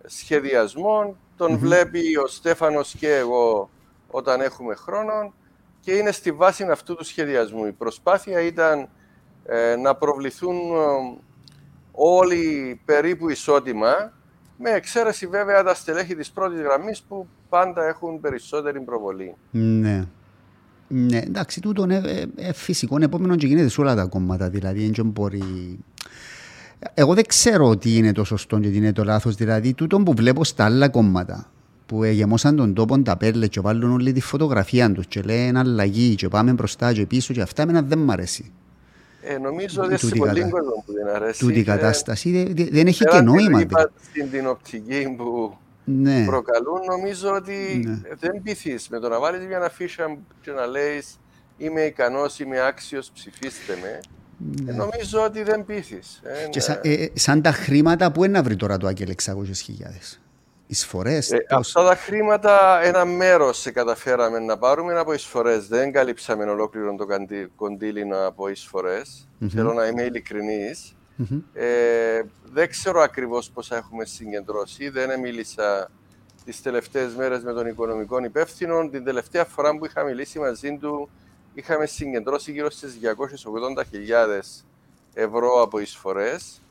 σχεδιασμό 0.05 1.17
τον 1.37 1.59
βλέπει 1.59 2.17
ο 2.17 2.27
Στέφανος 2.27 2.95
και 2.99 3.15
εγώ 3.15 3.71
όταν 4.11 4.41
έχουμε 4.41 4.75
χρόνο 4.75 5.33
και 5.81 5.93
είναι 5.93 6.13
στη 6.13 6.33
βάση 6.33 6.65
αυτού 6.65 6.95
του 6.95 7.05
σχεδιασμού. 7.05 7.67
Η 7.67 7.73
προσπάθεια 7.73 8.41
ήταν 8.41 8.89
ε, 9.45 9.77
να 9.77 9.95
προβληθούν 9.95 10.57
ε, 10.57 11.19
όλοι 11.93 12.81
περίπου 12.85 13.31
ισότιμα, 13.31 14.13
με 14.59 14.71
εξαίρεση 14.71 15.27
βέβαια 15.27 15.63
τα 15.63 15.75
στελέχη 15.75 16.17
της 16.17 16.31
πρώτης 16.31 16.61
γραμμής 16.61 17.03
που 17.03 17.27
πάντα 17.49 17.87
έχουν 17.87 18.21
περισσότερη 18.21 18.81
προβολή. 18.81 19.35
Ναι. 19.51 20.07
Ναι, 20.95 21.19
εντάξει, 21.19 21.61
τούτο 21.61 21.83
είναι 21.83 22.03
ε, 22.05 22.25
ε, 22.37 22.53
φυσικό, 22.53 22.97
επόμενο 23.01 23.37
και 23.37 23.47
γίνεται 23.47 23.69
σε 23.69 23.81
όλα 23.81 23.95
τα 23.95 24.05
κόμματα, 24.05 24.49
δηλαδή 24.49 24.91
δεν 24.91 25.07
μπορεί 25.07 25.79
εγώ 26.95 27.15
δεν 27.15 27.27
ξέρω 27.27 27.77
τι 27.77 27.97
είναι 27.97 28.13
το 28.13 28.25
σωστό 28.25 28.59
και 28.59 28.69
τι 28.69 28.77
είναι 28.77 28.93
το 28.93 29.05
λάθος. 29.05 29.35
Δηλαδή, 29.35 29.75
τούτο 29.75 29.99
που 29.99 30.15
βλέπω 30.15 30.45
στα 30.45 30.65
άλλα 30.65 30.89
κόμματα 30.89 31.51
που 31.87 32.05
γεμώσαν 32.05 32.57
τον 32.57 32.75
τόπο 32.75 33.03
τα 33.03 33.17
πέλε 33.17 33.47
και 33.47 33.61
βάλουν 33.61 33.93
όλη 33.93 34.13
τη 34.13 34.21
φωτογραφία 34.21 34.93
τους 34.93 35.07
και 35.07 35.21
λένε 35.21 35.59
αλλαγή 35.59 36.15
και 36.15 36.29
πάμε 36.29 36.53
μπροστά 36.53 36.93
και 36.93 37.07
πίσω 37.07 37.33
και 37.33 37.41
αυτά 37.41 37.63
εμένα 37.63 37.83
δεν 37.83 37.99
μ' 37.99 38.11
αρέσει. 38.11 38.53
Ε, 39.23 39.39
νομίζω 39.39 39.83
ότι 39.83 39.97
σε 39.97 40.15
πολύ 40.15 40.41
κόσμο 40.41 40.83
που 40.87 40.93
δεν 40.93 41.15
αρέσει. 41.15 41.39
Τούτη 41.39 41.59
η 41.59 41.63
κατάσταση 41.63 42.31
δεν, 42.31 42.69
δεν 42.71 42.87
έχει 42.87 43.05
και 43.05 43.21
νόημα. 43.21 43.61
Είπα 43.61 43.91
στην 44.11 44.31
την 44.31 44.47
οπτική 44.47 45.15
που 45.17 45.57
ναι. 45.85 46.25
προκαλούν, 46.25 46.81
νομίζω 46.91 47.35
ότι 47.35 47.83
ναι. 47.85 48.01
δεν 48.19 48.43
πείθει 48.43 48.79
με 48.91 48.99
το 48.99 49.09
να 49.09 49.21
βάλεις 49.21 49.47
μια 49.47 49.59
αφίσα 49.59 50.17
και 50.41 50.51
να 50.51 50.67
λέεις 50.67 51.19
είμαι 51.57 51.81
ικανός, 51.81 52.39
είμαι 52.39 52.67
άξιος, 52.67 53.11
ψηφίστε 53.15 53.79
με. 53.83 54.01
Ναι. 54.65 54.73
Νομίζω 54.73 55.25
ότι 55.25 55.43
δεν 55.43 55.65
πείθεις. 55.65 56.21
Ε, 56.25 56.49
και 56.49 56.61
σαν, 56.61 56.81
ε, 56.83 57.07
σαν 57.13 57.43
τα 57.43 57.53
χρήματα, 57.53 58.13
πού 58.13 58.25
είναι 58.25 58.33
να 58.33 58.43
βρει 58.43 58.57
τώρα 58.57 58.77
το 58.77 58.87
Άγγελ 58.87 59.15
600.000. 59.25 60.19
Εισφορές. 60.67 61.31
Ε, 61.31 61.47
αυτά 61.51 61.85
τα 61.85 61.97
χρήματα, 61.97 62.83
ένα 62.83 63.05
μέρος 63.05 63.59
σε 63.59 63.71
καταφέραμε 63.71 64.39
να 64.39 64.59
πάρουμε 64.59 64.99
από 64.99 65.13
εισφορές. 65.13 65.67
Δεν 65.67 65.93
καλύψαμε 65.93 66.45
ολόκληρο 66.45 66.95
το 66.95 67.07
κοντήλινο 67.57 68.27
από 68.27 68.49
εισφορές. 68.49 69.29
Mm-hmm. 69.41 69.49
Θέλω 69.49 69.73
να 69.73 69.87
είμαι 69.87 70.03
ειλικρινής. 70.03 70.97
Mm-hmm. 71.19 71.43
Ε, 71.53 72.23
δεν 72.53 72.69
ξέρω 72.69 73.01
ακριβώς 73.01 73.51
πόσα 73.51 73.77
έχουμε 73.77 74.05
συγκεντρώσει. 74.05 74.89
Δεν 74.89 75.21
μίλησα 75.21 75.91
τις 76.45 76.63
τελευταίες 76.63 77.15
μέρες 77.15 77.43
με 77.43 77.53
τον 77.53 77.67
οικονομικό 77.67 78.25
υπεύθυνο. 78.25 78.89
Την 78.89 79.05
τελευταία 79.05 79.45
φορά 79.45 79.77
που 79.79 79.85
είχα 79.85 80.05
μιλήσει 80.05 80.39
μαζί 80.39 80.79
του, 80.81 81.11
είχαμε 81.55 81.87
συγκεντρώσει 81.87 82.53
γύρω 82.53 82.71
στις 82.71 82.99
280.000 83.03 84.65
ευρώ 85.15 85.63
από 85.63 85.79
εισφορές. 85.79 86.63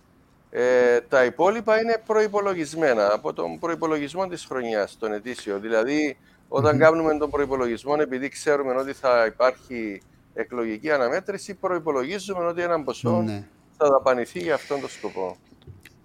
Ε, 0.49 0.99
τα 1.01 1.25
υπόλοιπα 1.25 1.81
είναι 1.81 2.01
προϋπολογισμένα 2.05 3.13
από 3.13 3.33
τον 3.33 3.59
προϋπολογισμό 3.59 4.27
της 4.27 4.45
χρονιάς, 4.45 4.97
τον 4.99 5.13
ετήσιο. 5.13 5.59
Δηλαδή, 5.59 6.17
όταν 6.47 6.77
κάνουμε 6.77 7.17
τον 7.17 7.29
προϋπολογισμό, 7.29 7.95
επειδή 7.99 8.29
ξέρουμε 8.29 8.73
ότι 8.73 8.93
θα 8.93 9.25
υπάρχει 9.25 10.01
εκλογική 10.33 10.91
αναμέτρηση, 10.91 11.53
προϋπολογίζουμε 11.53 12.45
ότι 12.45 12.61
ένα 12.61 12.83
ποσό 12.83 13.21
ναι. 13.21 13.47
θα 13.77 13.89
δαπανηθεί 13.89 14.39
για 14.39 14.53
αυτόν 14.53 14.79
τον 14.79 14.89
σκοπό. 14.89 15.37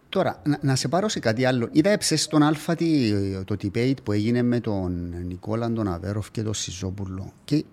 Τώρα, 0.08 0.40
να, 0.44 0.58
να, 0.60 0.76
σε 0.76 0.88
πάρω 0.88 1.08
σε 1.08 1.18
κάτι 1.18 1.44
άλλο. 1.44 1.68
Είδα 1.72 1.90
έψες 1.90 2.22
στον 2.22 2.42
Αλφα 2.42 2.76
το 3.44 3.56
debate 3.62 4.02
που 4.04 4.12
έγινε 4.12 4.42
με 4.42 4.60
τον 4.60 5.14
Νικόλα, 5.26 5.72
τον 5.72 5.88
Αβέροφ 5.88 6.30
και 6.30 6.42
τον 6.42 6.54
Σιζόπουλο. 6.54 7.32
Και 7.44 7.64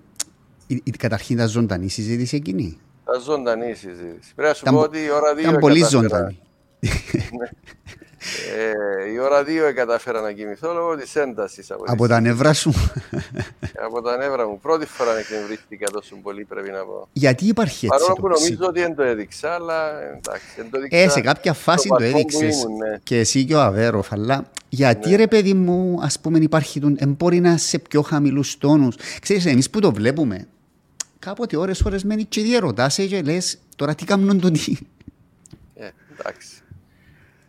Καταρχήν 0.97 1.35
ήταν 1.35 1.47
ζωντανή 1.47 1.89
συζήτηση 1.89 2.35
εκείνη. 2.35 2.77
Ήταν 3.03 3.21
ζωντανή 3.21 3.73
συζήτηση. 3.73 4.33
Πρέπει 4.35 4.49
να 4.49 4.53
σου 4.53 4.75
πω 4.75 4.79
ότι 4.79 4.99
η 4.99 5.09
ώρα 5.11 5.33
2 5.33 5.39
ήταν 5.39 5.57
πολύ 5.59 5.83
ζωντανή. 5.83 6.39
Ναι. 8.55 8.63
ε, 9.07 9.11
η 9.13 9.19
ώρα 9.19 9.43
2 9.69 9.73
κατάφερα 9.75 10.21
να 10.21 10.31
κοιμηθώ 10.31 10.73
λόγω 10.73 10.95
της 10.97 11.15
έντασης. 11.15 11.71
Από, 11.71 11.83
από 11.87 12.07
τα 12.07 12.19
νεύρα 12.19 12.53
σου. 12.53 12.73
από 13.85 14.01
τα 14.01 14.17
νεύρα 14.17 14.47
μου. 14.47 14.59
Πρώτη 14.59 14.85
φορά 14.85 15.17
εκνευρίστηκα 15.17 15.89
τόσο 15.91 16.15
πολύ, 16.15 16.43
πρέπει 16.43 16.71
να 16.71 16.83
πω. 16.83 17.07
Γιατί 17.13 17.45
υπάρχει 17.45 17.85
έτσι. 17.85 17.97
Παρόλο 17.97 18.13
που 18.13 18.27
νομίζω 18.27 18.65
ότι 18.67 18.79
δεν 18.79 18.95
το 18.95 19.03
έδειξα, 19.03 19.53
αλλά 19.53 20.01
εντάξει. 20.01 20.45
Δεν 20.55 20.69
το 20.69 20.77
έδειξα 20.77 20.97
ε, 20.97 21.09
σε 21.09 21.21
κάποια 21.21 21.53
φάση 21.53 21.87
το, 21.87 21.95
το 21.95 22.03
έδειξες. 22.03 22.65
Ναι. 22.65 22.97
Και 23.03 23.17
εσύ 23.17 23.45
και 23.45 23.55
ο 23.55 23.61
Αβέροφ. 23.61 24.13
Αλλά 24.13 24.51
γιατί 24.69 25.09
ναι. 25.09 25.15
ρε 25.15 25.27
παιδί 25.27 25.53
μου, 25.53 25.99
ας 26.01 26.19
πούμε, 26.19 26.39
υπάρχει. 26.39 26.79
Τον, 26.79 26.97
μπορεί 27.17 27.39
να 27.39 27.57
σε 27.57 27.79
πιο 27.79 28.01
χαμηλούς 28.01 28.57
τόνους. 28.57 28.95
Ξέρεις, 29.21 29.45
εμείς 29.45 29.69
που 29.69 29.79
το 29.79 29.91
βλέπουμε, 29.93 30.47
κάποτε 31.19 31.57
ώρες 31.57 31.81
ώρες 31.81 32.03
μένει 32.03 32.23
και 32.23 32.41
διαρωτάσαι 32.41 33.05
και 33.05 33.21
λες 33.21 33.57
τώρα 33.75 33.95
τι 33.95 34.05
κάνουν 34.05 34.39
τον 34.39 34.53
τι; 34.53 34.77
Ε, 35.75 35.89
εντάξει. 36.19 36.62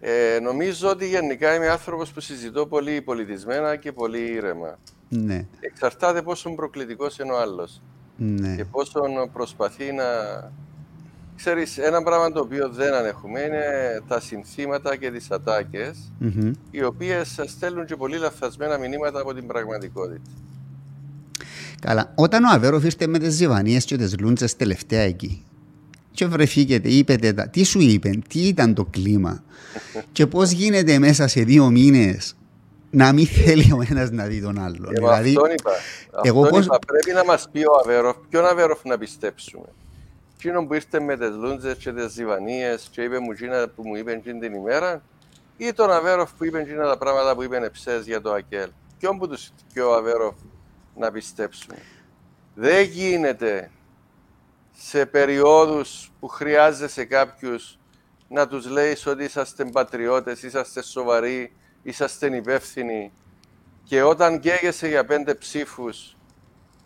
Ε, 0.06 0.40
νομίζω 0.40 0.88
ότι 0.88 1.08
γενικά 1.08 1.54
είμαι 1.54 1.68
άνθρωπος 1.68 2.10
που 2.10 2.20
συζητώ 2.20 2.66
πολύ 2.66 3.02
πολιτισμένα 3.02 3.76
και 3.76 3.92
πολύ 3.92 4.18
ήρεμα. 4.18 4.78
Ναι. 5.08 5.46
Εξαρτάται 5.60 6.22
πόσο 6.22 6.54
προκλητικός 6.54 7.18
είναι 7.18 7.32
ο 7.32 7.40
άλλος. 7.40 7.82
Ναι. 8.16 8.54
Και 8.56 8.64
πόσο 8.64 9.00
προσπαθεί 9.32 9.92
να... 9.92 10.04
Ξέρεις, 11.36 11.78
ένα 11.78 12.02
πράγμα 12.02 12.32
το 12.32 12.40
οποίο 12.40 12.68
δεν 12.68 12.94
ανέχουμε 12.94 13.40
είναι 13.40 13.62
τα 14.08 14.20
συνθήματα 14.20 14.96
και 14.96 15.10
τις 15.10 15.30
ατακες 15.30 16.12
οι 16.70 16.84
οποίες 16.84 17.40
στέλνουν 17.46 17.86
και 17.86 17.96
πολύ 17.96 18.16
λαθασμένα 18.16 18.78
μηνύματα 18.78 19.20
από 19.20 19.34
την 19.34 19.46
πραγματικότητα. 19.46 20.30
Καλά, 21.80 22.12
όταν 22.14 22.44
ο 22.44 22.48
Αβέροφ 22.50 22.84
ήρθε 22.84 23.06
με 23.06 23.18
τις 23.18 23.34
ζυβανίε 23.34 23.78
και 23.78 23.96
τις 23.96 24.18
λούντσες 24.18 24.56
τελευταία 24.56 25.02
εκεί, 25.02 25.44
και 26.14 26.26
βρεθήκετε, 26.26 26.88
είπετε 26.88 27.32
τα, 27.32 27.48
τι 27.48 27.64
σου 27.64 27.80
είπε, 27.80 28.10
τι 28.28 28.40
ήταν 28.40 28.74
το 28.74 28.84
κλίμα, 28.84 29.44
και 30.12 30.26
πώς 30.26 30.50
γίνεται 30.50 30.98
μέσα 30.98 31.26
σε 31.26 31.42
δύο 31.42 31.70
μήνες 31.70 32.36
να 32.90 33.12
μην 33.12 33.26
θέλει 33.26 33.72
ο 33.72 33.84
ένας 33.90 34.10
να 34.10 34.24
δει 34.24 34.40
τον 34.40 34.58
άλλον; 34.58 34.84
Ε, 34.84 34.92
δηλαδή, 34.92 35.28
αυτόν 35.28 35.50
είπα. 35.50 35.72
Εγώ 36.22 36.42
αυτόν 36.42 36.58
πώς... 36.58 36.66
είπα. 36.66 36.78
Πρέπει 36.86 37.12
να 37.12 37.24
μας 37.24 37.48
πει 37.52 37.58
ο 37.58 37.72
Αβέροφ, 37.82 38.16
ποιον 38.28 38.46
Αβέροφ 38.46 38.84
να 38.84 38.98
πιστέψουμε. 38.98 39.66
Εκείνο 40.36 40.66
που 40.66 40.74
ήρθε 40.74 41.00
με 41.00 41.16
τις 41.16 41.30
λούντζες 41.30 41.76
και 41.76 41.92
τις 41.92 42.12
ζιβανίες 42.12 42.88
και 42.90 43.02
είπε 43.02 43.18
μου 43.18 43.30
εκείνα 43.32 43.68
που 43.76 43.82
μου 43.84 43.96
είπε 43.96 44.12
εκείνη 44.12 44.38
την 44.38 44.54
ημέρα 44.54 45.02
ή 45.56 45.72
τον 45.72 45.90
Αβέροφ 45.90 46.30
που 46.32 46.44
είπε 46.44 46.60
εκείνα 46.60 46.84
τα 46.84 46.98
πράγματα 46.98 47.34
που 47.34 47.42
είπε 47.42 47.56
εψές 47.56 48.06
για 48.06 48.20
το 48.20 48.32
ΑΚΕΛ. 48.32 48.68
Ποιον 48.98 49.18
που 49.18 49.28
τους 49.28 49.50
είπε 49.70 49.80
ο 49.80 49.94
Αβέροφ 49.94 50.34
να 50.96 51.10
πιστέψουμε. 51.10 51.76
Δεν 52.54 52.84
γίνεται 52.84 53.70
σε 54.76 55.06
περιόδους 55.06 56.12
που 56.20 56.28
χρειάζεσαι 56.28 57.04
κάποιους 57.04 57.78
να 58.28 58.48
τους 58.48 58.68
λέεις 58.68 59.06
ότι 59.06 59.24
είσαστε 59.24 59.64
πατριώτες, 59.64 60.42
είσαστε 60.42 60.82
σοβαροί, 60.82 61.52
είσαστε 61.82 62.36
υπεύθυνοι 62.36 63.12
και 63.84 64.02
όταν 64.02 64.40
καίγεσαι 64.40 64.88
για 64.88 65.04
πέντε 65.04 65.34
ψήφους 65.34 66.16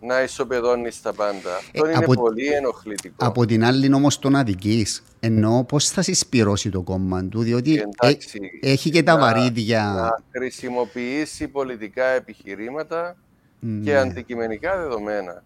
να 0.00 0.22
ισοπεδώνεις 0.22 1.02
τα 1.02 1.12
πάντα. 1.12 1.56
Αυτό 1.56 1.86
ε, 1.86 1.90
είναι 1.90 2.04
από, 2.04 2.14
πολύ 2.14 2.46
ενοχλητικό. 2.46 3.26
Από 3.26 3.46
την 3.46 3.64
άλλη 3.64 3.92
όμως 3.92 4.18
τον 4.18 4.36
αδική. 4.36 4.86
Ενώ 5.20 5.64
πώς 5.68 5.90
θα 5.90 6.02
συσπηρώσει 6.02 6.70
το 6.70 6.82
κόμμα 6.82 7.24
του, 7.24 7.42
διότι 7.42 7.84
Εντάξει, 8.02 8.40
έχει 8.60 8.90
και 8.90 9.02
τα 9.02 9.14
να, 9.14 9.20
βαρύδια. 9.20 9.82
Να 9.82 10.22
χρησιμοποιήσει 10.30 11.48
πολιτικά 11.48 12.04
επιχειρήματα 12.04 13.16
ναι. 13.60 13.84
και 13.84 13.96
αντικειμενικά 13.96 14.76
δεδομένα. 14.76 15.42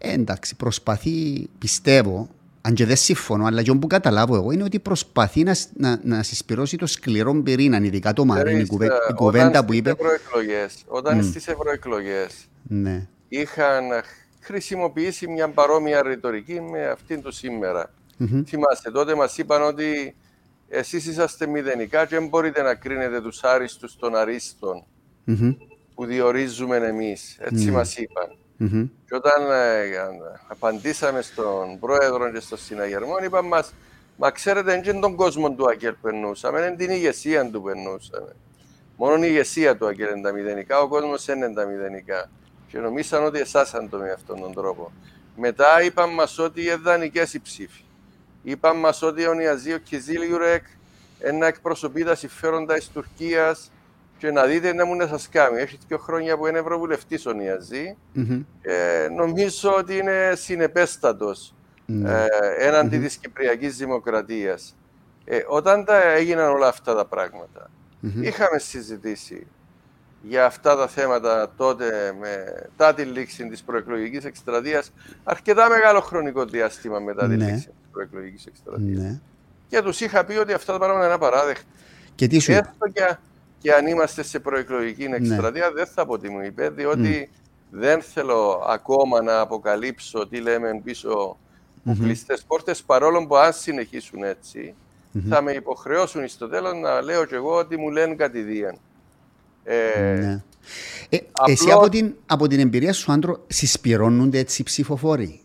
Ε, 0.00 0.12
εντάξει, 0.12 0.56
προσπαθεί, 0.56 1.48
πιστεύω, 1.58 2.28
αν 2.60 2.74
και 2.74 2.86
δεν 2.86 2.96
συμφωνώ, 2.96 3.44
αλλά 3.44 3.62
και 3.62 3.72
που 3.72 3.86
καταλάβω 3.86 4.34
εγώ 4.34 4.50
είναι 4.50 4.62
ότι 4.62 4.78
προσπαθεί 4.78 5.42
να, 5.42 5.56
να, 5.74 6.00
να 6.02 6.22
συσπηρώσει 6.22 6.76
το 6.76 6.86
σκληρό 6.86 7.42
πυρήνα, 7.42 7.78
ειδικά 7.78 8.12
το 8.12 8.24
Μαρίνι, 8.24 8.60
η 9.10 9.14
κουβέντα 9.14 9.64
που 9.64 9.72
είπε. 9.72 9.94
Όταν 10.86 11.20
mm. 11.20 11.24
στις 11.24 11.48
ευρωεκλογές 11.48 12.48
ναι. 12.62 13.06
είχαν 13.28 13.84
χρησιμοποιήσει 14.40 15.26
μια 15.26 15.48
παρόμοια 15.48 16.02
ρητορική 16.02 16.60
με 16.60 16.86
αυτήν 16.86 17.22
του 17.22 17.32
σήμερα. 17.32 17.90
Mm-hmm. 18.20 18.42
Θυμάστε, 18.46 18.90
τότε 18.90 19.14
μας 19.14 19.38
είπαν 19.38 19.62
ότι 19.62 20.16
εσείς 20.68 21.06
είσαστε 21.06 21.46
μηδενικά 21.46 22.06
και 22.06 22.18
δεν 22.18 22.28
μπορείτε 22.28 22.62
να 22.62 22.74
κρίνετε 22.74 23.20
τους 23.20 23.42
άριστους 23.42 23.96
των 23.96 24.16
αρίστων 24.16 24.84
mm-hmm. 25.26 25.56
που 25.94 26.04
διορίζουμε 26.04 26.76
εμείς. 26.76 27.36
Έτσι 27.40 27.66
mm. 27.68 27.72
μας 27.72 27.96
είπαν. 27.96 28.36
Mm-hmm. 28.60 28.88
Και 29.06 29.14
όταν 29.14 29.50
ε, 29.50 29.84
απαντήσαμε 30.48 31.22
στον 31.22 31.78
πρόεδρο 31.78 32.32
και 32.32 32.40
στον 32.40 32.58
συναγερμό, 32.58 33.14
είπαμε 33.24 33.48
μας, 33.48 33.74
μα 34.16 34.30
ξέρετε, 34.30 34.80
δεν 34.80 35.00
τον 35.00 35.16
κόσμο 35.16 35.50
του 35.50 35.68
Αγγέλ 35.68 35.94
περνούσαμε, 36.02 36.60
είναι 36.60 36.76
την 36.76 36.90
ηγεσία 36.90 37.50
του 37.50 37.62
περνούσαμε. 37.62 38.34
Μόνο 38.96 39.24
η 39.24 39.28
ηγεσία 39.30 39.76
του 39.76 39.86
Αγγέλ 39.86 40.10
είναι 40.10 40.22
τα 40.22 40.32
μηδενικά, 40.32 40.80
ο 40.80 40.88
κόσμος 40.88 41.26
είναι 41.26 41.52
τα 41.52 41.64
μηδενικά. 41.64 42.30
Και 42.68 42.78
νομίσαν 42.78 43.24
ότι 43.24 43.38
εσάσαν 43.38 43.88
το 43.88 43.98
με 43.98 44.10
αυτόν 44.10 44.40
τον 44.40 44.52
τρόπο. 44.52 44.92
Μετά 45.36 45.82
είπαν 45.82 46.10
μας 46.10 46.38
ότι 46.38 46.62
οι 46.62 46.68
εδανικές 46.68 47.34
οι 47.34 47.40
ψήφοι. 47.40 47.82
Είπαν 48.42 48.76
μας 48.76 49.02
ότι 49.02 49.26
ο 49.26 49.34
Νιαζίο 49.34 49.78
Κιζίλιουρεκ 49.78 50.64
ένα 51.18 51.46
εκπροσωπεί 51.46 52.04
τα 52.04 52.14
συμφέροντα 52.14 52.74
της 52.74 52.88
Τουρκίας 52.88 53.70
και 54.18 54.30
να 54.30 54.44
δείτε 54.44 54.72
να 54.72 54.84
μου 54.84 54.94
να 54.94 55.06
σας 55.06 55.28
κάνει. 55.28 55.60
Έχει 55.60 55.78
δύο 55.88 55.98
χρόνια 55.98 56.36
που 56.36 56.46
είναι 56.46 56.58
ευρωβουλευτής 56.58 57.26
ο 57.26 57.32
Νιαζή. 57.32 57.96
Mm-hmm. 58.16 58.44
Ε, 58.62 59.08
νομίζω 59.08 59.74
ότι 59.74 59.96
είναι 59.96 60.32
συνεπέστατος 60.36 61.54
mm-hmm. 61.88 62.04
ε, 62.04 62.26
έναντι 62.58 62.96
mm-hmm. 62.96 63.02
της 63.02 63.16
Κυπριακής 63.16 63.76
Δημοκρατίας. 63.76 64.76
Ε, 65.24 65.40
όταν 65.48 65.84
τα 65.84 66.02
έγιναν 66.02 66.50
όλα 66.50 66.68
αυτά 66.68 66.94
τα 66.94 67.04
πράγματα, 67.04 67.70
είχαμε 68.20 68.58
συζητήσει 68.58 69.46
για 70.22 70.44
αυτά 70.44 70.76
τα 70.76 70.88
θέματα 70.88 71.52
τότε 71.56 72.14
μετά 72.20 72.94
τη 72.94 73.02
λήξη 73.02 73.48
της 73.48 73.62
προεκλογικής 73.62 74.24
εκστρατείας 74.24 74.92
αρκετά 75.24 75.68
μεγάλο 75.68 76.00
χρονικό 76.00 76.44
διάστημα 76.44 76.98
μετά 76.98 77.28
τη 77.28 77.36
ναι. 77.36 77.44
λήξη 77.44 77.66
της 77.66 77.88
προεκλογικής 77.92 78.46
εκστρατείας. 78.46 78.98
Ναι. 78.98 79.20
Και 79.68 79.82
τους 79.82 80.00
είχα 80.00 80.24
πει 80.24 80.36
ότι 80.36 80.52
αυτά 80.52 80.72
τα 80.72 80.78
πράγματα 80.78 81.04
είναι 81.04 81.14
απαράδεκτα. 81.14 81.62
Και 82.14 82.26
τι 82.26 82.38
σου 82.38 82.52
και 82.92 83.16
αν 83.76 83.86
είμαστε 83.86 84.22
σε 84.22 84.38
προεκλογική 84.38 85.08
ναι. 85.08 85.16
εκστρατεία, 85.16 85.72
δεν 85.72 85.86
θα 85.86 86.06
πω 86.06 86.18
τι 86.18 86.28
μου 86.28 86.40
είπε, 86.40 86.68
διότι 86.68 87.30
δεν 87.70 88.02
θέλω 88.02 88.64
ακόμα 88.68 89.22
να 89.22 89.40
αποκαλύψω 89.40 90.26
τι 90.28 90.40
λέμε 90.40 90.80
πίσω 90.84 91.08
από 91.10 91.36
mm-hmm. 91.86 92.02
κλειστές 92.02 92.42
πόρτες, 92.46 92.82
παρόλο 92.82 93.26
που 93.26 93.36
αν 93.36 93.52
συνεχίσουν 93.52 94.22
θα 95.28 95.42
με 95.42 95.52
υποχρεώσουν 95.52 96.28
στο 96.28 96.48
τέλος 96.48 96.74
να 96.74 97.02
λέω 97.02 97.24
κι 97.24 97.34
εγώ 97.34 97.54
ότι 97.54 97.76
μου 97.76 97.90
λένε 97.90 98.14
κατηδίαν. 98.14 98.78
Ε, 99.64 100.14
ναι. 100.14 100.42
ε, 101.08 101.18
Εσύ 101.46 101.70
από 101.70 101.88
την, 101.88 102.14
από 102.26 102.46
την 102.46 102.60
εμπειρία 102.60 102.92
σου, 102.92 103.12
Άντρο, 103.12 103.44
συσπηρώνονται 103.46 104.38
έτσι 104.38 104.60
οι 104.60 104.64
ψηφοφόροι; 104.64 105.40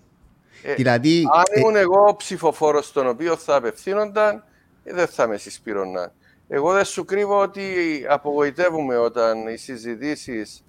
Ε, 0.64 0.74
δηλαδή, 0.74 1.24
αν 1.34 1.44
ε, 1.50 1.60
ήμουν 1.60 1.76
εγώ 1.76 2.16
ψηφοφόρος 2.18 2.86
στον 2.86 3.08
οποίο 3.08 3.36
θα 3.36 3.56
απευθύνονταν, 3.56 4.44
ε, 4.84 4.94
δεν 4.94 5.08
θα 5.08 5.28
με 5.28 5.38
συσπηρώναν. 5.38 6.12
Εγώ 6.48 6.74
δεν 6.74 6.86
σου 6.86 7.06
κρύβω 7.06 7.42
ότι 7.42 7.62
απογοητεύουμε 8.10 8.98
όταν 8.98 9.48
οι 9.48 9.58
συζητήσεις 9.58 10.64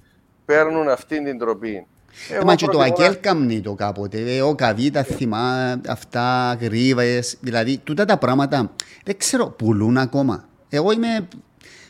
παίρνουν 0.45 0.89
αυτήν 0.89 1.25
την 1.25 1.39
τροπή. 1.39 1.87
Ε, 2.29 2.45
μα 2.45 2.55
και 2.55 2.67
το 2.67 2.81
Αγγέλ 2.81 3.21
καμνεί 3.21 3.61
το 3.61 3.75
κάποτε. 3.75 4.37
Ε, 4.37 4.43
ο 4.43 4.55
Καβίτα 4.55 5.03
θυμά 5.03 5.81
αυτά, 5.89 6.59
γρήβε. 6.61 7.23
Δηλαδή, 7.41 7.79
τούτα 7.79 8.05
τα 8.05 8.19
πράγματα 8.19 8.71
δεν 9.05 9.17
ξέρω, 9.17 9.47
πουλούν 9.47 9.99
ακόμα. 9.99 10.49
Εγώ 10.69 10.93
είμαι 10.93 11.29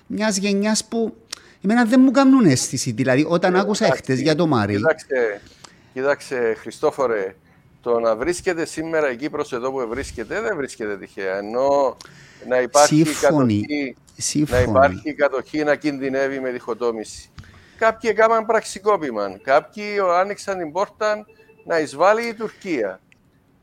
μιας 0.07 0.37
γενιάς 0.37 0.85
που 0.85 1.16
εμένα 1.64 1.85
δεν 1.85 2.01
μου 2.01 2.11
κάνουν 2.11 2.45
αίσθηση. 2.45 2.91
Δηλαδή, 2.93 3.26
όταν 3.28 3.55
ε, 3.55 3.61
άκουσα 3.61 3.87
εχθές 3.87 4.20
για 4.20 4.35
το 4.35 4.47
Μάρι. 4.47 4.74
Κοίταξε, 4.76 5.41
κοίταξε, 5.93 6.55
Χριστόφορε, 6.59 7.35
το 7.80 8.01
να 8.01 8.16
βρίσκεται 8.16 8.64
σήμερα 8.64 9.11
η 9.11 9.16
Κύπρος 9.16 9.53
εδώ 9.53 9.70
που 9.70 9.87
βρίσκεται 9.89 10.41
δεν 10.41 10.57
βρίσκεται 10.57 10.97
τυχαία. 10.97 11.37
Ενώ 11.37 11.97
να 12.49 12.61
υπάρχει, 12.61 13.05
κατοχή, 13.20 13.97
να 14.49 14.61
υπάρχει 14.61 15.14
κατοχή 15.14 15.64
να 15.64 15.74
κινδυνεύει 15.74 16.40
με 16.40 16.51
διχοτόμηση. 16.51 17.30
Κάποιοι 17.78 18.11
έκαναν 18.12 18.47
πραξικόπημα. 18.47 19.38
Κάποιοι 19.42 19.84
άνοιξαν 20.20 20.59
την 20.59 20.72
πόρτα 20.72 21.26
να 21.64 21.78
εισβάλλει 21.78 22.26
η 22.26 22.34
Τουρκία. 22.34 23.01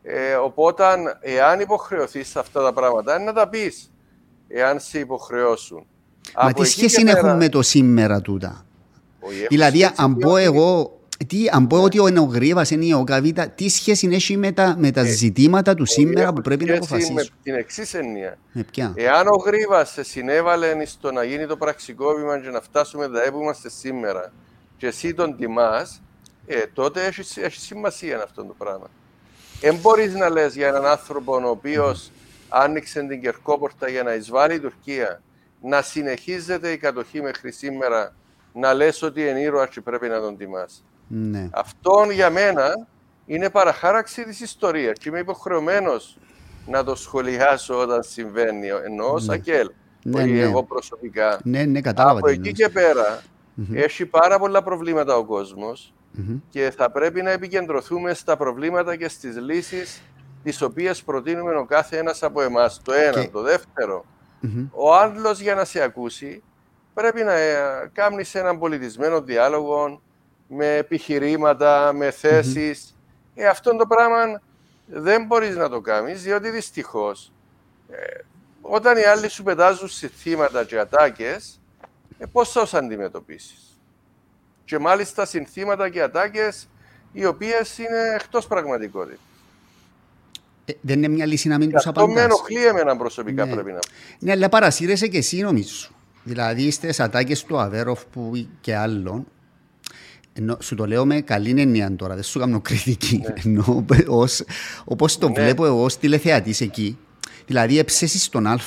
Ε, 0.03 0.34
οπότε, 0.34 0.84
εάν 1.21 1.59
υποχρεωθείς 1.59 2.27
σε 2.27 2.39
αυτά 2.39 2.63
τα 2.63 2.73
πράγματα, 2.73 3.15
είναι 3.15 3.23
να 3.23 3.34
τα 3.34 3.47
πεις. 3.47 3.91
Εάν 4.47 4.79
σε 4.79 4.99
υποχρεώσουν. 4.99 5.86
Μα 6.43 6.53
τι 6.53 6.65
σχέση 6.65 7.03
πέρα... 7.03 7.17
έχουν 7.17 7.38
με 7.38 7.49
το 7.49 7.61
σήμερα 7.61 8.21
τούτα; 8.21 8.65
Δηλαδή, 9.49 9.89
αν 9.95 10.17
πω 10.17 10.38
εγώ 10.38 11.00
τι, 11.28 11.47
αν 11.51 11.67
πω 11.67 11.82
ότι 11.82 11.99
ο 11.99 12.07
Ενογρήβας 12.07 12.72
είναι 12.72 12.95
ο 12.95 13.03
Καβίτα, 13.03 13.49
τι 13.49 13.69
σχέση 13.69 14.09
έχει 14.11 14.38
με 14.38 14.51
τα, 14.51 14.76
με 14.78 14.91
τα 14.91 15.01
ε, 15.01 15.05
ζητήματα 15.05 15.74
του 15.74 15.86
σήμερα 15.86 16.34
που 16.34 16.41
πρέπει 16.41 16.65
να 16.65 16.76
αποφασίσουν. 16.76 17.13
Με 17.13 17.26
την 17.43 17.53
εξής 17.53 17.93
έννοια. 17.93 18.38
Εάν 18.95 19.28
ο 19.28 19.36
Γρήβα 19.45 19.86
συνέβαλε 19.86 20.86
στο 20.86 21.11
να 21.11 21.24
γίνει 21.24 21.45
το 21.45 21.57
πραξικόπημα 21.57 22.39
και 22.39 22.49
να 22.49 22.61
φτάσουμε 22.61 23.05
εδώ 23.05 23.32
που 23.32 23.41
είμαστε 23.41 23.69
σήμερα 23.69 24.32
και 24.78 24.88
εσύ 24.88 25.13
τον 25.13 25.38
τιμάς, 25.38 26.01
ε, 26.45 26.61
τότε 26.74 27.05
έχει, 27.05 27.39
έχει 27.41 27.59
σημασία 27.59 28.22
αυτό 28.24 28.45
το 28.45 28.55
πράγμα. 28.57 28.89
Δεν 29.61 29.76
μπορείς 29.76 30.13
να 30.13 30.30
λες 30.30 30.55
για 30.55 30.67
έναν 30.67 30.86
άνθρωπο 30.86 31.36
ο 31.36 31.49
οποίος 31.49 32.11
άνοιξε 32.49 33.01
την 33.01 33.22
κερκόπορτα 33.22 33.89
για 33.89 34.03
να 34.03 34.13
εισβάλλει 34.13 34.53
η 34.53 34.59
Τουρκία, 34.59 35.22
να 35.61 35.82
συνεχίζεται 35.82 36.72
η 36.72 36.78
κατοχή 36.78 37.22
μέχρι 37.22 37.51
σήμερα, 37.51 38.15
να 38.53 38.74
λες 38.74 39.01
ότι 39.01 39.22
είναι 39.22 39.39
ήρωα 39.39 39.67
και 39.67 39.82
πρέπει 39.82 40.07
να 40.07 40.19
τον 40.19 40.38
τιμάς. 40.38 40.84
Ναι. 41.12 41.49
Αυτό 41.51 42.07
για 42.12 42.30
μένα 42.30 42.88
είναι 43.26 43.49
παραχάραξη 43.49 44.24
της 44.24 44.39
ιστορίας 44.39 44.97
και 44.97 45.09
είμαι 45.09 45.20
υποχρεωμένος 45.20 46.18
να 46.68 46.84
το 46.84 46.95
σχολιάσω 46.95 47.78
όταν 47.78 48.03
συμβαίνει, 48.03 48.68
εννοώ 48.86 49.14
ναι. 49.14 49.20
Σακέλ, 49.20 49.72
ναι, 50.03 50.24
ναι. 50.26 50.39
εγώ 50.39 50.64
προσωπικά. 50.64 51.39
Ναι, 51.43 51.64
ναι, 51.64 51.82
κατάλαβα. 51.82 52.18
Από 52.18 52.30
εκεί 52.30 52.51
και 52.51 52.70
πέρα 52.70 53.22
έχει 53.74 54.05
πάρα 54.05 54.39
πολλά 54.39 54.64
προβλήματα 54.64 55.16
ο 55.18 55.26
κόσμος 55.26 55.93
και 56.49 56.74
θα 56.78 56.91
πρέπει 56.91 57.22
να 57.22 57.30
επικεντρωθούμε 57.32 58.14
στα 58.14 58.38
προβλήματα 58.38 58.95
και 58.95 59.07
στις 59.07 59.38
λύσεις 59.38 60.01
τις 60.43 60.62
οποίες 60.62 61.03
προτείνουμε 61.03 61.55
ο 61.55 61.66
κάθε 61.66 61.97
ένας 61.97 62.24
από 62.24 62.41
εμάς. 62.41 62.82
Το 62.84 62.93
ένα. 62.93 63.30
Το 63.30 63.41
δευτερο 63.41 64.05
ο 64.72 64.95
άλλος 64.95 65.39
για 65.39 65.55
να 65.55 65.66
σε 65.66 65.82
ακούσει 65.82 66.43
πρέπει 66.93 67.24
να 67.24 67.34
ε, 67.34 67.89
κάνει 67.93 68.24
έναν 68.34 68.59
πολιτισμένο 68.59 69.22
διάλογο, 69.22 70.01
με 70.53 70.75
επιχειρήματα, 70.75 71.93
με 71.93 72.11
θέσεις. 72.11 72.83
Mm-hmm. 72.83 73.41
Ε, 73.41 73.47
αυτό 73.47 73.75
το 73.75 73.85
πράγμα 73.85 74.41
δεν 74.85 75.25
μπορείς 75.25 75.55
να 75.55 75.69
το 75.69 75.81
κάνεις, 75.81 76.21
διότι 76.21 76.49
δυστυχώς 76.49 77.31
ε, 77.89 77.95
όταν 78.61 78.97
οι 78.97 79.03
άλλοι 79.03 79.29
σου 79.29 79.43
πετάζουν 79.43 79.89
συνθήματα 79.89 80.63
και 80.63 80.79
ατάκες, 80.79 81.59
ε, 82.17 82.25
πώς 82.25 82.51
θα 82.51 82.61
τους 82.61 82.73
αντιμετωπίσεις; 82.73 83.79
Και 84.65 84.79
μάλιστα 84.79 85.25
συνθήματα 85.25 85.89
και 85.89 86.01
ατάκες 86.01 86.67
οι 87.11 87.25
οποίες 87.25 87.77
είναι 87.77 88.15
εκτός 88.15 88.47
πραγματικότητας. 88.47 89.19
Ε, 90.65 90.73
δεν 90.81 90.97
είναι 90.97 91.07
μια 91.07 91.25
λύση 91.25 91.47
να 91.47 91.57
μην 91.57 91.71
τους 91.71 91.87
απαντάς. 91.87 92.03
Αυτό 92.03 92.19
με 92.19 92.21
ενοχλεί 92.21 92.65
εμένα 92.65 92.97
προσωπικά 92.97 93.45
ναι. 93.45 93.53
πρέπει 93.53 93.71
να 93.71 93.79
Ναι, 94.19 94.31
αλλά 94.31 94.49
παρασύρεσαι 94.49 95.07
και 95.07 95.17
εσύ 95.17 95.41
νομίζω. 95.41 95.89
Δηλαδή 96.23 96.71
στι 96.71 97.01
ατάκες 97.01 97.43
του 97.43 97.59
Αβέροφ 97.59 98.05
που 98.05 98.47
και 98.61 98.75
άλλων, 98.75 99.27
ενώ, 100.34 100.57
σου 100.61 100.75
το 100.75 100.86
λέω 100.86 101.05
με 101.05 101.21
καλή 101.21 101.61
έννοια 101.61 101.95
τώρα, 101.95 102.13
δεν 102.13 102.23
σου 102.23 102.39
κάνω 102.39 102.61
κριτική. 102.61 103.17
Ναι. 103.17 103.34
Ενώ, 103.45 103.86
όπως 104.86 105.17
το 105.17 105.27
ναι. 105.27 105.34
βλέπω 105.34 105.65
εγώ 105.65 105.84
ως 105.84 105.97
τηλεθεατής 105.97 106.61
εκεί, 106.61 106.97
δηλαδή 107.45 107.77
εψέσεις 107.77 108.23
στον 108.23 108.47
Α, 108.47 108.59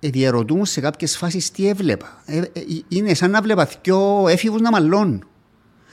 ε, 0.00 0.08
διαρωτούμουν 0.08 0.64
σε 0.64 0.80
κάποιες 0.80 1.16
φάσεις 1.16 1.50
τι 1.50 1.68
έβλεπα. 1.68 2.22
Ε, 2.24 2.38
ε, 2.38 2.44
είναι 2.88 3.14
σαν 3.14 3.30
να 3.30 3.42
βλέπα 3.42 3.68
δυο 3.82 4.28
έφηβους 4.28 4.60
να 4.60 4.70
μαλώνουν. 4.70 5.24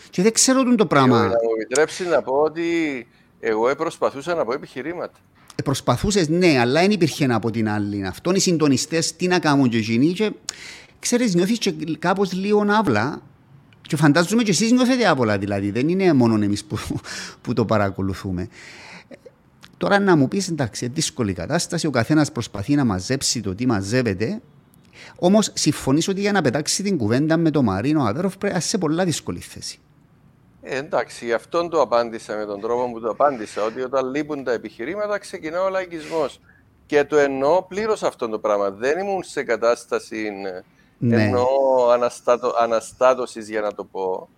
Και 0.10 0.22
δεν 0.22 0.34
ξέρω 0.34 0.76
το 0.76 0.86
πράγμα. 0.86 1.20
Να 1.20 1.28
μου 1.28 1.34
επιτρέψεις 1.62 2.08
να 2.08 2.22
πω 2.22 2.34
ότι 2.34 2.64
εγώ 3.39 3.76
προσπαθούσα 3.76 4.36
να 4.36 4.45
πω 4.45 4.53
επιχειρήματα. 4.53 5.20
Ε, 5.55 5.64
Προσπαθούσες, 5.64 6.30
ναι, 6.30 6.60
αλλά 6.60 6.82
δεν 6.82 6.91
υπήρχε 6.91 7.26
από 7.26 7.51
την 7.51 7.70
άλλη. 7.70 8.05
Αυτόν 8.05 8.36
οι 8.36 8.39
συντονιστές 8.39 9.16
τι 9.16 9.28
να 9.28 9.39
κάνουν 9.39 9.70
και 9.70 9.78
εκείνοι. 9.78 10.14
Και 10.14 10.32
ξέρεις, 10.99 11.36
νιώθεις 11.36 11.60
κάπως 11.99 12.34
λίγο 12.34 12.64
ναύλα. 12.64 13.22
Και 13.88 13.96
φαντάζομαι 13.96 14.44
και 14.44 14.52
εσείς 14.52 14.72
νιώθετε 14.72 15.08
άβολα 15.08 15.38
δηλαδή. 15.38 15.72
Δεν 15.72 15.90
είναι 15.90 16.14
μόνο 16.14 16.44
εμείς 16.44 16.66
που, 16.66 16.78
που 17.42 17.54
το 17.54 17.66
παρακολουθούμε. 17.66 18.48
Τώρα 19.78 20.00
να 20.00 20.16
μου 20.16 20.28
πεις 20.28 20.48
εντάξει, 20.48 20.88
δύσκολη 20.88 21.34
κατάσταση. 21.34 21.88
Ο 21.88 21.90
καθένας 21.90 22.32
προσπαθεί 22.32 22.76
να 22.76 22.86
μαζέψει 22.86 23.42
το 23.42 23.56
τι 23.56 23.66
μαζεύεται. 23.66 24.42
Όμως 25.20 25.52
συμφωνείς 25.54 26.08
ότι 26.08 26.22
για 26.22 26.32
να 26.32 26.42
πετάξει 26.42 26.84
την 26.84 26.98
κουβέντα 26.98 27.38
με 27.38 27.52
τον 27.52 27.64
Μαρίνο 27.64 28.04
Αβέροφ 28.04 28.38
πρέπει 28.38 28.54
να 28.54 28.60
είσαι 28.60 28.68
σε 28.68 28.78
πολλά 28.78 29.06
δύσκολη 29.06 29.40
θέση. 29.40 29.80
Ε, 30.62 30.78
εντάξει, 30.78 31.34
αυτόν 31.34 31.70
το 31.70 31.82
απάντησα 31.82 32.36
με 32.36 32.46
τον 32.46 32.62
τρόπο 32.62 32.92
που 32.92 33.00
το 33.00 33.10
απάντησα. 33.10 33.64
Ότι 33.64 33.82
όταν 33.82 34.10
λείπουν 34.10 34.44
τα 34.44 34.52
επιχειρήματα, 34.52 35.18
ξεκινά 35.18 35.64
ο 35.64 35.70
λαϊκισμός. 35.70 36.40
Και 36.86 37.04
το 37.04 37.18
εννοώ 37.18 37.64
πλήρως 37.64 38.04
αυτό 38.04 38.30
το 38.30 38.40
πράγμα. 38.40 38.72
Δεν 38.72 39.00
ήμουν 39.00 39.24
σε 39.24 39.44
κατάσταση 39.44 40.32
ναι. 40.98 41.24
εννοώ 41.24 41.89
αναστάτω, 41.91 42.54
αναστάτωσης 42.60 43.50
για 43.50 43.62
να 43.62 43.74
το 43.74 43.84
πω. 43.84 44.30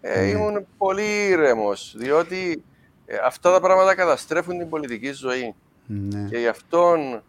Ε, 0.00 0.20
ναι. 0.20 0.26
Ήμουν 0.26 0.66
πολύ 0.76 1.26
ήρεμος, 1.28 1.94
διότι 1.96 2.62
ε, 3.06 3.16
αυτά 3.24 3.52
τα 3.52 3.60
πράγματα 3.60 3.94
καταστρέφουν 3.94 4.58
την 4.58 4.68
πολιτική 4.68 5.12
ζωή. 5.12 5.54
Ναι. 5.86 6.28
Και 6.30 6.38
γι' 6.38 6.46
αυτόν 6.46 7.22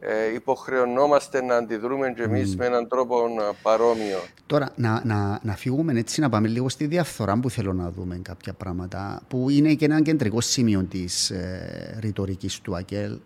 ε, 0.00 0.34
υποχρεωνόμαστε 0.34 1.42
να 1.42 1.56
αντιδρούμε 1.56 2.12
και 2.12 2.22
εμείς 2.22 2.52
mm. 2.52 2.56
με 2.56 2.66
έναν 2.66 2.88
τρόπο 2.88 3.16
ε, 3.16 3.56
παρόμοιο. 3.62 4.18
Τώρα, 4.46 4.72
να, 4.76 5.02
να, 5.04 5.40
να 5.42 5.56
φύγουμε 5.56 5.98
έτσι, 5.98 6.20
να 6.20 6.28
πάμε 6.28 6.48
λίγο 6.48 6.68
στη 6.68 6.86
διαφθορά 6.86 7.40
που 7.40 7.50
θέλω 7.50 7.72
να 7.72 7.90
δούμε 7.90 8.20
κάποια 8.22 8.52
πράγματα, 8.52 9.22
που 9.28 9.50
είναι 9.50 9.74
και 9.74 9.84
ένα 9.84 10.02
κεντρικό 10.02 10.40
σημείο 10.40 10.84
της 10.84 11.30
ε, 11.30 11.98
ρητορικής 12.00 12.60
του 12.60 12.76
ΑΚΕΛ 12.76 13.18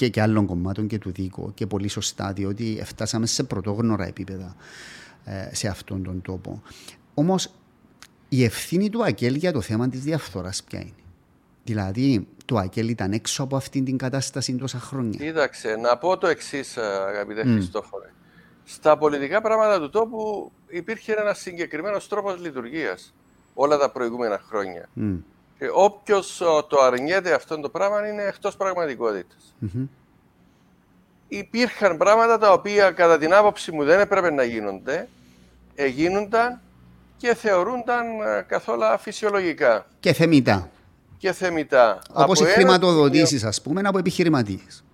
και, 0.00 0.08
και 0.08 0.22
άλλων 0.22 0.46
κομμάτων 0.46 0.86
και 0.86 0.98
του 0.98 1.12
ΔΙΚΟ 1.12 1.50
και 1.54 1.66
πολύ 1.66 1.88
σωστά, 1.88 2.32
διότι 2.32 2.82
φτάσαμε 2.84 3.26
σε 3.26 3.42
πρωτόγνωρα 3.42 4.06
επίπεδα 4.06 4.56
ε, 5.24 5.54
σε 5.54 5.68
αυτόν 5.68 6.02
τον 6.02 6.22
τόπο. 6.22 6.62
Όμως, 7.14 7.50
η 8.28 8.44
ευθύνη 8.44 8.90
του 8.90 9.04
ΑΚΕΛ 9.04 9.34
για 9.34 9.52
το 9.52 9.60
θέμα 9.60 9.88
της 9.88 10.00
διαφθοράς 10.00 10.62
ποια 10.62 10.80
είναι; 10.80 10.92
Δηλαδή, 11.64 12.28
το 12.44 12.56
ΑΚΕΛ 12.56 12.88
ήταν 12.88 13.12
έξω 13.12 13.42
από 13.42 13.56
αυτήν 13.56 13.84
την 13.84 13.96
κατάσταση 13.96 14.54
τόσα 14.54 14.78
χρόνια. 14.78 15.18
Κοίταξε, 15.24 15.76
να 15.76 15.96
πω 15.96 16.18
το 16.18 16.26
εξής, 16.26 16.76
αγαπητέ 17.08 17.42
mm. 17.42 17.46
Χριστόφορε. 17.46 18.12
Στα 18.64 18.98
πολιτικά 18.98 19.40
πράγματα 19.40 19.80
του 19.80 19.90
τόπου 19.90 20.52
υπήρχε 20.68 21.12
ένας 21.12 21.38
συγκεκριμένος 21.38 22.08
τρόπος 22.08 22.40
λειτουργίας 22.40 23.14
όλα 23.54 23.78
τα 23.78 23.90
προηγούμενα 23.90 24.40
χρόνια. 24.48 24.88
Mm. 24.96 25.18
Και 25.60 25.66
όποιος 25.72 26.42
το 26.68 26.80
αρνιέται 26.80 27.34
αυτό 27.34 27.60
το 27.60 27.68
πράγμα 27.68 28.08
είναι 28.08 28.22
εκτός 28.22 28.56
πραγματικότητας. 28.56 29.54
Mm-hmm. 29.62 29.88
Υπήρχαν 31.28 31.96
πράγματα 31.96 32.38
τα 32.38 32.52
οποία 32.52 32.90
κατά 32.90 33.18
την 33.18 33.34
άποψη 33.34 33.72
μου 33.72 33.84
δεν 33.84 34.00
έπρεπε 34.00 34.30
να 34.30 34.42
γίνονται, 34.42 35.08
γίνονταν 35.94 36.60
και 37.16 37.34
θεωρούνταν 37.34 38.06
ε, 38.20 38.44
καθόλου 38.46 38.82
φυσιολογικά. 38.98 39.86
Και 40.00 40.12
θεμητά 40.12 40.70
και 41.20 41.32
θεμητά. 41.32 41.98
Όπω 42.12 42.32
οι 42.32 42.44
χρηματοδοτήσει, 42.44 43.46
ας 43.46 43.62
πούμε, 43.62 43.80
από 43.84 43.98
επιχειρηματίες. 43.98 44.84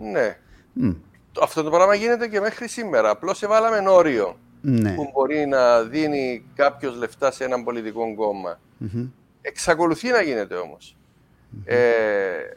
Ναι. 0.00 0.36
Mm. 0.82 0.96
Αυτό 1.42 1.62
το 1.62 1.70
πράγμα 1.70 1.94
γίνεται 1.94 2.28
και 2.28 2.40
μέχρι 2.40 2.68
σήμερα. 2.68 3.10
Απλώς 3.10 3.42
εβάλαμε 3.42 3.88
όριο 3.88 4.38
ναι. 4.60 4.94
που 4.94 5.10
μπορεί 5.12 5.46
να 5.46 5.82
δίνει 5.82 6.44
κάποιος 6.54 6.96
λεφτά 6.96 7.30
σε 7.30 7.44
έναν 7.44 7.64
πολιτικό 7.64 8.14
κόμμα. 8.14 8.60
Mm-hmm. 8.84 9.08
Εξακολουθεί 9.46 10.10
να 10.10 10.22
γίνεται 10.22 10.54
όμως. 10.54 10.96
Mm-hmm. 10.96 11.62
Ε, 11.64 11.78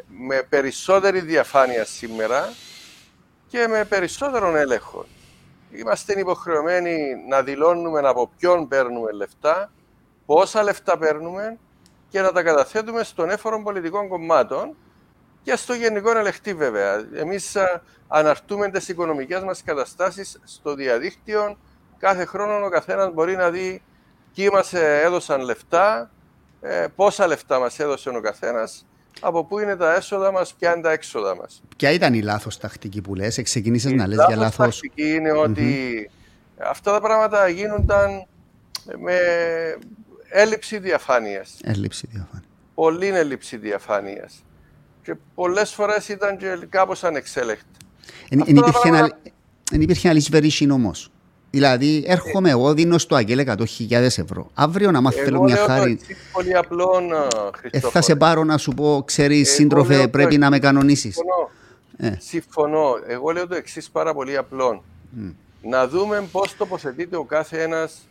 με 0.07 0.43
περισσότερη 0.49 1.19
διαφάνεια 1.19 1.85
σήμερα 1.85 2.53
και 3.47 3.67
με 3.67 3.85
περισσότερον 3.85 4.55
έλεγχο. 4.55 5.05
Είμαστε 5.71 6.19
υποχρεωμένοι 6.19 6.97
να 7.29 7.43
δηλώνουμε 7.43 7.99
από 7.99 8.31
ποιον 8.38 8.67
παίρνουμε 8.67 9.11
λεφτά, 9.11 9.71
πόσα 10.25 10.63
λεφτά 10.63 10.97
παίρνουμε 10.97 11.57
και 12.09 12.21
να 12.21 12.31
τα 12.31 12.43
καταθέτουμε 12.43 13.03
στον 13.03 13.29
έφορο 13.29 13.61
πολιτικών 13.63 14.07
κομμάτων 14.07 14.75
και 15.43 15.55
στο 15.55 15.73
γενικό 15.73 16.17
ελεκτή 16.17 16.53
βέβαια. 16.53 17.07
Εμείς 17.15 17.57
αναρτούμε 18.07 18.69
τις 18.69 18.88
οικονομικές 18.88 19.43
μας 19.43 19.63
καταστάσεις 19.63 20.39
στο 20.43 20.75
διαδίκτυο. 20.75 21.57
Κάθε 21.97 22.25
χρόνο 22.25 22.65
ο 22.65 22.69
καθένας 22.69 23.13
μπορεί 23.13 23.35
να 23.35 23.49
δει 23.49 23.81
ποιοι 24.35 24.49
μας 24.53 24.73
έδωσαν 24.73 25.41
λεφτά, 25.41 26.11
ε, 26.62 26.86
πόσα 26.95 27.28
λεφτά 27.28 27.60
μας 27.60 27.80
έδωσε 27.80 28.10
ο 28.10 28.22
καθένας, 28.22 28.86
από 29.20 29.45
πού 29.45 29.60
είναι 29.60 29.76
τα 29.76 29.95
έσοδα 29.95 30.32
μας, 30.32 30.53
ποια 30.53 30.74
είναι 30.74 30.82
τα 30.82 30.91
έξοδα 30.91 31.36
μας. 31.36 31.62
Ποια 31.78 31.91
ήταν 31.91 32.14
η 32.14 32.22
λάθος 32.22 32.58
τακτική 32.58 33.01
που 33.01 33.16
λες, 33.16 33.41
ξεκινήσεις 33.43 33.91
να 33.91 34.08
λες 34.08 34.26
για 34.28 34.36
λάθος. 34.36 34.78
Η 34.78 34.82
τακτική 34.82 35.14
είναι 35.14 35.32
ότι 35.32 36.10
αυτά 36.58 36.91
τα 36.91 37.01
πράγματα 37.01 37.47
γίνονταν 37.47 38.26
με 38.99 39.18
έλλειψη 40.30 40.78
διαφάνειας. 40.78 41.58
Έλλειψη 41.64 42.08
διαφάνεια. 42.12 42.43
Πολύ 42.76 43.08
έλλειψη 43.08 43.58
διαφάνειας. 43.58 44.43
Και 45.03 45.16
πολλές 45.36 45.74
φορές 45.74 46.08
ήταν 46.08 46.38
και 46.38 46.66
κάπως 46.70 47.03
ανεξέλεκτη. 47.03 47.66
Δεν 49.72 49.82
υπήρχε 49.82 50.08
ένα 50.08 50.14
λησβερίσιν 50.14 50.72
όμω. 50.72 50.91
Δηλαδή, 51.58 52.03
έρχομαι 52.08 52.49
εγώ, 52.49 52.74
δίνω 52.74 52.97
στο 52.97 53.16
Αγγέλ 53.16 53.43
100.000 53.47 53.91
ευρώ. 53.91 54.49
Αύριο 54.53 54.91
να 54.91 55.01
μάθω 55.01 55.24
θέλω 55.24 55.41
μια 55.41 55.55
χάρη. 55.55 55.99
πολύ 56.32 56.55
απλό, 56.55 57.01
ε, 57.72 57.80
θα 57.80 58.01
σε 58.01 58.16
πάρω 58.16 58.43
να 58.43 58.58
σου 58.58 58.72
πω, 58.72 59.03
ξέρεις, 59.05 59.51
σύντροφε, 59.51 60.08
πρέπει 60.08 60.38
να 60.38 60.49
με 60.49 60.60
κανονίσεις. 60.60 61.16
Συμφωνώ. 61.16 61.49
Ε. 61.97 62.18
Συμφωνώ. 62.20 62.99
Εγώ 63.08 63.32
λέω 63.32 63.47
το 63.47 63.55
εξής 63.55 63.89
πάρα 63.89 64.14
πολύ 64.14 64.38
απλό. 64.38 64.84
Mm. 65.18 65.34
Να 65.62 65.88
δούμε 65.88 66.28
πώς 66.32 66.55
τοποθετείται 66.58 67.16
ο 67.16 67.24
κάθε 67.24 67.62
ένας 67.62 68.08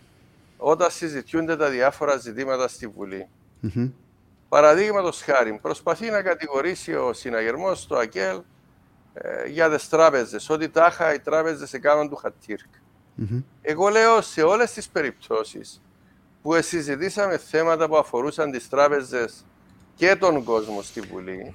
όταν 0.56 0.90
συζητιούνται 0.90 1.56
τα 1.56 1.68
διάφορα 1.68 2.16
ζητήματα 2.16 2.68
στη 2.68 2.86
Βουλή. 2.86 3.26
Mm-hmm. 3.62 3.90
Παραδείγματος 4.48 5.22
χάρη, 5.22 5.58
προσπαθεί 5.62 6.10
να 6.10 6.22
κατηγορήσει 6.22 6.94
ο 6.94 7.12
συναγερμός 7.12 7.80
στο 7.80 7.96
ΑΚΕΛ 7.96 8.40
ε, 9.14 9.48
για 9.48 9.70
τις 9.70 9.88
τράπεζες, 9.88 10.50
ότι 10.50 10.68
τάχα 10.68 11.14
οι 11.14 11.18
τράπεζες 11.18 11.72
έκαναν 11.72 12.08
του 12.08 12.16
χατήρκ. 12.16 12.84
Mm-hmm. 13.18 13.42
Εγώ 13.62 13.88
λέω 13.88 14.20
σε 14.20 14.42
όλες 14.42 14.72
τις 14.72 14.88
περιπτώσεις 14.88 15.82
που 16.42 16.62
συζητήσαμε 16.62 17.38
θέματα 17.38 17.88
που 17.88 17.96
αφορούσαν 17.96 18.50
τις 18.50 18.68
τράπεζες 18.68 19.44
και 19.94 20.16
τον 20.16 20.44
κόσμο 20.44 20.82
στη 20.82 21.00
Βουλή, 21.00 21.54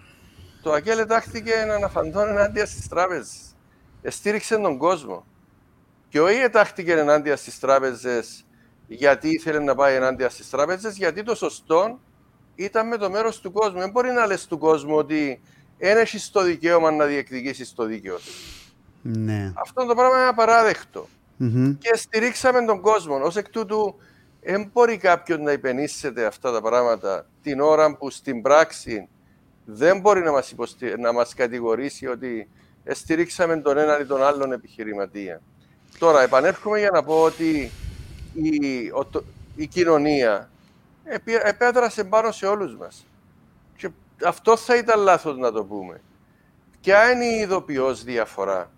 το 0.62 0.72
ΑΚΕΛ 0.72 1.00
ετάχθηκε 1.00 1.64
να 1.68 1.74
αναφαντών 1.74 2.28
ενάντια 2.28 2.66
στις 2.66 2.88
τράπεζες. 2.88 3.56
Εστήριξε 4.02 4.58
τον 4.58 4.78
κόσμο. 4.78 5.26
Και 6.10 6.22
όχι 6.22 6.40
ετάχθηκε 6.40 6.92
ενάντια 6.92 7.36
στις 7.36 7.60
τράπεζες 7.60 8.46
γιατί 8.88 9.30
ήθελε 9.30 9.60
να 9.60 9.76
πάει 9.76 9.96
ενάντια 9.96 10.30
στις 10.30 10.50
τράπεζες, 10.50 10.98
γιατί 10.98 11.24
το 11.24 11.36
σωστό 11.36 12.00
ήταν 12.56 12.88
με 12.88 12.98
το 12.98 13.10
μέρος 13.10 13.40
του 13.40 13.52
κόσμου. 13.52 13.80
Δεν 13.80 13.90
μπορεί 13.90 14.12
να 14.12 14.26
λες 14.26 14.48
του 14.48 14.58
κόσμου 14.58 14.96
ότι 14.96 15.42
δεν 15.78 15.98
έχεις 15.98 16.30
το 16.30 16.44
δικαίωμα 16.44 16.92
να 16.92 17.06
διεκδικήσεις 17.06 17.74
το 17.74 17.84
δίκαιο 17.84 18.16
του. 18.16 18.32
Ναι. 19.02 19.54
Αυτό 19.56 19.86
το 19.86 19.96
πράγμα 19.96 20.18
είναι 20.18 20.28
απαράδεκτο. 20.28 21.08
Mm-hmm. 21.42 21.76
Και 21.80 21.96
στηρίξαμε 21.96 22.66
τον 22.66 22.82
κόσμο. 22.82 23.16
Ω 23.16 23.32
εκ 23.36 23.50
τούτου, 23.50 23.96
δεν 24.42 24.70
μπορεί 24.74 24.98
κάποιος 24.98 25.40
να 25.40 25.52
υπενήσεται 25.52 26.26
αυτά 26.26 26.52
τα 26.52 26.62
πράγματα 26.62 27.26
την 27.42 27.60
ώρα 27.60 27.96
που 27.96 28.10
στην 28.10 28.42
πράξη 28.42 29.08
δεν 29.66 30.00
μπορεί 30.00 30.22
να 30.22 30.32
μας, 30.32 30.52
υποστη... 30.52 30.94
να 30.98 31.14
μας 31.14 31.34
κατηγορήσει 31.34 32.08
ότι 32.08 32.50
στηρίξαμε 32.88 33.58
τον 33.58 33.78
έναν 33.78 34.02
ή 34.02 34.06
τον 34.06 34.24
άλλον 34.24 34.52
επιχειρηματία. 34.52 35.42
Τώρα, 36.00 36.22
επανέρχομαι 36.22 36.80
για 36.80 36.90
να 36.94 37.04
πω 37.04 37.22
ότι 37.22 37.72
η, 38.34 38.88
ο, 38.90 39.24
η 39.56 39.68
κοινωνία 39.68 40.50
επέδρασε 41.44 42.04
πάνω 42.04 42.32
σε 42.32 42.46
όλους 42.46 42.76
μας. 42.76 43.06
Και 43.78 43.90
αυτό 44.26 44.58
θα 44.58 44.76
ήταν 44.76 45.00
λάθος 45.00 45.38
να 45.38 45.52
το 45.52 45.64
πούμε. 45.64 46.02
Ποια 46.82 47.12
είναι 47.12 47.26
η 47.26 47.40
ειδοποιώς 47.40 48.04
διαφορά; 48.04 48.72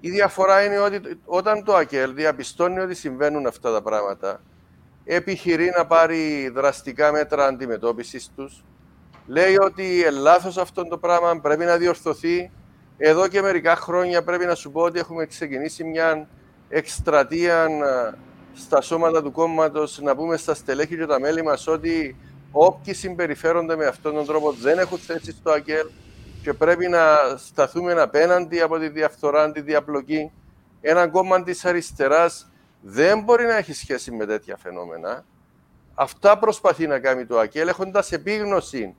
Η 0.00 0.10
διαφορά 0.10 0.64
είναι 0.64 0.78
ότι 0.78 1.00
όταν 1.24 1.64
το 1.64 1.74
ΑΚΕΛ 1.74 2.14
διαπιστώνει 2.14 2.78
ότι 2.78 2.94
συμβαίνουν 2.94 3.46
αυτά 3.46 3.72
τα 3.72 3.82
πράγματα, 3.82 4.40
επιχειρεί 5.04 5.72
να 5.76 5.86
πάρει 5.86 6.48
δραστικά 6.54 7.12
μέτρα 7.12 7.46
αντιμετώπισης 7.46 8.30
τους, 8.36 8.64
λέει 9.26 9.56
ότι 9.60 10.04
λάθος 10.12 10.56
αυτό 10.56 10.88
το 10.88 10.98
πράγμα 10.98 11.40
πρέπει 11.40 11.64
να 11.64 11.76
διορθωθεί. 11.76 12.50
Εδώ 12.96 13.28
και 13.28 13.40
μερικά 13.40 13.76
χρόνια 13.76 14.22
πρέπει 14.22 14.44
να 14.44 14.54
σου 14.54 14.70
πω 14.70 14.80
ότι 14.80 14.98
έχουμε 14.98 15.26
ξεκινήσει 15.26 15.84
μια 15.84 16.28
εκστρατεία 16.68 17.66
στα 18.54 18.80
σώματα 18.80 19.22
του 19.22 19.32
κόμματος 19.32 19.98
να 20.02 20.16
πούμε 20.16 20.36
στα 20.36 20.54
στελέχη 20.54 20.96
και 20.96 21.06
τα 21.06 21.20
μέλη 21.20 21.42
μας 21.42 21.66
ότι 21.66 22.16
όποιοι 22.50 22.94
συμπεριφέρονται 22.94 23.76
με 23.76 23.86
αυτόν 23.86 24.14
τον 24.14 24.26
τρόπο 24.26 24.52
δεν 24.52 24.78
έχουν 24.78 24.98
θέση 24.98 25.32
στο 25.32 25.50
ΑΚΕΛ 25.50 25.86
και 26.42 26.52
πρέπει 26.52 26.88
να 26.88 27.06
σταθούμε 27.36 27.92
απέναντι 27.92 28.60
από 28.60 28.78
τη 28.78 28.88
διαφθορά, 28.88 29.52
τη 29.52 29.60
διαπλοκή. 29.60 30.30
Ένα 30.80 31.08
κόμμα 31.08 31.42
της 31.42 31.64
αριστεράς 31.64 32.50
δεν 32.80 33.20
μπορεί 33.20 33.44
να 33.44 33.56
έχει 33.56 33.72
σχέση 33.72 34.10
με 34.10 34.26
τέτοια 34.26 34.56
φαινόμενα. 34.56 35.24
Αυτά 35.94 36.38
προσπαθεί 36.38 36.86
να 36.86 36.98
κάνει 36.98 37.26
το 37.26 37.38
ΑΚΕΛ, 37.38 37.68
έχοντας 37.68 38.12
επίγνωση 38.12 38.94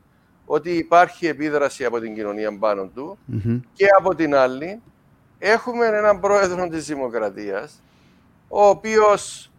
ότι 0.46 0.72
υπάρχει 0.72 1.28
επίδραση 1.28 1.86
από 1.86 2.00
την 2.00 2.16
κοινωνία 2.16 2.58
πάνω 2.58 2.86
του 2.86 3.18
και 3.74 3.86
από 3.98 4.16
την 4.16 4.36
άλλη 4.36 4.82
έχουμε 5.40 5.86
έναν 5.86 6.20
πρόεδρο 6.20 6.68
της 6.68 6.86
Δημοκρατίας 6.86 7.82
ο 8.50 8.66
οποίος, 8.68 9.52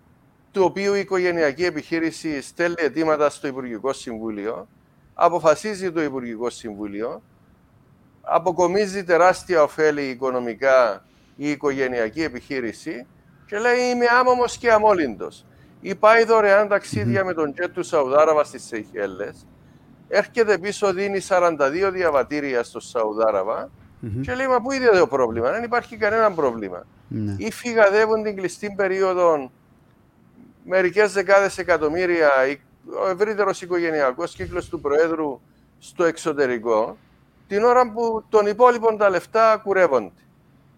του 0.53 0.65
οποίου 0.65 0.95
η 0.95 1.01
οικογενειακή 1.01 1.65
επιχείρηση 1.65 2.43
στέλνει 2.43 2.77
αιτήματα 2.79 3.31
στο 3.31 3.47
Υπουργικό 3.47 3.93
Συμβούλιο, 3.93 4.69
αποφασίζει 5.15 5.93
το 5.93 6.03
Υπουργικό 6.03 6.51
Συμβούλιο, 6.51 7.23
αποκομίζει 8.21 9.05
τεράστια 9.05 9.63
ωφέλη 9.63 10.03
οικονομικά 10.03 11.05
η 11.37 11.51
οικογενειακή 11.51 12.23
επιχείρηση 12.23 13.07
και 13.47 13.59
λέει 13.59 13.81
είμαι 13.81 14.07
άμομος 14.21 14.57
και 14.57 14.73
αμόλυντος. 14.73 15.45
Ή 15.81 15.95
πάει 15.95 16.25
δωρεάν 16.25 16.69
με 17.25 17.35
τον 17.35 17.53
τζετ 17.53 17.73
του 17.73 17.83
Σαουδάραβα 17.83 18.45
στις 18.45 18.63
Σεϊχέλες, 18.63 19.47
έρχεται 20.09 20.59
πίσω, 20.59 20.93
δίνει 20.93 21.21
42 21.29 21.91
διαβατήρια 21.93 22.63
στο 22.63 22.81
Σαουδάραβα 22.81 23.71
και 24.21 24.35
λέει 24.35 24.47
μα 24.47 24.61
πού 24.61 24.73
είναι 24.73 24.87
το 24.87 25.07
πρόβλημα, 25.07 25.51
δεν 25.51 25.63
υπάρχει 25.63 25.97
κανένα 25.97 26.33
πρόβλημα. 26.33 26.87
Ναι. 27.09 27.35
Ή 27.39 27.53
φυγαδεύουν 27.53 28.23
την 28.23 28.37
κλειστή 28.37 28.73
περίοδο 28.77 29.51
μερικές 30.65 31.13
δεκάδες 31.13 31.59
εκατομμύρια 31.59 32.29
ο 33.05 33.09
ευρύτερος 33.09 33.63
οικογενειακός 33.63 34.35
κύκλος 34.35 34.69
του 34.69 34.81
Προέδρου 34.81 35.41
στο 35.79 36.05
εξωτερικό, 36.05 36.97
την 37.51 37.65
ώρα 37.65 37.93
που 37.93 38.25
των 38.29 38.47
υπόλοιπων 38.47 38.97
τα 38.97 39.11
λεφτά 39.11 39.61
κουρεύονται. 39.65 40.11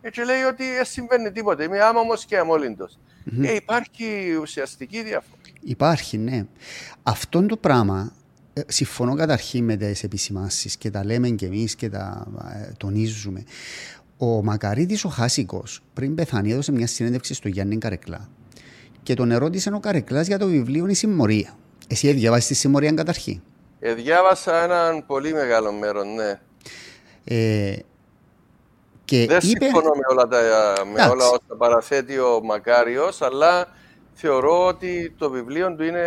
Έτσι 0.01 0.25
λέει 0.25 0.43
ότι 0.43 0.65
δεν 0.65 0.85
συμβαίνει 0.85 1.33
τίποτα. 1.33 1.65
Είμαι 1.65 1.81
άμαμο 1.81 2.13
και 2.27 2.39
αμόλυντος. 2.39 2.99
Mm-hmm. 2.99 3.45
Ε, 3.45 3.55
υπάρχει 3.55 4.37
ουσιαστική 4.41 5.03
διαφορά. 5.03 5.41
Υπάρχει, 5.61 6.19
ναι. 6.19 6.47
Αυτό 7.03 7.47
το 7.47 7.57
πράγμα 7.57 8.13
ε, 8.53 8.61
συμφωνώ 8.67 9.15
καταρχήν 9.15 9.65
με 9.65 9.77
τις 9.77 10.03
επισημάσεις 10.03 10.77
και 10.77 10.91
τα 10.91 11.05
λέμε 11.05 11.29
και 11.29 11.47
εμείς 11.47 11.75
και 11.75 11.89
τα 11.89 12.27
ε, 12.55 12.73
τονίζουμε. 12.77 13.45
Ο 14.17 14.43
Μακαρίτης 14.43 15.05
ο 15.05 15.09
Χάσικος 15.09 15.83
πριν 15.95 16.15
πεθάνει 16.15 16.53
έδωσε 16.53 16.73
μια 16.73 16.87
συνέντευξη 16.87 17.35
στο 17.35 17.49
Γιάννη 17.49 17.79
Καρεκλά 17.79 18.29
και 19.03 19.15
τον 19.15 19.31
ερώτησε 19.31 19.71
ο 19.75 19.81
Καρεκλάς 19.81 20.27
για 20.27 20.39
το 20.39 20.47
βιβλίο 20.47 20.87
Η 20.87 20.95
Συμμορία. 20.95 21.57
Εσύ 21.89 22.13
διαβάσει 22.13 22.49
τη 22.49 22.55
Συμμορία 22.55 22.93
καταρχήν; 22.93 23.41
Ε, 23.81 23.95
διάβασα 23.95 24.63
έναν 24.63 25.07
πολύ 25.07 25.33
μεγάλο 25.33 25.73
μέρος, 25.73 26.05
ναι. 26.17 26.41
Ε, 27.25 27.77
και 29.05 29.27
Δεν 29.27 29.39
είπε... 29.43 29.65
συμφωνώ 29.65 29.95
με 29.95 30.03
όλα, 30.11 30.29
τα, 30.29 30.39
με 30.93 31.03
όλα 31.03 31.27
όσα 31.27 31.57
παραθέτει 31.59 32.19
ο 32.19 32.41
Μακάριος, 32.43 33.23
αλλά 33.23 33.69
θεωρώ 34.15 34.67
ότι 34.67 35.15
το 35.19 35.31
βιβλίο 35.31 35.75
του 35.75 35.83
είναι 35.83 36.07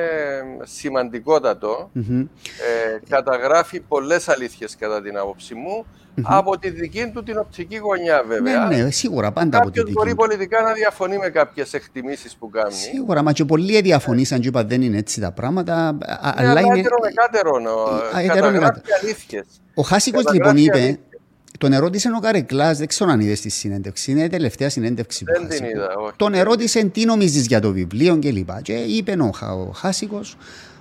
Ε, 2.03 2.99
καταγράφει 3.09 3.79
πολλές 3.79 4.29
αλήθειες 4.29 4.75
κατά 4.75 5.01
την 5.01 5.17
άποψή 5.17 5.53
μου, 5.55 5.85
από 6.23 6.59
τη 6.59 6.69
δική 6.69 7.11
του 7.13 7.23
την 7.23 7.37
οπτική 7.37 7.77
γωνιά 7.77 8.23
βέβαια. 8.27 8.65
Ναι, 8.65 8.83
ναι, 8.83 8.91
σίγουρα 8.91 9.31
πάντα 9.31 9.57
από 9.57 9.71
τη 9.71 9.79
δική 9.79 9.91
μπορεί 9.91 10.15
πολιτικά 10.15 10.61
να 10.61 10.73
διαφωνεί 10.73 11.17
με 11.17 11.29
κάποιες 11.29 11.73
εκτιμήσεις 11.73 12.35
που 12.35 12.49
κάνει. 12.49 12.73
Σίγουρα, 12.73 13.23
μα 13.23 13.31
και 13.31 13.45
πολλοί 13.45 13.81
διαφωνήσαν 13.81 14.39
και 14.39 14.47
είπα 14.47 14.63
δεν 14.63 14.81
είναι 14.81 14.97
έτσι 14.97 15.19
τα 15.21 15.31
πράγματα. 15.31 15.91
Ναι, 15.91 15.97
αλλά 16.21 16.59
είναι... 16.59 16.75
με 16.75 17.11
κάτερο, 17.13 17.59
καταγράφει 18.27 18.81
αλήθειες. 19.01 19.45
Ο 19.73 19.81
Χάσικος 19.81 20.23
λοιπόν 20.33 20.57
είπε, 20.57 20.99
τον 21.57 21.73
ερώτησε 21.73 22.09
ο 22.15 22.19
Καρεκλά, 22.19 22.73
δεν 22.73 22.87
ξέρω 22.87 23.11
αν 23.11 23.19
είδες 23.19 23.41
τη 23.41 23.49
συνέντευξη. 23.49 24.11
Είναι 24.11 24.23
η 24.23 24.27
τελευταία 24.27 24.69
συνέντευξη 24.69 25.23
που 25.23 25.31
Δεν 25.39 25.49
την 25.49 25.65
είδα, 25.65 25.95
όχι. 25.97 26.13
Τον 26.15 26.33
ερώτησε 26.33 26.83
τι 26.83 27.05
νομίζεις 27.05 27.45
για 27.45 27.59
το 27.59 27.71
βιβλίο 27.71 28.19
κλπ. 28.19 28.49
Και, 28.61 28.61
και 28.61 28.73
είπε 28.73 29.15
ο, 29.19 29.31
ο 29.41 29.71
Χάσικος 29.71 30.37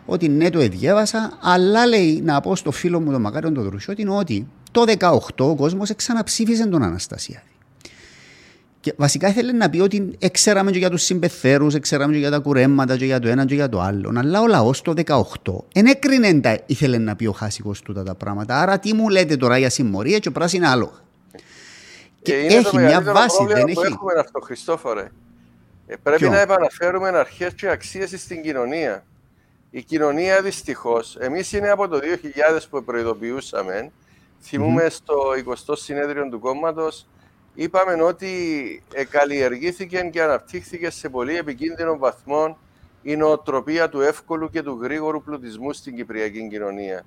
ότι 0.06 0.28
ναι, 0.28 0.50
το 0.50 0.58
διέβασα, 0.58 1.38
αλλά 1.40 1.86
λέει 1.86 2.20
να 2.24 2.40
πω 2.40 2.56
στο 2.56 2.70
φίλο 2.70 3.00
μου 3.00 3.10
τον 3.10 3.20
Μακάριον 3.20 3.54
τον 3.54 3.64
Δρουσιώτη 3.64 4.06
ότι 4.08 4.46
το 4.70 4.84
18 4.98 5.18
ο 5.36 5.54
κόσμος 5.54 5.92
ξαναψήφισε 5.96 6.66
τον 6.66 6.82
Αναστασιάδη. 6.82 7.53
Και 8.84 8.94
βασικά 8.96 9.28
ήθελε 9.28 9.52
να 9.52 9.70
πει 9.70 9.80
ότι 9.80 10.18
ξέραμε 10.32 10.70
και 10.70 10.78
για 10.78 10.90
τους 10.90 11.02
συμπεθέρους, 11.02 11.78
ξέραμε 11.78 12.12
και 12.12 12.18
για 12.18 12.30
τα 12.30 12.38
κουρέματα, 12.38 12.96
και 12.96 13.04
για 13.04 13.18
το 13.18 13.28
ένα 13.28 13.44
και 13.44 13.54
για 13.54 13.68
το 13.68 13.80
άλλο. 13.80 14.12
Αλλά 14.16 14.40
ο 14.40 14.46
λαός 14.46 14.82
το 14.82 14.92
18 15.06 15.24
δεν 15.72 15.86
έκρινε 15.86 16.40
τα 16.40 16.58
ήθελε 16.66 16.98
να 16.98 17.16
πει 17.16 17.26
ο 17.26 17.32
Χάσικος 17.32 17.82
τούτα 17.82 18.02
τα 18.02 18.14
πράγματα. 18.14 18.60
Άρα 18.60 18.78
τι 18.78 18.94
μου 18.94 19.08
λέτε 19.08 19.36
τώρα 19.36 19.58
για 19.58 19.70
συμμορία 19.70 20.18
και 20.18 20.28
ο 20.28 20.32
πράσινα 20.32 20.70
άλλο. 20.70 20.92
Και, 22.22 22.46
και 22.46 22.54
έχει 22.54 22.78
μια 22.78 23.02
βάση, 23.02 23.44
δεν 23.46 23.68
έχει. 23.68 23.80
Έχουμε 23.86 24.12
αυτό, 24.18 24.40
Χριστόφορε. 24.40 25.10
Ε, 25.86 25.94
πρέπει 26.02 26.20
Ποιο; 26.20 26.30
να 26.30 26.40
επαναφέρουμε 26.40 27.08
αρχές 27.08 27.54
και 27.54 27.68
αξίες 27.68 28.20
στην 28.20 28.42
κοινωνία. 28.42 29.04
Η 29.70 29.82
κοινωνία 29.82 30.42
δυστυχώς, 30.42 31.16
εμείς 31.20 31.52
είναι 31.52 31.70
από 31.70 31.88
το 31.88 31.98
2000 31.98 32.60
που 32.70 32.84
προειδοποιούσαμε. 32.84 33.90
Θυμούμε 34.40 34.86
mm-hmm. 34.86 34.90
στο 34.90 35.14
20ο 35.66 35.74
συνέδριο 35.76 36.28
του 36.28 36.38
κόμματος 36.38 37.06
είπαμε 37.54 38.02
ότι 38.02 38.30
καλλιεργήθηκε 39.10 40.08
και 40.12 40.22
αναπτύχθηκε 40.22 40.90
σε 40.90 41.08
πολύ 41.08 41.36
επικίνδυνο 41.36 41.98
βαθμό 41.98 42.58
η 43.02 43.16
νοοτροπία 43.16 43.88
του 43.88 44.00
εύκολου 44.00 44.50
και 44.50 44.62
του 44.62 44.78
γρήγορου 44.82 45.22
πλουτισμού 45.22 45.72
στην 45.72 45.96
Κυπριακή 45.96 46.48
κοινωνία. 46.48 47.04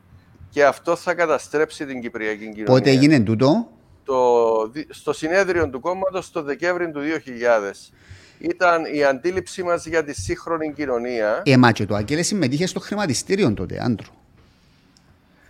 Και 0.49 0.65
αυτό 0.65 0.95
θα 0.95 1.13
καταστρέψει 1.13 1.85
την 1.85 2.01
Κυπριακή 2.01 2.39
κοινωνία. 2.39 2.65
Πότε 2.65 2.89
έγινε 2.89 3.19
τούτο; 3.19 3.67
Το, 4.03 4.71
στο 4.89 5.13
συνέδριο 5.13 5.69
του 5.69 5.79
κόμματος 5.79 6.31
το 6.31 6.41
Δεκέμβριο 6.43 6.91
του 6.91 6.99
2000. 6.99 7.93
Ήταν 8.39 8.85
η 8.93 9.03
αντίληψη 9.03 9.63
μας 9.63 9.85
για 9.85 10.03
τη 10.03 10.13
σύγχρονη 10.13 10.73
κοινωνία. 10.73 11.41
Ε, 11.45 11.57
μα 11.57 11.71
και 11.71 11.85
το 11.85 11.95
Αγγέλε 11.95 12.21
συμμετείχε 12.21 12.65
στο 12.65 12.79
χρηματιστήριο 12.79 13.53
τότε, 13.53 13.79
άντρο. 13.83 14.16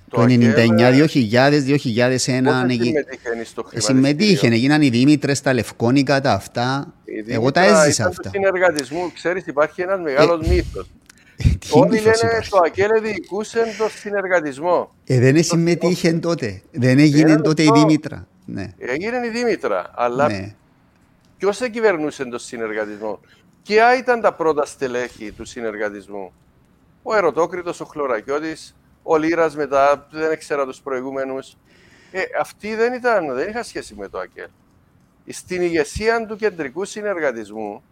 Το 0.09 0.21
99, 0.21 1.07
2000, 1.07 1.63
2001. 1.65 2.67
Συμμετείχε, 3.75 4.47
έγιναν 4.47 4.81
οι 4.81 4.89
Δήμητρες, 4.89 5.41
τα 5.41 5.53
Λευκόνικα, 5.53 6.21
τα 6.21 6.31
αυτά. 6.31 6.93
Εγώ 7.27 7.51
τα 7.51 7.61
έζησα 7.61 8.05
αυτά. 8.05 8.29
Του 8.29 8.29
συνεργατισμού, 8.33 9.11
ξέρεις, 9.13 9.45
υπάρχει 9.45 9.81
ένας 9.81 9.99
μεγάλος 9.99 10.45
ε, 10.45 10.49
μύθο. 10.49 10.85
Όλοι 11.71 11.99
λένε 11.99 12.41
το 12.49 12.57
ΑΚΕΛΕ 12.65 12.99
διοικούσε 12.99 13.59
το 13.77 13.89
συνεργατισμό. 13.89 14.91
Ε, 15.05 15.19
δεν 15.19 15.43
συμμετείχε 15.43 16.13
τότε. 16.13 16.61
Δεν 16.71 16.99
έγινε 16.99 17.41
τότε 17.41 17.63
η 17.63 17.69
Δήμητρα. 17.73 18.27
Ναι. 18.45 18.73
Έγινε 18.77 19.25
η 19.25 19.29
Δήμητρα, 19.29 19.91
αλλά 19.95 20.27
ναι. 20.27 20.55
ποιος 21.37 21.59
κυβερνούσε 21.71 22.25
το 22.25 22.37
συνεργατισμό; 22.37 23.19
Ποια 23.63 23.97
ήταν 23.97 24.21
τα 24.21 24.33
πρώτα 24.33 24.65
στελέχη 24.65 25.31
του 25.31 25.45
συνεργατισμού. 25.45 26.33
Ο 27.03 27.15
Ερωτόκριτος, 27.15 27.81
ο 27.81 27.85
Χλωρακιώτης, 27.85 28.75
ο 29.07 29.17
Λίρας 29.17 29.55
μετά, 29.55 30.07
δεν 30.11 30.31
ήξερα 30.31 30.65
τους 30.65 30.81
προηγούμενους. 30.81 31.57
Ε, 32.11 32.21
αυτοί 32.39 32.75
δεν, 32.75 32.93
ήταν, 32.93 33.33
δεν 33.33 33.49
είχαν 33.49 33.63
σχέση 33.63 33.95
με 33.95 34.07
το 34.07 34.19
ΑΚΕΛ. 34.19 34.47
Στην 35.27 35.61
ηγεσία 35.61 36.25
του 36.25 36.35
κεντρικού 36.35 36.85
συνεργατισμού, 36.85 37.83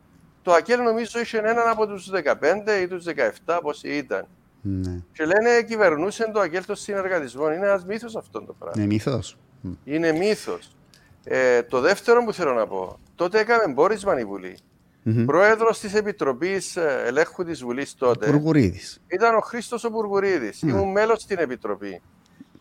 το 0.42 0.52
ΑΚΕΛ 0.52 0.82
νομίζω 0.82 1.20
είχε 1.20 1.38
έναν 1.38 1.68
από 1.68 1.88
τους 1.88 2.10
15 2.12 2.82
ή 2.82 2.88
τους 2.88 3.06
17, 3.46 3.60
πώ 3.62 3.72
ήταν. 3.84 4.28
Ναι. 4.62 5.02
Και 5.12 5.26
λένε 5.26 5.62
κυβερνούσε 5.62 6.32
το 6.34 6.40
ΑΚΕΛ 6.40 6.66
των 6.66 6.76
συνεργατισμών. 6.76 7.54
Είναι 7.54 7.66
ένας 7.66 7.86
μύθος 7.86 8.16
αυτό 8.16 8.42
το 8.42 8.56
πράγμα. 8.60 8.82
Είναι 8.82 8.94
μύθος. 8.94 9.38
Είναι 9.84 10.12
μύθος. 10.12 10.76
Ε, 11.24 11.64
το 11.64 11.80
δεύτερο 11.80 12.24
που 12.24 12.34
θέλω 12.34 12.54
να 12.54 12.68
πω, 12.68 13.00
τότε 13.16 13.40
έκαμε 13.40 13.74
μπόρισμα 13.74 14.20
η 14.20 14.26
Βουλή. 14.26 14.58
Mm-hmm. 15.06 15.24
Πρόεδρος 15.26 15.80
της 15.80 15.94
Επιτροπής 15.94 16.76
ε, 16.76 17.04
Ελέγχου 17.06 17.44
της 17.44 17.64
Βουλής 17.64 17.96
τότε 17.96 18.42
ήταν 19.08 19.36
ο 19.36 19.40
Χρήστος 19.40 19.84
ο 19.84 19.90
Μπουργουρίδη. 19.90 20.52
Mm. 20.62 20.68
Ήμουν 20.68 20.92
μέλος 20.92 21.22
στην 21.22 21.38
Επιτροπή. 21.40 22.02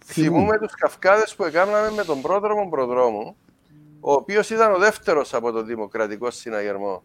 Θυμούμε 0.05 0.59
τους 0.59 0.75
καυκάδες 0.75 1.35
που 1.35 1.45
έκαναμε 1.45 1.91
με 1.91 2.05
τον 2.05 2.21
πρόδρομο 2.21 2.69
προδρόμου, 2.69 3.37
ο 4.01 4.13
οποίος 4.13 4.51
ήταν 4.51 4.73
ο 4.73 4.79
δεύτερος 4.79 5.35
από 5.35 5.53
τον 5.53 5.67
Δημοκρατικό 5.67 6.31
Συναγερμό. 6.31 7.03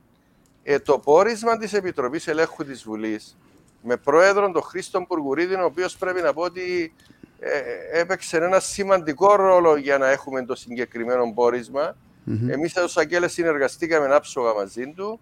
Ε, 0.64 0.80
το 0.80 1.00
πόρισμα 1.00 1.58
της 1.58 1.74
Επιτροπής 1.74 2.28
Ελέγχου 2.28 2.66
της 2.66 2.84
Βουλής 2.84 3.38
με 3.82 3.98
πρόεδρο 3.98 4.52
τον 4.52 4.62
Χρήστο 4.62 5.06
Μπουργουρίδη, 5.08 5.56
ο 5.56 5.66
οποίος 5.66 5.98
πρέπει 5.98 6.22
να 6.22 6.34
πω 6.34 6.42
ότι 6.42 6.94
ε, 7.40 8.00
έπαιξε 8.00 8.38
ένα 8.38 8.60
σημαντικό 8.60 9.36
ρόλο 9.36 9.76
για 9.76 9.98
να 9.98 10.08
έχουμε 10.08 10.46
το 10.46 10.56
συγκεκριμένο 10.56 11.34
πόρισμα. 11.34 11.96
Mm-hmm. 12.30 12.50
Εμείς 12.50 12.76
ω 12.76 12.88
Αγγέλε 12.96 13.28
συνεργαστήκαμε 13.28 14.16
άψογα 14.16 14.54
μαζί 14.54 14.94
του 14.96 15.20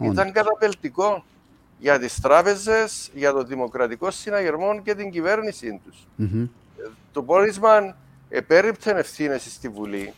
ήταν 0.00 0.32
καταπελτικό 0.32 1.24
για 1.78 1.98
τις 1.98 2.20
τράπεζες, 2.20 3.10
για 3.14 3.32
το 3.32 3.42
δημοκρατικό 3.44 4.10
συναγερμό 4.10 4.82
και 4.82 4.94
την 4.94 5.10
κυβέρνησή 5.10 5.80
τους. 5.84 6.06
Το 7.12 7.22
πόρισμα 7.22 7.96
επέριπτε 8.28 8.90
ευθύνες 8.90 9.42
στη 9.42 9.68
Βουλή 9.68 10.12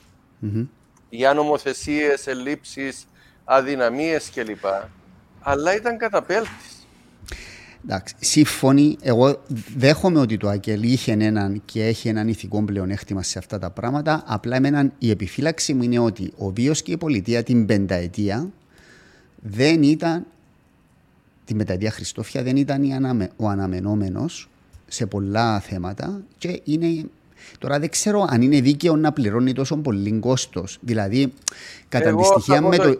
για 1.09 1.34
νομοθεσίες, 1.34 2.26
ελλείψεις, 2.26 3.07
αδυναμίες 3.45 4.30
κλπ. 4.30 4.64
Αλλά 5.40 5.74
ήταν 5.74 5.99
καταπέλτης. 5.99 6.86
Εντάξει, 7.85 8.14
σύμφωνοι, 8.18 8.97
εγώ 9.01 9.43
δέχομαι 9.76 10.18
ότι 10.18 10.37
το 10.37 10.49
ΑΚΕΛ 10.49 10.83
είχε 10.83 11.12
έναν 11.12 11.62
και 11.64 11.87
έχει 11.87 12.09
έναν 12.09 12.28
ηθικό 12.28 12.62
πλεονέκτημα 12.62 13.22
σε 13.22 13.39
αυτά 13.39 13.59
τα 13.59 13.70
πράγματα. 13.70 14.22
Απλά 14.26 14.57
εμένα 14.57 14.93
η 14.99 15.11
επιφύλαξη 15.11 15.74
μου 15.74 15.83
είναι 15.83 15.99
ότι 15.99 16.33
ο 16.37 16.51
βίος 16.51 16.83
και 16.83 16.93
η 16.93 16.97
πολιτεία 16.97 17.43
την 17.43 17.66
πενταετία 17.66 18.51
δεν 19.43 19.83
ήταν. 19.83 20.26
Την 21.45 21.57
πενταετία 21.57 21.91
Χριστόφια 21.91 22.43
δεν 22.43 22.57
ήταν 22.57 22.83
ο 23.37 23.49
αναμενόμενος 23.49 24.49
σε 24.87 25.07
πολλά 25.07 25.61
θέματα 25.61 26.22
και 26.39 26.61
είναι 26.64 27.05
Τώρα 27.59 27.78
δεν 27.78 27.90
ξέρω 27.90 28.26
αν 28.28 28.43
είναι 28.43 28.61
δίκαιο 28.61 28.97
να 28.97 29.12
πληρώνει 29.12 29.53
τόσο 29.53 29.76
πολύ 29.76 30.18
κόστος. 30.18 30.78
Δηλαδή, 30.80 31.32
κατά 31.88 32.09
Εγώ 32.09 32.20
τη 32.20 32.26
στοιχεία 32.26 32.61
με 32.62 32.76
το. 32.76 32.99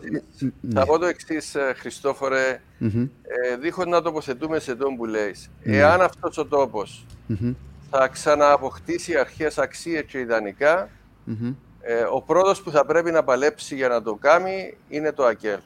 Ναι. 0.61 0.81
Θα 0.81 0.87
πω 0.87 0.99
το 0.99 1.07
εξής, 1.07 1.55
ε, 1.55 1.75
Χριστόφορε, 1.77 2.61
mm-hmm. 2.81 3.09
ε, 3.23 3.57
δίχως 3.57 3.87
να 3.87 4.03
τοποθετούμε 4.03 4.59
σε 4.59 4.75
τον 4.75 4.97
που 4.97 5.05
λέει. 5.05 5.35
Ναι. 5.63 5.77
Εάν 5.77 6.01
αυτός 6.01 6.39
ο 6.39 6.47
τοπο 6.47 6.83
mm-hmm. 7.29 7.55
θα 7.91 8.09
ξανααποκτήσει 8.09 9.17
αρχές 9.17 9.59
αξίες 9.59 10.05
και 10.07 10.19
ιδανικά, 10.19 10.89
mm-hmm. 11.29 11.55
ε, 11.81 12.03
ο 12.13 12.23
πρώτος 12.23 12.63
που 12.63 12.71
θα 12.71 12.87
πρέπει 12.87 13.11
να 13.11 13.25
παλέψει 13.25 13.75
για 13.75 13.89
να 13.89 14.03
το 14.03 14.15
κάνει 14.15 14.77
είναι 14.89 15.13
το 15.13 15.25
ΑΚΕΛ. 15.25 15.59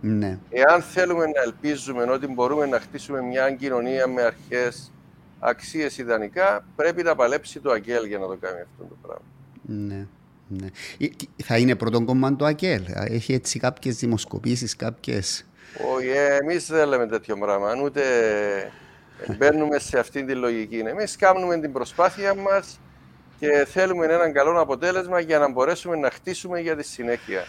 Ναι. 0.00 0.38
Εάν 0.50 0.82
θέλουμε 0.82 1.24
να 1.24 1.42
ελπίζουμε 1.44 2.02
ότι 2.02 2.26
μπορούμε 2.26 2.66
να 2.66 2.80
χτίσουμε 2.80 3.22
μια 3.22 3.50
κοινωνία 3.50 4.06
με 4.06 4.22
αρχές 4.22 4.92
αξίες 5.38 5.98
ιδανικά, 5.98 6.64
πρέπει 6.76 7.02
να 7.02 7.14
παλέψει 7.14 7.60
το 7.60 7.70
ΑΚΕΛ 7.70 8.04
για 8.04 8.18
να 8.18 8.26
το 8.26 8.36
κάνει 8.40 8.60
αυτό 8.60 8.84
το 8.88 8.96
πράγμα. 9.02 9.24
Ναι. 9.62 10.06
Ναι. 10.48 10.68
Θα 11.44 11.58
είναι 11.58 11.74
πρώτον 11.74 12.04
κομμάτι 12.04 12.36
το 12.36 12.44
ΑΚΕΛ. 12.44 12.84
Έχει 12.94 13.32
έτσι 13.32 13.58
κάποιες 13.58 13.96
δημοσκοπήσεις, 13.96 14.76
κάποιες... 14.76 15.46
Όχι, 15.96 16.08
ε, 16.08 16.36
εμείς 16.36 16.66
δεν 16.66 16.88
λέμε 16.88 17.06
τέτοιο 17.06 17.36
πράγμα. 17.36 17.74
Ούτε 17.82 18.02
μπαίνουμε 19.38 19.78
σε 19.78 19.98
αυτή 19.98 20.24
τη 20.24 20.34
λογική. 20.34 20.78
Εμείς 20.78 21.16
κάνουμε 21.16 21.60
την 21.60 21.72
προσπάθεια 21.72 22.34
μας 22.34 22.80
και 23.38 23.66
θέλουμε 23.70 24.06
έναν 24.06 24.32
καλό 24.32 24.60
αποτέλεσμα 24.60 25.20
για 25.20 25.38
να 25.38 25.50
μπορέσουμε 25.50 25.96
να 25.96 26.10
χτίσουμε 26.10 26.60
για 26.60 26.76
τη 26.76 26.82
συνέχεια. 26.82 27.44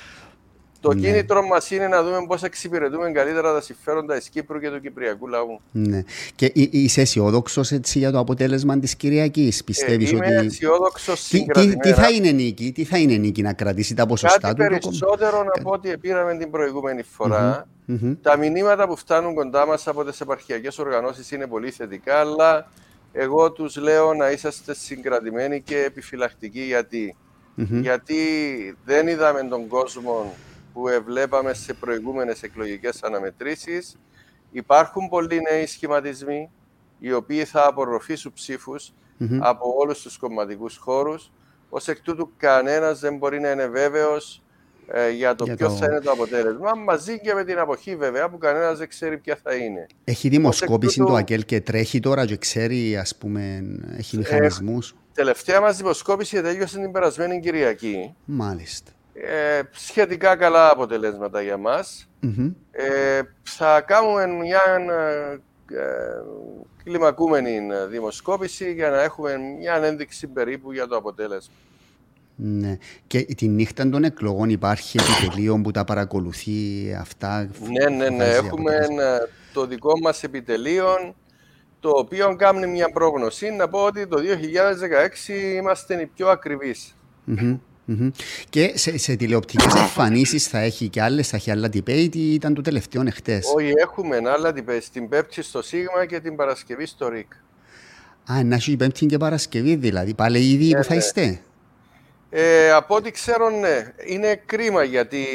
Το 0.82 0.94
ναι. 0.94 1.02
κίνητρο 1.02 1.46
μας 1.46 1.72
είναι 1.72 1.88
να 1.88 2.04
δούμε 2.04 2.26
πώς 2.28 2.44
εξυπηρετούμε 2.44 3.12
καλύτερα 3.12 3.54
τα 3.54 3.62
συμφέροντα 3.62 4.18
της 4.18 4.30
Κύπρου 4.30 4.60
και 4.60 4.70
του 4.70 4.82
Κυπριακού 4.82 5.28
λαού. 5.28 5.62
Ναι. 5.72 6.04
Και 6.36 6.52
είσαι 6.54 7.02
αισιόδοξος 7.02 7.72
για 7.72 8.12
το 8.12 8.20
αποτέλεσμα 8.20 8.80
της 8.80 8.96
Κυριακής, 8.96 9.64
πιστεύεις 9.64 10.12
ε, 10.12 10.16
ότι. 10.16 10.28
Είμαι 10.28 10.40
αισιόδοξος 10.40 11.28
τι, 11.28 11.46
τι, 11.46 11.78
τι, 11.78 11.94
θα 11.94 12.10
είναι 12.10 12.32
νίκη, 12.32 12.72
τι 12.72 12.84
θα 12.84 12.98
είναι 12.98 13.16
νίκη 13.16 13.42
να 13.42 13.54
κρατήσει 13.54 13.94
τα 13.94 14.06
ποσοστά 14.06 14.40
Κάτι 14.40 14.64
του. 14.64 14.68
Περισσότερο 14.68 15.44
να 15.44 15.64
πω 15.64 15.72
ότι 15.72 15.98
πήραμε 15.98 16.38
την 16.38 16.50
προηγούμενη 16.50 17.04
φορά. 17.04 17.66
Mm-hmm. 17.66 17.94
Mm-hmm. 17.94 18.18
Τα 18.22 18.38
μηνύματα 18.38 18.88
που 18.88 18.96
φτάνουν 18.96 19.34
κοντά 19.34 19.66
μας 19.66 19.88
από 19.88 20.04
τις 20.04 20.22
επαρχιακές 20.22 20.80
οργανώσεις 20.80 21.32
είναι 21.32 21.48
πολύ 21.48 21.72
θετικά, 21.72 22.16
αλλά 22.16 22.68
εγώ 23.12 23.52
τους 23.52 23.76
λέω 23.76 24.14
να 24.14 24.32
είσαστε 24.32 24.76
συγκρατημένοι 24.76 25.62
και 25.62 25.78
επιφυλακτικοί 25.78 26.62
γιατί. 26.62 27.16
Mm-hmm. 27.58 27.82
Γιατί 27.82 28.16
δεν 28.86 29.08
είδαμε 29.08 29.48
τον 29.50 29.68
κόσμο 29.68 30.34
που 30.80 31.04
βλέπαμε 31.06 31.54
σε 31.54 31.74
προηγούμενες 31.74 32.44
εκλογικές 32.44 33.04
αναμετρήσεις. 33.04 33.98
Υπάρχουν 34.52 35.10
πολλοί 35.10 35.42
νέοι 35.52 35.66
σχηματισμοί, 35.66 36.50
οι 37.00 37.14
οποίοι 37.14 37.46
θα 37.46 37.68
απορροφήσουν 37.68 38.34
από 39.40 39.74
όλους 39.78 40.02
τους 40.02 40.18
κομματικούς 40.18 40.78
χώρους. 40.78 41.32
Ως 41.70 41.88
εκ 41.88 42.02
τούτου 42.02 42.32
κανένας 42.38 43.00
δεν 43.00 43.18
μπορεί 43.18 43.40
να 43.40 43.52
είναι 43.52 43.68
βέβαιος 43.68 44.44
ε, 44.88 45.10
για 45.10 45.36
το 45.36 45.46
ποιος 45.46 45.78
θα 45.78 45.86
είναι 45.86 46.00
το 46.00 46.12
αποτέλεσμα, 46.12 46.76
μαζί 46.76 47.20
και 47.20 47.34
με 47.34 47.44
την 47.44 47.60
αποχή 47.60 47.96
βέβαια 47.96 48.30
που 48.30 48.38
κανένας 48.38 48.78
δεν 48.78 48.88
ξέρει 48.88 49.18
ποια 49.18 49.40
θα 49.44 49.56
είναι. 49.56 49.88
Έχει 50.04 50.30
δημοσκόπηση 50.30 50.98
τούτου... 51.00 51.12
το 51.12 51.18
ΑΚΕΛ 51.18 51.46
και 51.46 51.62
τρέχει 51.62 52.00
τώρα 52.00 52.26
και 52.26 52.38
ξέρει, 52.38 52.98
ας 52.98 53.16
πούμε, 53.16 53.64
έχει 53.98 54.18
μηχανισμούς. 54.18 54.90
Ε, 54.90 54.94
τελευταία 55.14 55.62
μας 55.62 55.78
δημοσκόπηση 55.78 56.42
τελείωσε 56.42 56.80
την 56.80 56.92
περασμένη 56.92 57.40
Κυριακή. 57.40 58.16
Μάλιστα 58.26 58.92
ε, 59.22 59.62
σχετικά 59.72 60.36
καλά 60.36 60.72
αποτελέσματα 60.72 61.42
για 61.42 61.58
μας. 61.58 62.10
Ε, 62.72 63.22
θα 63.44 63.82
κάνουμε 63.82 64.28
μια 64.28 64.62
ε, 65.72 65.84
κλιμακούμενη 66.84 67.60
δημοσκόπηση 67.90 68.74
για 68.74 68.90
να 68.90 69.02
έχουμε 69.02 69.38
μια 69.60 69.76
ένδειξη 69.76 70.28
περίπου 70.28 70.72
για 70.72 70.88
το 70.88 70.96
αποτέλεσμα. 70.96 71.54
Ναι. 72.36 72.78
Και 73.08 73.22
τη 73.22 73.48
νύχτα 73.48 73.90
των 73.90 74.04
εκλογών 74.04 74.50
υπάρχει 74.50 74.98
επιτελείο 75.00 75.62
που 75.64 75.72
τα 75.72 75.84
παρακολουθεί 75.84 76.54
αυτά. 77.00 77.50
Ναι, 77.72 77.90
ναι, 77.90 78.10
ναι. 78.10 78.26
Έχουμε 78.26 78.88
το 79.54 79.66
δικό 79.66 80.00
μας 80.02 80.24
επιτελείο 80.24 81.16
το 81.80 81.90
οποίο 81.90 82.36
κάνει 82.36 82.68
μια 82.68 82.90
πρόγνωση 82.90 83.50
να 83.50 83.68
πω 83.68 83.80
ότι 83.80 84.08
το 84.08 84.18
2016 85.28 85.30
είμαστε 85.56 86.02
οι 86.02 86.06
πιο 86.06 86.28
ακριβείς. 86.28 86.96
Mm-hmm. 87.28 87.60
Και 88.50 88.72
σε, 88.76 88.98
σε 88.98 89.16
τηλεοπτικές 89.16 89.74
εμφανίσεις 89.74 90.48
θα 90.48 90.60
έχει 90.60 90.90
και 90.90 91.02
άλλες, 91.02 91.28
θα 91.28 91.36
έχει 91.36 91.52
άλλα 91.52 91.68
debate 91.68 92.16
ή 92.16 92.34
ήταν 92.34 92.54
το 92.54 92.62
τελευταίο 92.62 93.04
εχθές; 93.06 93.52
Όχι, 93.56 93.72
έχουμε 93.76 94.16
άλλα 94.16 94.54
debate. 94.56 94.84
Την 94.94 95.10
Πέμπτη 95.10 95.42
στο 95.42 95.62
Σίγμα 95.62 96.06
και 96.06 96.20
την 96.20 96.36
Παρασκευή 96.36 96.86
στο 96.86 97.10
ΡΙΚ. 97.10 97.32
Α, 98.32 98.44
να 98.44 98.56
έχει 98.56 98.78
Πέμπτη 98.78 99.06
και 99.06 99.18
Παρασκευή 99.18 99.76
δηλαδή. 99.76 100.14
Πάλι 100.14 100.40
ήδη 100.40 100.66
ναι, 100.66 100.78
που 100.78 100.84
θα 100.84 100.94
ναι. 100.94 101.00
είστε; 101.00 101.42
Ε, 102.30 102.72
από 102.72 102.96
ό,τι 102.96 103.12
ξέρω, 103.12 103.50
ναι. 103.50 103.94
Είναι 104.06 104.42
κρίμα 104.46 104.84
γιατί 104.84 105.26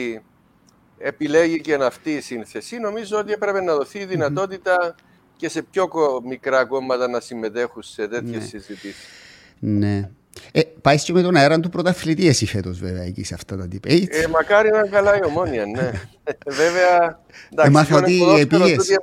επιλέγει 0.99 1.61
και 1.61 1.75
αυτή 1.75 2.11
η 2.11 2.21
σύνθεση. 2.21 2.79
Νομίζω 2.79 3.19
ότι 3.19 3.33
έπρεπε 3.33 3.61
να 3.61 3.75
δοθεί 3.75 3.99
η 3.99 4.05
δυνατότητα 4.05 4.95
mm-hmm. 4.95 5.03
και 5.37 5.49
σε 5.49 5.63
πιο 5.63 5.89
μικρά 6.25 6.65
κόμματα 6.65 7.09
να 7.09 7.21
συμμετέχουν 7.21 7.83
σε 7.83 8.09
τέτοιες 8.09 8.43
ναι. 8.43 8.47
συζητήσεις. 8.49 9.07
Ναι. 9.59 10.11
Ε, 10.53 10.61
πάει 10.81 11.01
και 11.01 11.13
με 11.13 11.23
τον 11.23 11.37
αέρα 11.37 11.61
του 11.61 11.69
πρωταθλητή 11.69 12.29
εσύ 12.29 12.47
φέτος 12.47 12.79
βέβαια 12.79 13.03
εκεί 13.03 13.25
σε 13.25 13.35
αυτά 13.35 13.57
τα 13.57 13.69
debate. 13.73 14.07
Ε, 14.09 14.27
μακάρι 14.27 14.71
να 14.71 14.79
είναι 14.79 14.89
καλά 14.89 15.17
η 15.17 15.21
ομόνια, 15.25 15.67
ναι. 15.67 15.91
βέβαια, 16.61 17.21
εντάξει, 17.53 17.71
έμαθα 17.71 17.97
ότι 17.97 18.23
επίεση. 18.39 18.99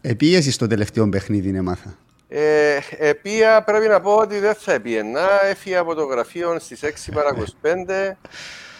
Επίεση 0.00 0.50
στο 0.50 0.66
τελευταίο 0.66 1.08
παιχνίδι, 1.08 1.48
είναι 1.48 1.60
μάθα. 1.60 1.98
Ε, 2.28 2.78
επία 2.98 3.62
πρέπει 3.62 3.88
να 3.88 4.00
πω 4.00 4.14
ότι 4.14 4.38
δεν 4.38 4.54
θα 4.54 4.72
επίαινα. 4.72 5.44
Έφυγε 5.44 5.76
από 5.76 5.94
το 5.94 6.04
γραφείο 6.04 6.58
στις 6.58 6.80
6 6.82 6.88
παρα 7.12 7.36
25. 7.62 8.16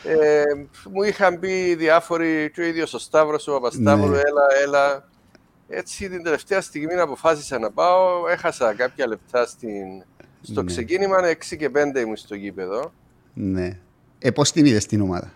Ε, 0.05 0.43
μου 0.93 1.03
είχαν 1.03 1.39
πει 1.39 1.75
διάφοροι, 1.75 2.51
και 2.55 2.61
ο 2.61 2.65
ίδιος 2.65 2.95
ο 2.95 2.99
Σταύρος, 2.99 3.49
ο 3.49 3.53
Παπασταύρου, 3.53 4.11
ναι. 4.11 4.17
έλα, 4.19 4.47
έλα. 4.63 5.09
Έτσι 5.69 6.09
την 6.09 6.23
τελευταία 6.23 6.61
στιγμή 6.61 6.95
αποφάσισα 6.95 7.59
να 7.59 7.71
πάω. 7.71 8.29
Έχασα 8.29 8.75
κάποια 8.75 9.07
λεπτά 9.07 9.47
στην, 9.47 10.05
στο 10.43 10.63
ναι. 10.63 10.67
ξεκίνημα 10.67 11.17
6 11.51 11.57
και 11.59 11.71
5 11.75 11.99
ήμουν 11.99 12.17
στο 12.17 12.35
γήπεδο. 12.35 12.93
Ναι. 13.35 13.79
Ε, 14.19 14.31
πώς 14.31 14.53
την 14.53 14.67
είδες 14.67 14.87
την 14.87 15.01
ομάδα; 15.01 15.33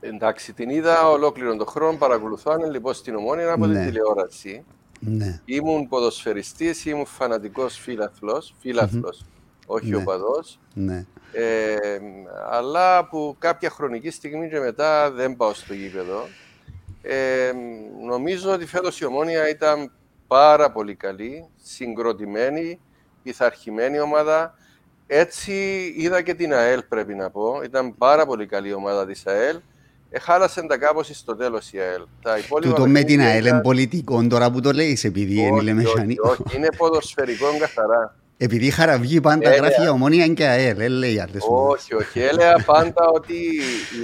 Εντάξει, 0.00 0.52
την 0.52 0.68
είδα 0.68 1.08
ολόκληρο 1.08 1.56
τον 1.56 1.66
χρόνο, 1.66 1.98
παρακολουθώ 1.98 2.56
λοιπόν 2.70 2.94
στην 2.94 3.14
ομόνια 3.14 3.52
από 3.52 3.66
ναι. 3.66 3.74
την 3.74 3.86
τηλεόραση. 3.86 4.64
Ναι. 5.00 5.40
Ήμουν 5.44 5.88
ποδοσφαιριστής, 5.88 6.84
ήμουν 6.84 7.06
φανατικός 7.06 7.78
φίλαθλος, 7.78 8.54
φίλαθλος, 8.60 9.20
mm-hmm. 9.22 9.66
όχι 9.66 9.90
ναι. 9.90 9.96
οπαδός. 9.96 10.58
Ναι. 10.74 11.06
Ε, 11.32 11.78
αλλά 12.50 13.08
που 13.08 13.36
κάποια 13.38 13.70
χρονική 13.70 14.10
στιγμή 14.10 14.48
και 14.48 14.58
μετά 14.58 15.10
δεν 15.10 15.36
πάω 15.36 15.54
στο 15.54 15.74
γήπεδο. 15.74 16.26
Ε, 17.02 17.52
νομίζω 18.06 18.52
ότι 18.52 18.66
φέτος 18.66 19.00
η 19.00 19.04
ομόνια 19.04 19.48
ήταν 19.48 19.92
πάρα 20.26 20.72
πολύ 20.72 20.94
καλή, 20.94 21.48
συγκροτημένη, 21.62 22.80
πειθαρχημένη 23.28 24.00
ομάδα. 24.00 24.54
Έτσι 25.06 25.52
είδα 25.96 26.22
και 26.22 26.34
την 26.34 26.54
ΑΕΛ 26.54 26.82
πρέπει 26.88 27.14
να 27.14 27.30
πω. 27.30 27.60
Ήταν 27.64 27.96
πάρα 27.98 28.26
πολύ 28.26 28.46
καλή 28.46 28.72
ομάδα 28.72 29.06
της 29.06 29.26
ΑΕΛ. 29.26 29.56
Εχάλασε 30.10 30.62
τα 30.62 30.78
κάπως 30.78 31.10
στο 31.12 31.36
τέλος 31.36 31.72
η 31.72 31.78
ΑΕΛ. 31.78 32.02
Τα 32.22 32.34
Τούτο 32.60 32.86
με 32.86 33.02
την 33.02 33.20
ΑΕΛ 33.20 33.46
είναι 33.46 33.60
πολιτικό 33.60 34.26
τώρα 34.26 34.50
που 34.50 34.60
το 34.60 34.72
λέεις, 34.72 35.04
επειδή 35.04 35.40
είναι 35.40 35.72
μηχανικό. 35.72 36.28
Όχι, 36.28 36.56
είναι 36.56 36.68
ποδοσφαιρικό 36.76 37.46
καθαρά. 37.58 38.16
Επειδή 38.36 38.70
χαραβγεί 38.70 39.20
πάντα 39.20 39.50
Έλεα. 39.50 39.68
γράφει 39.68 39.88
ομόνια 39.88 40.26
και 40.28 40.46
ΑΕΛ, 40.46 40.76
δεν 40.76 40.90
λέει 40.90 41.20
άλλες 41.20 41.44
Όχι, 41.48 41.94
όχι. 41.94 42.20
Έλεγα 42.20 42.62
πάντα 42.66 43.08
ότι 43.14 43.34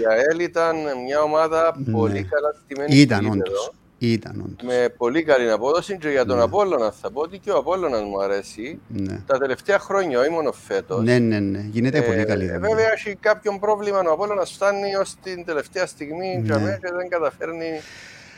η 0.00 0.06
ΑΕΛ 0.10 0.38
ήταν 0.38 0.76
μια 1.06 1.20
ομάδα 1.20 1.74
ναι. 1.76 1.92
πολύ 1.92 2.22
καλά 2.22 2.54
στημένη. 2.64 2.96
Ήταν 2.96 3.26
όντως. 3.26 3.72
Ήταν 4.12 4.40
όντως. 4.40 4.76
Με 4.76 4.88
πολύ 4.96 5.22
καλή 5.22 5.50
απόδοση 5.50 5.98
και 5.98 6.08
για 6.08 6.24
τον 6.24 6.36
ναι. 6.36 6.42
Απόλλωνας 6.42 6.96
θα 7.00 7.10
πω 7.10 7.20
ότι 7.20 7.38
και 7.38 7.50
ο 7.50 7.56
Απόλλωνας 7.56 8.02
μου 8.02 8.22
αρέσει. 8.22 8.80
Ναι. 8.88 9.22
Τα 9.26 9.38
τελευταία 9.38 9.78
χρόνια, 9.78 10.20
όχι 10.20 10.30
μόνο 10.30 10.52
φέτος. 10.52 11.02
Ναι, 11.02 11.18
ναι, 11.18 11.38
ναι. 11.38 11.66
Γίνεται 11.70 11.98
ε, 11.98 12.00
πολύ 12.00 12.24
καλή. 12.24 12.46
Ε, 12.46 12.58
βέβαια 12.58 12.92
έχει 12.92 13.14
κάποιον 13.20 13.58
πρόβλημα 13.58 13.98
ο 13.98 14.12
Απόλλωνας 14.12 14.52
φτάνει 14.52 14.94
ως 14.94 15.14
την 15.22 15.44
τελευταία 15.44 15.86
στιγμή 15.86 16.42
mm. 16.42 16.46
και 16.46 16.92
δεν 16.96 17.08
καταφέρνει 17.08 17.80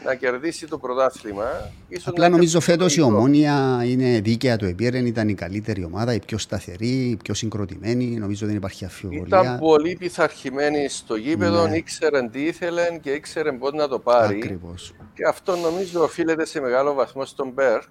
να 0.06 0.14
κερδίσει 0.14 0.66
το 0.66 0.78
πρωτάθλημα. 0.78 1.70
Ίσως 1.88 2.06
Απλά 2.06 2.28
νομίζω 2.28 2.60
φέτος 2.60 2.96
η 2.96 3.00
ομόνια 3.00 3.82
είναι 3.86 4.20
δίκαια 4.20 4.56
το 4.56 4.66
επίρρεν, 4.66 5.06
ήταν 5.06 5.28
η 5.28 5.34
καλύτερη 5.34 5.84
ομάδα, 5.84 6.14
η 6.14 6.18
πιο 6.26 6.38
σταθερή, 6.38 7.08
η 7.08 7.16
πιο 7.22 7.34
συγκροτημένη. 7.34 8.04
Νομίζω 8.04 8.46
δεν 8.46 8.56
υπάρχει 8.56 8.84
αφιβολία. 8.84 9.24
Ήταν 9.26 9.58
πολύ 9.58 9.96
πειθαρχημένη 9.96 10.88
στο 10.88 11.16
γήπεδο, 11.16 11.66
ναι. 11.66 11.76
ήξερε 11.76 12.28
τι 12.28 12.44
ήθελε 12.44 12.98
και 13.00 13.10
ήξερε 13.10 13.52
πώς 13.52 13.72
να 13.72 13.88
το 13.88 13.98
πάρει. 13.98 14.36
Ακριβώς. 14.36 14.94
Και 15.14 15.24
αυτό 15.28 15.56
νομίζω 15.56 16.02
οφείλεται 16.02 16.46
σε 16.46 16.60
μεγάλο 16.60 16.94
βαθμό 16.94 17.24
στον 17.24 17.50
Μπέρκ, 17.50 17.88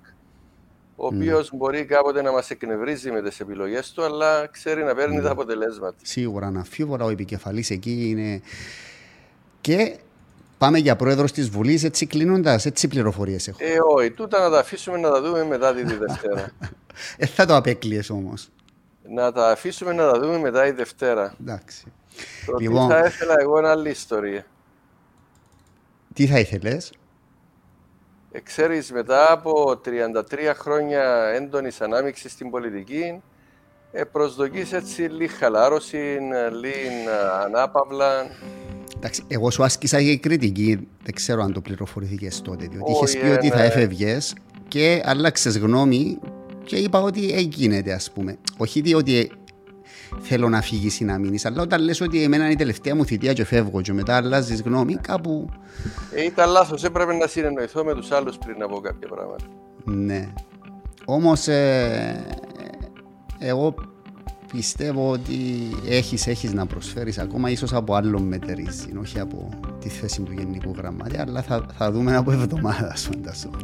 ο 0.95 1.05
οποίος 1.05 1.51
ναι. 1.51 1.57
μπορεί 1.57 1.85
κάποτε 1.85 2.21
να 2.21 2.31
μας 2.31 2.49
εκνευρίζει 2.49 3.11
με 3.11 3.21
τις 3.21 3.39
επιλογές 3.39 3.91
του, 3.91 4.03
αλλά 4.03 4.47
ξέρει 4.51 4.83
να 4.83 4.95
παίρνει 4.95 5.15
ναι. 5.15 5.21
τα 5.21 5.31
αποτελέσματα. 5.31 5.95
Σίγουρα, 6.01 6.47
αναφίβολα, 6.47 7.05
ο 7.05 7.09
επικεφαλής 7.09 7.69
εκεί 7.69 8.09
είναι. 8.09 8.41
Και 9.61 9.95
Πάμε 10.57 10.77
για 10.77 10.95
πρόεδρος 10.95 11.31
της 11.31 11.49
Βουλής, 11.49 11.83
έτσι 11.83 12.05
κλείνοντας, 12.05 12.65
έτσι 12.65 12.87
πληροφορίες 12.87 13.47
έχω. 13.47 13.57
Ε, 13.61 13.77
όχι, 13.95 14.11
τούτα 14.11 14.39
να 14.39 14.49
τα 14.49 14.59
αφήσουμε 14.59 14.97
να 14.97 15.09
τα 15.09 15.21
δούμε 15.21 15.43
μετά 15.43 15.73
τη 15.73 15.83
Δευτέρα. 15.83 16.51
ε, 17.17 17.25
θα 17.25 17.45
το 17.45 17.55
απέκλειε 17.55 18.01
όμως. 18.09 18.49
Να 19.09 19.31
τα 19.31 19.51
αφήσουμε 19.51 19.93
να 19.93 20.11
τα 20.11 20.19
δούμε 20.19 20.37
μετά 20.37 20.65
η 20.65 20.71
Δευτέρα. 20.71 21.35
Εντάξει. 21.41 21.93
λοιπόν... 22.59 22.89
θα 22.89 23.05
ήθελα 23.05 23.35
εγώ 23.39 23.57
ένα 23.57 23.71
άλλη 23.71 23.89
ιστορία. 23.89 24.45
Τι 26.13 26.27
θα 26.27 26.39
ήθελες; 26.39 26.91
Ε, 28.31 28.39
ξέρεις, 28.39 28.91
μετά 28.91 29.31
από 29.31 29.81
33 29.85 30.53
χρόνια 30.55 31.31
έντονης 31.33 31.81
ανάμειξης 31.81 32.31
στην 32.31 32.49
πολιτική, 32.49 33.21
ε, 33.91 34.03
προσδοκείς 34.03 34.73
έτσι 34.73 35.01
λίγη 35.01 35.33
χαλάρωση, 35.33 36.17
λίγη 36.61 36.89
ανάπαυλα. 37.43 38.27
Εντάξει, 39.05 39.23
εγώ 39.27 39.51
σου 39.51 39.63
άσκησα 39.63 40.01
και 40.01 40.17
κριτική, 40.17 40.87
δεν 41.03 41.13
ξέρω 41.13 41.43
αν 41.43 41.53
το 41.53 41.61
πληροφορηθήκες 41.61 42.41
τότε, 42.41 42.67
διότι 42.71 42.91
είχες 42.91 43.17
πει 43.17 43.27
ότι 43.27 43.49
θα 43.49 43.63
έφευγες 43.63 44.35
και 44.67 45.01
άλλαξες 45.05 45.57
γνώμη 45.57 46.19
και 46.63 46.75
είπα 46.75 47.01
ότι 47.01 47.31
έγινε, 47.33 47.83
ας 47.93 48.11
πούμε. 48.11 48.37
Όχι 48.57 48.81
διότι 48.81 49.31
θέλω 50.19 50.49
να 50.49 50.61
φύγεις 50.61 50.99
ή 50.99 51.03
να 51.03 51.17
μείνεις, 51.17 51.45
αλλά 51.45 51.61
όταν 51.61 51.81
λες 51.81 52.01
ότι 52.01 52.23
εμένα 52.23 52.43
είναι 52.43 52.53
η 52.53 52.55
τελευταία 52.55 52.95
μου 52.95 53.05
θητεία 53.05 53.33
και 53.33 53.45
φεύγω 53.45 53.81
και 53.81 53.93
μετά 53.93 54.15
αλλάζεις 54.15 54.61
γνώμη, 54.61 54.95
κάπου. 54.95 55.49
Ε, 56.15 56.23
ήταν 56.23 56.49
λάθος, 56.49 56.83
έπρεπε 56.83 57.13
να 57.13 57.27
συνεννοηθώ 57.27 57.83
με 57.83 57.93
τους 57.93 58.11
άλλους 58.11 58.37
πριν 58.37 58.63
από 58.63 58.79
κάποια 58.79 59.07
πράγματα. 59.07 59.45
Ναι. 59.83 60.33
Όμως 61.05 61.47
ε, 61.47 62.25
εγώ 63.39 63.75
πιστεύω 64.55 65.11
ότι 65.11 65.35
έχεις, 65.89 66.27
έχεις 66.27 66.53
να 66.53 66.65
προσφέρεις 66.65 67.17
ακόμα 67.17 67.49
ίσως 67.49 67.73
από 67.73 67.95
άλλο 67.95 68.19
μετερίζει, 68.19 68.89
όχι 68.99 69.19
από 69.19 69.49
τη 69.81 69.89
θέση 69.89 70.21
του 70.21 70.31
Γενικού 70.31 70.73
Γραμματέα, 70.77 71.25
αλλά 71.27 71.41
θα, 71.41 71.65
θα 71.77 71.91
δούμε 71.91 72.15
από 72.15 72.31
εβδομάδα 72.31 72.95
φαντάζομαι. 72.95 73.57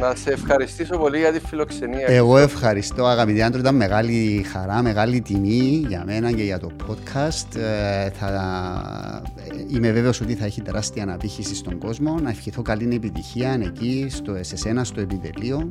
Να 0.00 0.14
σε 0.14 0.30
ευχαριστήσω 0.30 0.98
πολύ 0.98 1.18
για 1.18 1.32
τη 1.32 1.40
φιλοξενία. 1.40 2.06
Εγώ 2.06 2.38
ευχαριστώ 2.38 3.04
αγαπητοί 3.04 3.42
άντρε, 3.42 3.60
ήταν 3.60 3.74
μεγάλη 3.74 4.46
χαρά, 4.52 4.82
μεγάλη 4.82 5.20
τιμή 5.20 5.84
για 5.88 6.02
μένα 6.06 6.32
και 6.32 6.42
για 6.42 6.58
το 6.58 6.70
podcast. 6.88 7.56
Ε, 7.56 8.10
θα, 8.10 9.22
είμαι 9.68 9.90
βέβαιος 9.90 10.20
ότι 10.20 10.34
θα 10.34 10.44
έχει 10.44 10.62
τεράστια 10.62 11.02
αναπήχηση 11.02 11.54
στον 11.54 11.78
κόσμο. 11.78 12.18
Να 12.22 12.30
ευχηθώ 12.30 12.62
καλή 12.62 12.94
επιτυχία 12.94 13.60
εκεί, 13.62 14.06
στο, 14.10 14.36
σε 14.40 14.84
στο 14.84 15.00
επιτελείο 15.00 15.68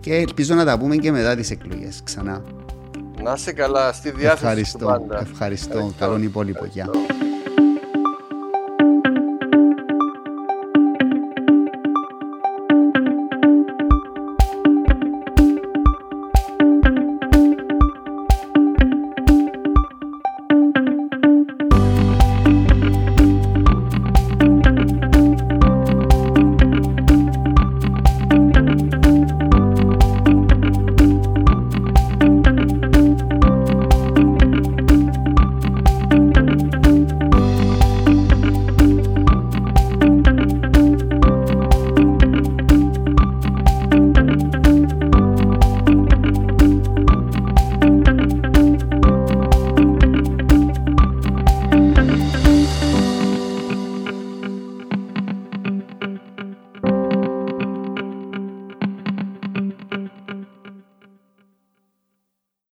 και 0.00 0.14
ελπίζω 0.14 0.54
να 0.54 0.64
τα 0.64 0.78
πούμε 0.78 0.96
και 0.96 1.10
μετά 1.10 1.36
τις 1.36 1.50
εκλογές 1.50 2.00
ξανά. 2.04 2.42
Να 3.22 3.32
είσαι 3.32 3.52
καλά, 3.52 3.92
στη 3.92 4.10
διάθεση 4.10 4.44
ευχαριστώ, 4.44 4.78
του 4.78 4.84
πάντα. 4.84 5.20
Ευχαριστώ, 5.20 5.72
ευχαριστώ. 5.76 6.04
καλόν 6.04 6.22
υπόλοιπο. 6.22 6.64
Γεια. 6.64 6.90